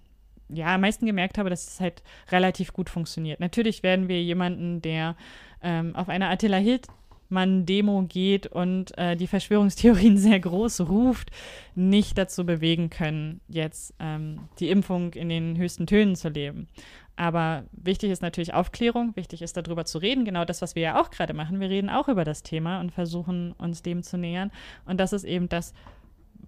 ja, 0.48 0.74
am 0.74 0.82
meisten 0.82 1.06
gemerkt 1.06 1.38
habe, 1.38 1.50
dass 1.50 1.66
es 1.66 1.80
halt 1.80 2.02
relativ 2.30 2.72
gut 2.72 2.90
funktioniert. 2.90 3.40
Natürlich 3.40 3.82
werden 3.82 4.08
wir 4.08 4.22
jemanden, 4.22 4.82
der 4.82 5.16
ähm, 5.62 5.96
auf 5.96 6.08
einer 6.08 6.30
Attila 6.30 6.58
Hildmann-Demo 6.58 8.04
geht 8.08 8.46
und 8.46 8.96
äh, 8.98 9.16
die 9.16 9.26
Verschwörungstheorien 9.26 10.16
sehr 10.18 10.38
groß 10.40 10.82
ruft, 10.82 11.30
nicht 11.74 12.18
dazu 12.18 12.44
bewegen 12.44 12.90
können, 12.90 13.40
jetzt 13.48 13.94
ähm, 13.98 14.40
die 14.58 14.70
Impfung 14.70 15.14
in 15.14 15.28
den 15.28 15.56
höchsten 15.56 15.86
Tönen 15.86 16.16
zu 16.16 16.28
leben. 16.28 16.68
Aber 17.16 17.64
wichtig 17.70 18.10
ist 18.10 18.22
natürlich 18.22 18.54
Aufklärung, 18.54 19.14
wichtig 19.14 19.40
ist 19.42 19.56
darüber 19.56 19.84
zu 19.84 19.98
reden, 19.98 20.24
genau 20.24 20.44
das, 20.44 20.62
was 20.62 20.74
wir 20.74 20.82
ja 20.82 21.00
auch 21.00 21.10
gerade 21.10 21.32
machen. 21.32 21.60
Wir 21.60 21.70
reden 21.70 21.88
auch 21.88 22.08
über 22.08 22.24
das 22.24 22.42
Thema 22.42 22.80
und 22.80 22.90
versuchen 22.90 23.52
uns 23.52 23.82
dem 23.82 24.02
zu 24.02 24.18
nähern. 24.18 24.50
Und 24.84 24.98
das 24.98 25.12
ist 25.12 25.24
eben 25.24 25.48
das, 25.48 25.74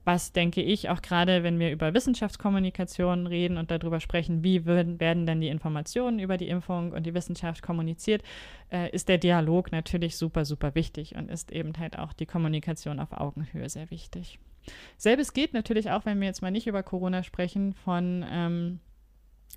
was 0.07 0.33
denke 0.33 0.63
ich, 0.63 0.89
auch 0.89 1.03
gerade 1.03 1.43
wenn 1.43 1.59
wir 1.59 1.73
über 1.73 1.93
Wissenschaftskommunikation 1.93 3.27
reden 3.27 3.59
und 3.59 3.73
darüber 3.73 3.99
sprechen, 3.99 4.45
wie 4.45 4.65
werden 4.65 5.27
denn 5.27 5.41
die 5.41 5.49
Informationen 5.49 6.21
über 6.21 6.37
die 6.37 6.49
Impfung 6.49 6.93
und 6.93 7.05
die 7.05 7.13
Wissenschaft 7.13 7.61
kommuniziert, 7.61 8.23
äh, 8.71 8.89
ist 8.91 9.09
der 9.09 9.19
Dialog 9.19 9.73
natürlich 9.73 10.17
super, 10.17 10.45
super 10.45 10.77
wichtig 10.77 11.17
und 11.17 11.29
ist 11.29 11.51
eben 11.51 11.73
halt 11.77 11.99
auch 11.99 12.13
die 12.13 12.27
Kommunikation 12.27 13.01
auf 13.01 13.13
Augenhöhe 13.13 13.69
sehr 13.69 13.91
wichtig. 13.91 14.39
Selbes 14.97 15.33
gilt 15.33 15.53
natürlich 15.53 15.91
auch, 15.91 16.05
wenn 16.07 16.21
wir 16.21 16.29
jetzt 16.29 16.41
mal 16.41 16.53
nicht 16.53 16.69
über 16.69 16.85
Corona 16.85 17.25
sprechen, 17.25 17.75
von 17.75 18.25
ähm, 18.31 18.81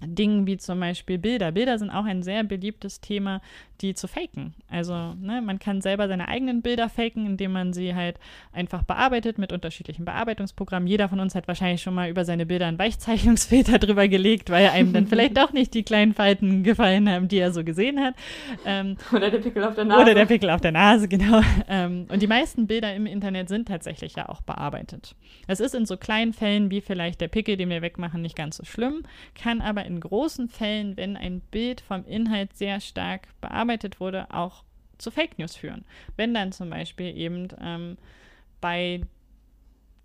Dingen 0.01 0.47
wie 0.47 0.57
zum 0.57 0.79
Beispiel 0.79 1.17
Bilder. 1.17 1.51
Bilder 1.51 1.77
sind 1.77 1.89
auch 1.89 2.05
ein 2.05 2.23
sehr 2.23 2.43
beliebtes 2.43 3.01
Thema, 3.01 3.41
die 3.81 3.93
zu 3.93 4.07
faken. 4.07 4.53
Also 4.69 4.93
ne, 4.93 5.41
man 5.41 5.59
kann 5.59 5.81
selber 5.81 6.07
seine 6.07 6.27
eigenen 6.27 6.61
Bilder 6.61 6.89
faken, 6.89 7.25
indem 7.25 7.51
man 7.51 7.73
sie 7.73 7.95
halt 7.95 8.17
einfach 8.51 8.83
bearbeitet 8.83 9.37
mit 9.37 9.51
unterschiedlichen 9.51 10.05
Bearbeitungsprogrammen. 10.05 10.87
Jeder 10.87 11.09
von 11.09 11.19
uns 11.19 11.35
hat 11.35 11.47
wahrscheinlich 11.47 11.81
schon 11.81 11.93
mal 11.93 12.09
über 12.09 12.25
seine 12.25 12.45
Bilder 12.45 12.67
einen 12.67 12.79
Weichzeichnungsfilter 12.79 13.79
drüber 13.79 14.07
gelegt, 14.07 14.49
weil 14.49 14.69
einem 14.69 14.93
dann 14.93 15.07
vielleicht 15.07 15.37
doch 15.37 15.53
nicht 15.53 15.73
die 15.73 15.83
kleinen 15.83 16.13
Falten 16.13 16.63
gefallen 16.63 17.09
haben, 17.09 17.27
die 17.27 17.37
er 17.37 17.51
so 17.51 17.63
gesehen 17.63 17.99
hat. 17.99 18.15
Ähm, 18.65 18.97
oder 19.13 19.29
der 19.29 19.39
Pickel 19.39 19.63
auf 19.63 19.75
der 19.75 19.85
Nase. 19.85 20.01
Oder 20.01 20.13
der 20.13 20.25
Pickel 20.25 20.49
auf 20.49 20.61
der 20.61 20.71
Nase, 20.71 21.07
genau. 21.09 21.41
Ähm, 21.67 22.05
und 22.09 22.21
die 22.21 22.27
meisten 22.27 22.67
Bilder 22.67 22.93
im 22.93 23.05
Internet 23.05 23.49
sind 23.49 23.67
tatsächlich 23.67 24.15
ja 24.15 24.29
auch 24.29 24.41
bearbeitet. 24.41 25.15
Es 25.47 25.59
ist 25.59 25.75
in 25.75 25.85
so 25.85 25.97
kleinen 25.97 26.33
Fällen 26.33 26.71
wie 26.71 26.81
vielleicht 26.81 27.21
der 27.21 27.27
Pickel, 27.27 27.57
den 27.57 27.69
wir 27.69 27.81
wegmachen, 27.81 28.21
nicht 28.21 28.35
ganz 28.35 28.57
so 28.57 28.65
schlimm, 28.65 29.03
kann 29.35 29.61
aber 29.61 29.78
in 29.85 29.99
großen 29.99 30.49
Fällen, 30.49 30.97
wenn 30.97 31.17
ein 31.17 31.41
Bild 31.41 31.81
vom 31.81 32.05
Inhalt 32.05 32.55
sehr 32.55 32.79
stark 32.79 33.27
bearbeitet 33.41 33.99
wurde, 33.99 34.27
auch 34.31 34.63
zu 34.97 35.11
Fake 35.11 35.39
News 35.39 35.55
führen. 35.55 35.85
Wenn 36.17 36.33
dann 36.33 36.51
zum 36.51 36.69
Beispiel 36.69 37.17
eben 37.17 37.47
ähm, 37.61 37.97
bei, 38.61 39.01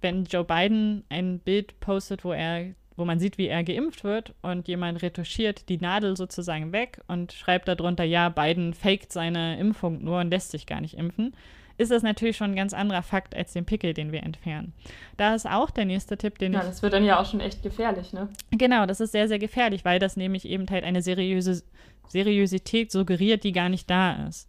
wenn 0.01 0.25
Joe 0.25 0.45
Biden 0.45 1.05
ein 1.09 1.39
Bild 1.41 1.79
postet, 1.81 2.25
wo 2.25 2.33
er 2.33 2.75
wo 2.97 3.05
man 3.05 3.19
sieht, 3.19 3.39
wie 3.39 3.49
er 3.49 3.65
geimpft 3.65 4.05
wird 4.05 4.35
und 4.43 4.69
jemand 4.69 5.03
retuschiert 5.03 5.69
die 5.69 5.79
Nadel 5.79 6.17
sozusagen 6.17 6.73
weg 6.73 7.01
und 7.09 7.33
schreibt 7.33 7.69
darunter, 7.69 8.05
ja, 8.05 8.29
Biden 8.29 8.73
faked 8.73 9.13
seine 9.13 9.59
Impfung 9.59 10.05
nur 10.05 10.21
und 10.21 10.31
lässt 10.31 10.53
sich 10.53 10.67
gar 10.67 10.81
nicht 10.81 10.97
impfen, 10.97 11.35
ist 11.77 11.91
das 11.91 12.03
natürlich 12.03 12.37
schon 12.37 12.53
ein 12.53 12.57
ganz 12.57 12.73
anderer 12.73 13.03
Fakt 13.03 13.35
als 13.35 13.53
den 13.53 13.65
Pickel, 13.65 13.95
den 13.95 14.13
wir 14.13 14.23
entfernen. 14.23 14.73
Da 15.17 15.35
ist 15.35 15.47
auch 15.47 15.71
der 15.71 15.85
nächste 15.85 16.17
Tipp, 16.17 16.39
den 16.39 16.53
ja, 16.53 16.61
ich. 16.61 16.65
Ja, 16.65 16.71
das 16.71 16.83
wird 16.83 16.93
dann 16.93 17.05
ja 17.05 17.21
auch 17.21 17.27
schon 17.27 17.41
echt 17.41 17.63
gefährlich, 17.63 18.13
ne? 18.13 18.29
Genau, 18.51 18.87
das 18.87 19.01
ist 19.01 19.13
sehr, 19.13 19.29
sehr 19.29 19.39
gefährlich, 19.39 19.85
weil 19.85 19.99
das 19.99 20.17
nämlich 20.17 20.47
eben 20.47 20.67
halt 20.71 20.85
eine 20.85 21.03
seriöse 21.03 21.63
Seriosität 22.09 22.93
suggeriert, 22.93 23.45
die 23.45 23.53
gar 23.53 23.69
nicht 23.69 23.91
da 23.91 24.27
ist. 24.27 24.49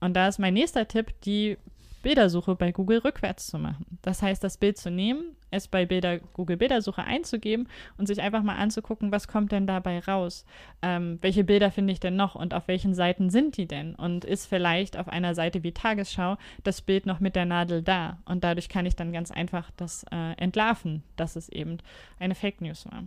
Und 0.00 0.14
da 0.14 0.28
ist 0.28 0.38
mein 0.38 0.54
nächster 0.54 0.86
Tipp, 0.88 1.20
die 1.22 1.58
Bildersuche 2.02 2.54
bei 2.54 2.72
Google 2.72 2.98
rückwärts 2.98 3.48
zu 3.48 3.58
machen. 3.58 3.98
Das 4.02 4.22
heißt, 4.22 4.42
das 4.44 4.58
Bild 4.58 4.78
zu 4.78 4.90
nehmen, 4.90 5.36
es 5.56 5.68
bei 5.68 5.86
Bilder, 5.86 6.18
Google 6.18 6.56
Bildersuche 6.56 7.02
einzugeben 7.02 7.68
und 7.96 8.06
sich 8.06 8.20
einfach 8.20 8.42
mal 8.42 8.56
anzugucken, 8.56 9.12
was 9.12 9.28
kommt 9.28 9.52
denn 9.52 9.66
dabei 9.66 10.00
raus? 10.00 10.44
Ähm, 10.82 11.18
welche 11.22 11.44
Bilder 11.44 11.70
finde 11.70 11.92
ich 11.92 12.00
denn 12.00 12.16
noch 12.16 12.34
und 12.34 12.54
auf 12.54 12.68
welchen 12.68 12.94
Seiten 12.94 13.30
sind 13.30 13.56
die 13.56 13.66
denn? 13.66 13.94
Und 13.94 14.24
ist 14.24 14.46
vielleicht 14.46 14.96
auf 14.96 15.08
einer 15.08 15.34
Seite 15.34 15.62
wie 15.62 15.72
Tagesschau 15.72 16.36
das 16.64 16.82
Bild 16.82 17.06
noch 17.06 17.20
mit 17.20 17.36
der 17.36 17.46
Nadel 17.46 17.82
da? 17.82 18.18
Und 18.24 18.44
dadurch 18.44 18.68
kann 18.68 18.86
ich 18.86 18.96
dann 18.96 19.12
ganz 19.12 19.30
einfach 19.30 19.70
das 19.76 20.04
äh, 20.12 20.32
entlarven, 20.36 21.02
dass 21.16 21.36
es 21.36 21.48
eben 21.48 21.78
eine 22.18 22.34
Fake 22.34 22.60
News 22.60 22.86
war. 22.86 23.02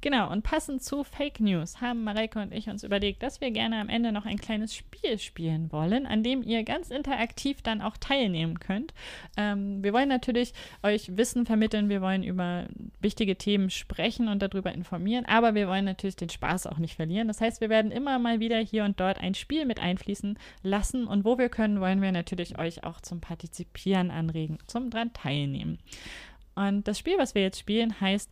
Genau, 0.00 0.30
und 0.30 0.42
passend 0.42 0.82
zu 0.82 1.04
Fake 1.04 1.38
News 1.38 1.80
haben 1.80 2.02
Mareike 2.02 2.40
und 2.40 2.52
ich 2.52 2.68
uns 2.68 2.82
überlegt, 2.82 3.22
dass 3.22 3.40
wir 3.40 3.52
gerne 3.52 3.80
am 3.80 3.88
Ende 3.88 4.10
noch 4.10 4.26
ein 4.26 4.38
kleines 4.38 4.74
Spiel 4.74 5.18
spielen 5.18 5.70
wollen, 5.70 6.06
an 6.06 6.24
dem 6.24 6.42
ihr 6.42 6.64
ganz 6.64 6.90
interaktiv 6.90 7.62
dann 7.62 7.80
auch 7.80 7.96
teilnehmen 7.96 8.58
könnt. 8.58 8.92
Ähm, 9.36 9.82
wir 9.82 9.92
wollen 9.92 10.08
natürlich 10.08 10.54
euch 10.82 11.16
Wissen 11.16 11.46
vermitteln, 11.46 11.88
wir 11.88 12.02
wollen 12.02 12.24
über 12.24 12.66
wichtige 13.00 13.36
Themen 13.36 13.70
sprechen 13.70 14.26
und 14.28 14.42
darüber 14.42 14.72
informieren, 14.72 15.24
aber 15.26 15.54
wir 15.54 15.68
wollen 15.68 15.84
natürlich 15.84 16.16
den 16.16 16.30
Spaß 16.30 16.66
auch 16.66 16.78
nicht 16.78 16.96
verlieren. 16.96 17.28
Das 17.28 17.40
heißt, 17.40 17.60
wir 17.60 17.68
werden 17.68 17.92
immer 17.92 18.18
mal 18.18 18.40
wieder 18.40 18.58
hier 18.58 18.84
und 18.84 18.98
dort 18.98 19.18
ein 19.18 19.34
Spiel 19.34 19.66
mit 19.66 19.80
einfließen 19.80 20.38
lassen 20.62 21.06
und 21.06 21.24
wo 21.24 21.38
wir 21.38 21.48
können, 21.48 21.80
wollen 21.80 22.02
wir 22.02 22.10
natürlich 22.10 22.58
euch 22.58 22.82
auch 22.82 23.00
zum 23.00 23.20
Partizipieren 23.20 24.10
anregen, 24.10 24.58
zum 24.66 24.90
dran 24.90 25.12
teilnehmen. 25.12 25.78
Und 26.54 26.86
das 26.86 26.98
Spiel, 26.98 27.16
was 27.18 27.34
wir 27.34 27.42
jetzt 27.42 27.58
spielen, 27.58 28.00
heißt 28.00 28.30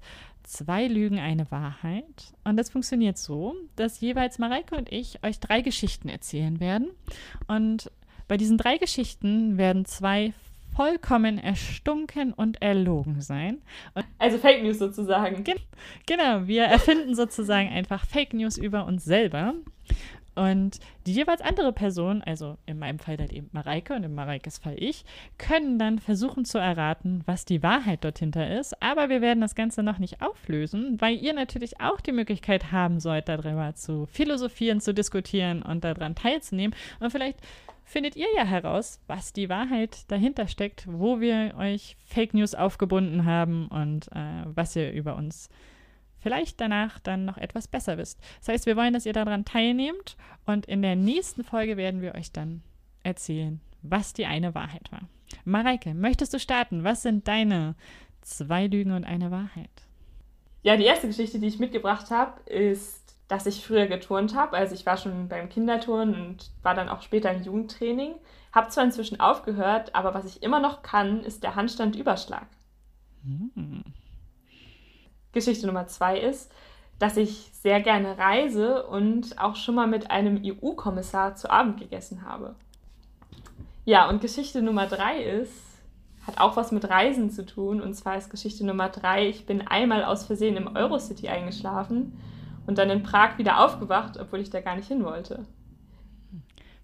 Zwei 0.51 0.89
Lügen, 0.89 1.21
eine 1.21 1.49
Wahrheit. 1.53 2.35
Und 2.43 2.57
das 2.57 2.71
funktioniert 2.71 3.17
so, 3.17 3.55
dass 3.77 4.01
jeweils 4.01 4.41
Mareike 4.41 4.75
und 4.75 4.91
ich 4.91 5.23
euch 5.23 5.39
drei 5.39 5.61
Geschichten 5.61 6.09
erzählen 6.09 6.59
werden. 6.59 6.91
Und 7.47 7.89
bei 8.27 8.37
diesen 8.37 8.59
drei 8.59 8.77
Geschichten 8.77 9.59
werden 9.59 9.85
zwei 9.85 10.33
vollkommen 10.75 11.39
erstunken 11.39 12.33
und 12.33 12.61
erlogen 12.61 13.21
sein. 13.21 13.63
Und 13.95 14.05
also 14.19 14.39
Fake 14.39 14.65
News 14.65 14.81
sozusagen. 14.81 15.45
Gen 15.45 15.59
genau, 16.07 16.49
wir 16.49 16.65
erfinden 16.65 17.15
sozusagen 17.15 17.69
einfach 17.69 18.05
Fake 18.05 18.35
News 18.35 18.59
über 18.59 18.87
uns 18.87 19.05
selber. 19.05 19.55
Und 20.41 20.81
die 21.07 21.13
jeweils 21.13 21.43
andere 21.43 21.71
Person, 21.71 22.23
also 22.23 22.57
in 22.65 22.79
meinem 22.79 22.99
Fall 22.99 23.19
dann 23.19 23.29
eben 23.29 23.51
Mareike 23.53 23.93
und 23.93 24.05
in 24.05 24.15
Mareikes 24.15 24.57
Fall 24.57 24.75
ich, 24.79 25.05
können 25.37 25.79
dann 25.79 25.99
versuchen 25.99 26.47
zu 26.47 26.57
erraten, 26.57 27.21
was 27.27 27.45
die 27.45 27.63
Wahrheit 27.63 28.05
dort 28.05 28.21
hinter 28.21 28.59
ist. 28.59 28.83
Aber 28.83 29.11
wir 29.11 29.21
werden 29.21 29.43
das 29.43 29.55
Ganze 29.55 29.83
noch 29.83 29.99
nicht 29.99 30.23
auflösen, 30.23 30.99
weil 30.99 31.17
ihr 31.17 31.35
natürlich 31.35 31.79
auch 31.83 32.01
die 32.01 32.13
Möglichkeit 32.13 32.73
haben 32.73 33.01
sollt, 33.01 33.29
darüber 33.29 33.75
zu 33.75 34.07
philosophieren, 34.07 34.81
zu 34.81 34.95
diskutieren 34.95 35.61
und 35.61 35.85
daran 35.85 36.15
teilzunehmen. 36.15 36.75
Und 37.01 37.11
vielleicht 37.11 37.39
findet 37.85 38.17
ihr 38.17 38.29
ja 38.35 38.45
heraus, 38.45 38.99
was 39.09 39.35
die 39.35 39.51
Wahrheit 39.51 40.11
dahinter 40.11 40.49
steckt, 40.49 40.87
wo 40.91 41.21
wir 41.21 41.55
euch 41.59 41.99
Fake 42.07 42.33
News 42.33 42.55
aufgebunden 42.55 43.27
haben 43.27 43.69
und 43.69 44.09
äh, 44.13 44.47
was 44.47 44.75
ihr 44.75 44.91
über 44.93 45.17
uns 45.17 45.51
vielleicht 46.21 46.61
danach 46.61 46.99
dann 46.99 47.25
noch 47.25 47.37
etwas 47.37 47.69
besser 47.69 47.99
wisst. 47.99 48.21
Das 48.41 48.49
heißt, 48.49 48.67
wir 48.67 48.77
wollen, 48.77 48.95
dass 48.95 49.07
ihr 49.07 49.13
daran 49.13 49.45
teilnehmt 49.45 50.17
und 50.47 50.67
in 50.67 50.83
der 50.83 50.97
nächsten 50.97 51.45
Folge 51.45 51.77
werden 51.77 52.01
wir 52.01 52.15
euch 52.15 52.33
dann 52.33 52.63
erzählen, 53.03 53.61
was 53.83 54.13
die 54.13 54.27
eine 54.27 54.55
Wahrheit 54.55 54.93
war. 54.93 55.09
Mareike, 55.45 55.95
möchtest 55.95 56.35
du 56.35 56.39
starten? 56.39 56.85
Was 56.85 57.03
sind 57.03 57.29
deine 57.29 57.77
Zwei 58.23 58.67
Lügen 58.67 58.93
und 58.93 59.05
eine 59.05 59.31
Wahrheit. 59.31 59.71
Ja, 60.63 60.77
die 60.77 60.85
erste 60.85 61.07
Geschichte, 61.07 61.39
die 61.39 61.47
ich 61.47 61.59
mitgebracht 61.59 62.11
habe, 62.11 62.41
ist, 62.51 63.17
dass 63.29 63.47
ich 63.47 63.65
früher 63.65 63.87
geturnt 63.87 64.35
habe. 64.35 64.57
Also 64.57 64.75
ich 64.75 64.85
war 64.85 64.97
schon 64.97 65.29
beim 65.29 65.49
Kinderturnen 65.49 66.15
und 66.15 66.51
war 66.63 66.75
dann 66.75 66.89
auch 66.89 67.03
später 67.03 67.33
im 67.33 67.43
Jugendtraining. 67.43 68.15
Habe 68.53 68.69
zwar 68.69 68.85
inzwischen 68.85 69.21
aufgehört, 69.21 69.95
aber 69.95 70.13
was 70.13 70.27
ich 70.27 70.43
immer 70.43 70.61
noch 70.61 70.83
kann, 70.83 71.23
ist 71.23 71.43
der 71.43 71.55
Handstand-Überschlag. 71.55 72.47
Hm. 73.25 73.85
Geschichte 75.33 75.67
Nummer 75.67 75.87
zwei 75.87 76.19
ist, 76.19 76.51
dass 76.99 77.17
ich 77.17 77.51
sehr 77.53 77.81
gerne 77.81 78.19
reise 78.19 78.87
und 78.87 79.39
auch 79.39 79.57
schon 79.57 79.75
mal 79.75 79.87
mit 79.87 80.11
einem 80.11 80.41
EU-Kommissar 80.45 81.35
zu 81.35 81.51
Abend 81.51 81.79
gegessen 81.79 82.25
habe. 82.25 82.55
Ja, 83.85 84.09
und 84.09 84.21
Geschichte 84.21 84.61
Nummer 84.61 84.87
drei 84.87 85.23
ist, 85.23 85.53
hat 86.27 86.39
auch 86.39 86.57
was 86.57 86.73
mit 86.73 86.89
Reisen 86.89 87.31
zu 87.31 87.47
tun. 87.47 87.81
Und 87.81 87.95
zwar 87.95 88.17
ist 88.17 88.31
Geschichte 88.31 88.65
Nummer 88.65 88.89
drei, 88.89 89.29
ich 89.29 89.47
bin 89.47 89.67
einmal 89.67 90.05
aus 90.05 90.27
Versehen 90.27 90.57
im 90.57 90.77
Eurocity 90.77 91.29
eingeschlafen 91.29 92.19
und 92.67 92.79
dann 92.79 92.91
in 92.91 93.03
Prag 93.03 93.39
wieder 93.39 93.65
aufgewacht, 93.65 94.19
obwohl 94.19 94.41
ich 94.41 94.51
da 94.51 94.61
gar 94.61 94.77
nicht 94.77 94.89
hin 94.89 95.03
wollte. 95.05 95.47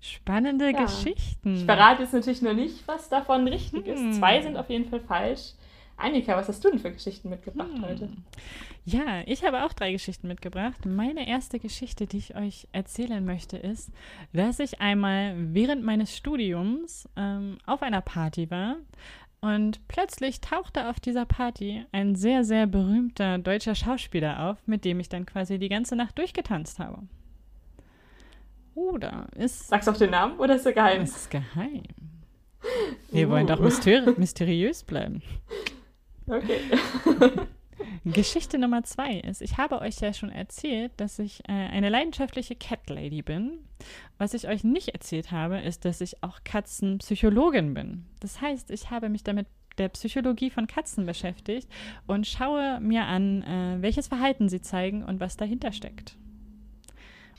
Spannende 0.00 0.70
ja. 0.70 0.84
Geschichten. 0.84 1.56
Ich 1.56 1.64
verrate 1.64 2.02
jetzt 2.02 2.12
natürlich 2.12 2.42
nur 2.42 2.54
nicht, 2.54 2.86
was 2.86 3.08
davon 3.08 3.46
richtig 3.48 3.86
hm. 3.86 4.10
ist. 4.10 4.18
Zwei 4.18 4.40
sind 4.40 4.56
auf 4.56 4.70
jeden 4.70 4.88
Fall 4.88 5.00
falsch. 5.00 5.52
Annika, 5.96 6.36
was 6.36 6.48
hast 6.48 6.64
du 6.64 6.70
denn 6.70 6.78
für 6.78 6.92
Geschichten 6.92 7.30
mitgebracht 7.30 7.72
hm. 7.72 7.84
heute? 7.84 8.08
Ja, 8.84 9.22
ich 9.26 9.44
habe 9.44 9.64
auch 9.64 9.72
drei 9.72 9.92
Geschichten 9.92 10.28
mitgebracht. 10.28 10.84
Meine 10.86 11.26
erste 11.26 11.58
Geschichte, 11.58 12.06
die 12.06 12.18
ich 12.18 12.36
euch 12.36 12.68
erzählen 12.72 13.24
möchte, 13.24 13.56
ist, 13.56 13.90
dass 14.32 14.60
ich 14.60 14.80
einmal 14.80 15.34
während 15.36 15.82
meines 15.82 16.16
Studiums 16.16 17.08
ähm, 17.16 17.58
auf 17.66 17.82
einer 17.82 18.02
Party 18.02 18.50
war 18.50 18.76
und 19.40 19.86
plötzlich 19.88 20.40
tauchte 20.40 20.88
auf 20.88 21.00
dieser 21.00 21.24
Party 21.24 21.84
ein 21.92 22.14
sehr, 22.14 22.44
sehr 22.44 22.66
berühmter 22.66 23.38
deutscher 23.38 23.74
Schauspieler 23.74 24.50
auf, 24.50 24.58
mit 24.66 24.84
dem 24.84 25.00
ich 25.00 25.08
dann 25.08 25.26
quasi 25.26 25.58
die 25.58 25.68
ganze 25.68 25.96
Nacht 25.96 26.18
durchgetanzt 26.18 26.78
habe. 26.78 27.02
Oder 28.74 29.26
ist. 29.34 29.68
Sagst 29.68 29.88
du 29.88 29.92
auch 29.92 29.96
den 29.96 30.10
Namen 30.10 30.38
oder 30.38 30.56
ist 30.56 30.66
er 30.66 30.72
geheim? 30.72 31.02
Es 31.02 31.16
ist 31.16 31.30
geheim. 31.30 31.82
Wir 33.10 33.28
uh. 33.28 33.30
wollen 33.30 33.46
doch 33.46 33.60
mysteri 33.60 34.12
mysteriös 34.18 34.84
bleiben. 34.84 35.22
Okay. 36.28 36.60
Geschichte 38.04 38.58
Nummer 38.58 38.82
zwei 38.84 39.14
ist, 39.20 39.42
ich 39.42 39.58
habe 39.58 39.80
euch 39.80 40.00
ja 40.00 40.12
schon 40.12 40.30
erzählt, 40.30 40.92
dass 40.96 41.18
ich 41.18 41.40
äh, 41.48 41.52
eine 41.52 41.88
leidenschaftliche 41.88 42.54
Cat 42.54 42.88
Lady 42.88 43.22
bin. 43.22 43.58
Was 44.18 44.34
ich 44.34 44.48
euch 44.48 44.64
nicht 44.64 44.88
erzählt 44.88 45.30
habe, 45.30 45.58
ist, 45.58 45.84
dass 45.84 46.00
ich 46.00 46.22
auch 46.22 46.40
Katzenpsychologin 46.44 47.74
bin. 47.74 48.06
Das 48.20 48.40
heißt, 48.40 48.70
ich 48.70 48.90
habe 48.90 49.08
mich 49.08 49.24
damit 49.24 49.46
der 49.78 49.88
Psychologie 49.90 50.50
von 50.50 50.66
Katzen 50.66 51.04
beschäftigt 51.04 51.68
und 52.06 52.26
schaue 52.26 52.80
mir 52.80 53.04
an, 53.04 53.42
äh, 53.42 53.82
welches 53.82 54.08
Verhalten 54.08 54.48
sie 54.48 54.62
zeigen 54.62 55.04
und 55.04 55.20
was 55.20 55.36
dahinter 55.36 55.72
steckt. 55.72 56.16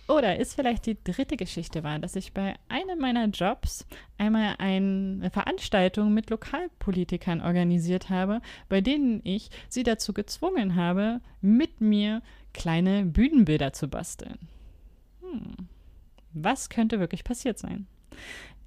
Oder 0.07 0.37
ist 0.37 0.55
vielleicht 0.55 0.85
die 0.85 0.97
dritte 1.03 1.35
Geschichte 1.35 1.83
wahr, 1.83 1.99
dass 1.99 2.15
ich 2.15 2.33
bei 2.33 2.55
einem 2.69 2.99
meiner 2.99 3.25
Jobs 3.25 3.85
einmal 4.17 4.55
eine 4.57 5.29
Veranstaltung 5.31 6.13
mit 6.13 6.29
Lokalpolitikern 6.29 7.41
organisiert 7.41 8.09
habe, 8.09 8.41
bei 8.69 8.79
denen 8.79 9.19
ich 9.25 9.49
sie 9.67 9.83
dazu 9.83 10.13
gezwungen 10.13 10.75
habe, 10.75 11.19
mit 11.41 11.81
mir 11.81 12.21
kleine 12.53 13.03
Bühnenbilder 13.03 13.73
zu 13.73 13.89
basteln. 13.89 14.37
Hm. 15.21 15.67
Was 16.33 16.69
könnte 16.69 16.99
wirklich 16.99 17.25
passiert 17.25 17.59
sein? 17.59 17.85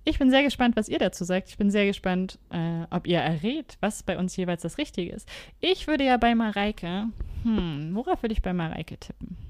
Ich 0.05 0.19
bin 0.19 0.31
sehr 0.31 0.43
gespannt, 0.43 0.77
was 0.77 0.89
ihr 0.89 0.99
dazu 0.99 1.25
sagt. 1.25 1.49
Ich 1.49 1.59
bin 1.59 1.71
sehr 1.71 1.87
gespannt, 1.87 2.39
äh, 2.51 2.85
ob 2.91 3.07
ihr 3.07 3.19
errät, 3.19 3.77
was 3.81 4.03
bei 4.03 4.19
uns 4.19 4.37
jeweils 4.37 4.63
das 4.63 4.77
Richtige 4.77 5.13
ist. 5.13 5.29
Ich 5.61 5.87
würde 5.87 6.05
ja 6.05 6.17
bei 6.19 6.35
Mareike, 6.35 7.09
hm, 7.45 7.95
worauf 7.95 8.23
würde 8.23 8.33
ich 8.33 8.43
bei 8.43 8.53
Mareike 8.53 8.99
tippen? 8.99 9.50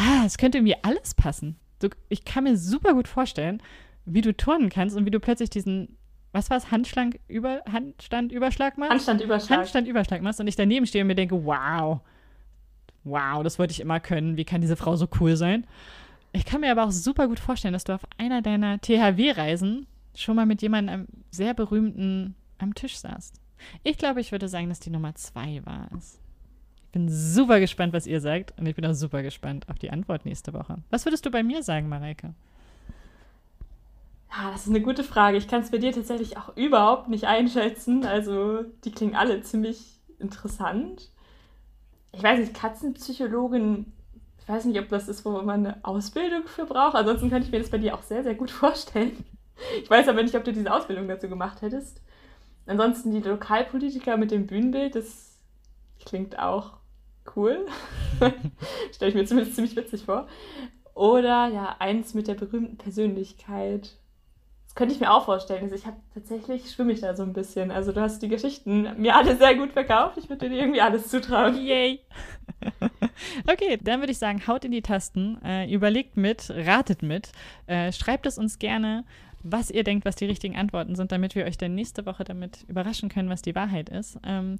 Ah, 0.00 0.24
es 0.24 0.38
könnte 0.38 0.58
irgendwie 0.58 0.76
alles 0.82 1.14
passen. 1.14 1.56
So, 1.80 1.88
ich 2.08 2.24
kann 2.24 2.44
mir 2.44 2.56
super 2.56 2.94
gut 2.94 3.08
vorstellen, 3.08 3.62
wie 4.04 4.20
du 4.20 4.36
turnen 4.36 4.70
kannst 4.70 4.96
und 4.96 5.06
wie 5.06 5.10
du 5.10 5.20
plötzlich 5.20 5.50
diesen, 5.50 5.96
was 6.32 6.50
war 6.50 6.56
es, 6.56 6.70
Handstand, 6.70 7.18
über, 7.28 7.62
Handstandüberschlag 7.70 8.78
machst? 8.78 8.92
Handstandüberschlag. 8.92 9.58
Handstandüberschlag 9.58 10.22
machst 10.22 10.40
und 10.40 10.46
ich 10.46 10.56
daneben 10.56 10.86
stehe 10.86 11.04
und 11.04 11.08
mir 11.08 11.14
denke, 11.14 11.44
wow, 11.44 12.00
wow, 13.04 13.42
das 13.42 13.58
wollte 13.58 13.72
ich 13.72 13.80
immer 13.80 14.00
können. 14.00 14.36
Wie 14.36 14.44
kann 14.44 14.60
diese 14.60 14.76
Frau 14.76 14.96
so 14.96 15.08
cool 15.20 15.36
sein? 15.36 15.66
Ich 16.32 16.44
kann 16.44 16.60
mir 16.60 16.70
aber 16.70 16.84
auch 16.84 16.92
super 16.92 17.28
gut 17.28 17.40
vorstellen, 17.40 17.72
dass 17.72 17.84
du 17.84 17.94
auf 17.94 18.06
einer 18.18 18.40
deiner 18.40 18.80
THW-Reisen 18.80 19.86
schon 20.14 20.36
mal 20.36 20.46
mit 20.46 20.62
jemandem 20.62 21.06
sehr 21.30 21.54
berühmten 21.54 22.34
am 22.58 22.74
Tisch 22.74 22.98
saßt. 22.98 23.40
Ich 23.82 23.98
glaube, 23.98 24.20
ich 24.20 24.32
würde 24.32 24.48
sagen, 24.48 24.68
dass 24.68 24.80
die 24.80 24.90
Nummer 24.90 25.14
zwei 25.14 25.60
war 25.64 25.88
es 25.96 26.20
bin 26.92 27.08
super 27.08 27.60
gespannt, 27.60 27.92
was 27.92 28.06
ihr 28.06 28.20
sagt. 28.20 28.52
Und 28.58 28.66
ich 28.66 28.74
bin 28.74 28.86
auch 28.86 28.94
super 28.94 29.22
gespannt 29.22 29.68
auf 29.68 29.78
die 29.78 29.90
Antwort 29.90 30.24
nächste 30.24 30.52
Woche. 30.52 30.78
Was 30.90 31.04
würdest 31.04 31.24
du 31.26 31.30
bei 31.30 31.42
mir 31.42 31.62
sagen, 31.62 31.88
Mareike? 31.88 32.34
Ja, 34.30 34.52
das 34.52 34.62
ist 34.62 34.68
eine 34.68 34.80
gute 34.80 35.02
Frage. 35.02 35.36
Ich 35.36 35.48
kann 35.48 35.62
es 35.62 35.70
bei 35.70 35.78
dir 35.78 35.92
tatsächlich 35.92 36.36
auch 36.36 36.56
überhaupt 36.56 37.08
nicht 37.08 37.24
einschätzen. 37.24 38.04
Also, 38.04 38.62
die 38.84 38.92
klingen 38.92 39.16
alle 39.16 39.42
ziemlich 39.42 39.98
interessant. 40.18 41.10
Ich 42.12 42.22
weiß 42.22 42.38
nicht, 42.40 42.54
Katzenpsychologin, 42.54 43.92
ich 44.40 44.48
weiß 44.48 44.64
nicht, 44.64 44.80
ob 44.80 44.88
das 44.88 45.08
ist, 45.08 45.24
wo 45.24 45.30
man 45.42 45.66
eine 45.66 45.84
Ausbildung 45.84 46.46
für 46.46 46.66
braucht. 46.66 46.94
Ansonsten 46.94 47.30
könnte 47.30 47.46
ich 47.46 47.52
mir 47.52 47.60
das 47.60 47.70
bei 47.70 47.78
dir 47.78 47.94
auch 47.94 48.02
sehr, 48.02 48.22
sehr 48.22 48.34
gut 48.34 48.50
vorstellen. 48.50 49.24
Ich 49.82 49.90
weiß 49.90 50.08
aber 50.08 50.22
nicht, 50.22 50.34
ob 50.34 50.44
du 50.44 50.52
diese 50.52 50.72
Ausbildung 50.72 51.06
dazu 51.08 51.28
gemacht 51.28 51.60
hättest. 51.62 52.00
Ansonsten 52.66 53.12
die 53.12 53.20
Lokalpolitiker 53.20 54.16
mit 54.16 54.30
dem 54.30 54.46
Bühnenbild, 54.46 54.94
das 54.94 55.38
klingt 56.04 56.38
auch 56.38 56.79
cool. 57.36 57.66
Stelle 58.92 59.10
ich 59.10 59.14
mir 59.14 59.24
zumindest 59.24 59.56
ziemlich 59.56 59.76
witzig 59.76 60.04
vor. 60.04 60.26
Oder 60.94 61.48
ja, 61.48 61.76
eins 61.78 62.14
mit 62.14 62.28
der 62.28 62.34
berühmten 62.34 62.76
Persönlichkeit. 62.76 63.96
Das 64.66 64.74
könnte 64.74 64.94
ich 64.94 65.00
mir 65.00 65.12
auch 65.12 65.24
vorstellen. 65.24 65.64
Also 65.64 65.74
ich 65.74 65.86
habe 65.86 65.96
tatsächlich, 66.14 66.70
schwimme 66.70 66.92
ich 66.92 67.00
da 67.00 67.16
so 67.16 67.22
ein 67.22 67.32
bisschen. 67.32 67.70
Also 67.70 67.90
du 67.90 68.00
hast 68.00 68.22
die 68.22 68.28
Geschichten 68.28 68.88
mir 68.98 69.16
alle 69.16 69.36
sehr 69.36 69.54
gut 69.54 69.72
verkauft. 69.72 70.16
Ich 70.16 70.28
würde 70.28 70.48
dir 70.48 70.60
irgendwie 70.60 70.80
alles 70.80 71.08
zutrauen. 71.08 71.56
Yay! 71.56 72.00
okay, 73.50 73.78
dann 73.82 74.00
würde 74.00 74.12
ich 74.12 74.18
sagen, 74.18 74.46
haut 74.46 74.64
in 74.64 74.70
die 74.70 74.82
Tasten, 74.82 75.42
äh, 75.44 75.72
überlegt 75.72 76.16
mit, 76.16 76.50
ratet 76.50 77.02
mit, 77.02 77.32
äh, 77.66 77.90
schreibt 77.92 78.26
es 78.26 78.38
uns 78.38 78.58
gerne 78.58 79.04
was 79.42 79.70
ihr 79.70 79.84
denkt, 79.84 80.04
was 80.04 80.16
die 80.16 80.26
richtigen 80.26 80.56
Antworten 80.56 80.94
sind, 80.94 81.12
damit 81.12 81.34
wir 81.34 81.44
euch 81.44 81.58
dann 81.58 81.74
nächste 81.74 82.06
Woche 82.06 82.24
damit 82.24 82.64
überraschen 82.68 83.08
können, 83.08 83.30
was 83.30 83.42
die 83.42 83.54
Wahrheit 83.54 83.88
ist. 83.88 84.18
Ähm, 84.24 84.56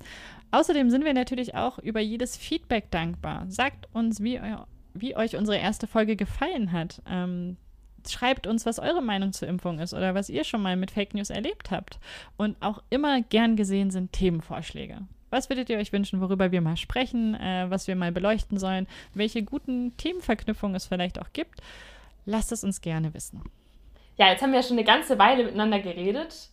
außerdem 0.50 0.90
sind 0.90 1.04
wir 1.04 1.14
natürlich 1.14 1.54
auch 1.54 1.78
über 1.78 2.00
jedes 2.00 2.36
Feedback 2.36 2.90
dankbar. 2.90 3.44
Sagt 3.48 3.88
uns, 3.92 4.22
wie, 4.22 4.40
wie 4.94 5.16
euch 5.16 5.36
unsere 5.36 5.58
erste 5.58 5.86
Folge 5.86 6.16
gefallen 6.16 6.72
hat. 6.72 7.02
Ähm, 7.08 7.56
schreibt 8.08 8.46
uns, 8.46 8.64
was 8.64 8.78
eure 8.78 9.02
Meinung 9.02 9.32
zur 9.32 9.48
Impfung 9.48 9.78
ist 9.78 9.92
oder 9.92 10.14
was 10.14 10.30
ihr 10.30 10.44
schon 10.44 10.62
mal 10.62 10.76
mit 10.76 10.90
Fake 10.90 11.14
News 11.14 11.30
erlebt 11.30 11.70
habt. 11.70 11.98
Und 12.36 12.56
auch 12.60 12.82
immer 12.88 13.20
gern 13.22 13.56
gesehen 13.56 13.90
sind 13.90 14.12
Themenvorschläge. 14.12 15.02
Was 15.28 15.48
würdet 15.48 15.68
ihr 15.68 15.78
euch 15.78 15.92
wünschen, 15.92 16.20
worüber 16.20 16.50
wir 16.50 16.60
mal 16.60 16.76
sprechen, 16.76 17.34
äh, 17.34 17.66
was 17.68 17.86
wir 17.86 17.94
mal 17.94 18.10
beleuchten 18.10 18.58
sollen, 18.58 18.88
welche 19.14 19.42
guten 19.42 19.96
Themenverknüpfungen 19.96 20.74
es 20.74 20.86
vielleicht 20.86 21.20
auch 21.20 21.32
gibt? 21.32 21.60
Lasst 22.24 22.50
es 22.50 22.64
uns 22.64 22.80
gerne 22.80 23.14
wissen 23.14 23.42
ja, 24.20 24.28
jetzt 24.28 24.42
haben 24.42 24.52
wir 24.52 24.61
ja 24.61 24.62
schon 24.62 24.76
eine 24.76 24.85
ganze 24.85 25.18
Weile 25.18 25.44
miteinander 25.44 25.80
geredet. 25.80 26.50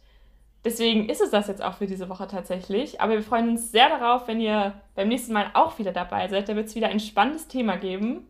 Deswegen 0.63 1.09
ist 1.09 1.19
es 1.19 1.31
das 1.31 1.47
jetzt 1.47 1.61
auch 1.61 1.73
für 1.73 1.85
diese 1.85 2.07
Woche 2.07 2.25
tatsächlich. 2.25 3.01
Aber 3.01 3.13
wir 3.13 3.23
freuen 3.23 3.49
uns 3.49 3.71
sehr 3.71 3.89
darauf, 3.89 4.29
wenn 4.29 4.39
ihr 4.39 4.73
beim 4.95 5.09
nächsten 5.09 5.33
Mal 5.33 5.51
auch 5.53 5.77
wieder 5.77 5.91
dabei 5.91 6.29
seid. 6.29 6.47
Da 6.47 6.55
wird 6.55 6.67
es 6.67 6.75
wieder 6.75 6.87
ein 6.87 7.01
spannendes 7.01 7.49
Thema 7.49 7.75
geben. 7.75 8.25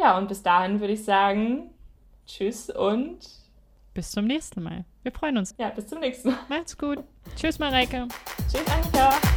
Ja, 0.00 0.18
und 0.18 0.26
bis 0.26 0.42
dahin 0.42 0.80
würde 0.80 0.94
ich 0.94 1.04
sagen, 1.04 1.70
tschüss 2.26 2.70
und 2.70 3.18
bis 3.94 4.10
zum 4.10 4.24
nächsten 4.24 4.62
Mal. 4.62 4.84
Wir 5.04 5.12
freuen 5.12 5.38
uns. 5.38 5.54
Ja, 5.58 5.68
bis 5.68 5.86
zum 5.86 6.00
nächsten 6.00 6.30
Mal. 6.30 6.38
Macht's 6.48 6.76
gut. 6.76 7.04
Tschüss, 7.36 7.60
Mareike. 7.60 8.08
Tschüss, 8.50 8.64
Annika. 8.66 9.31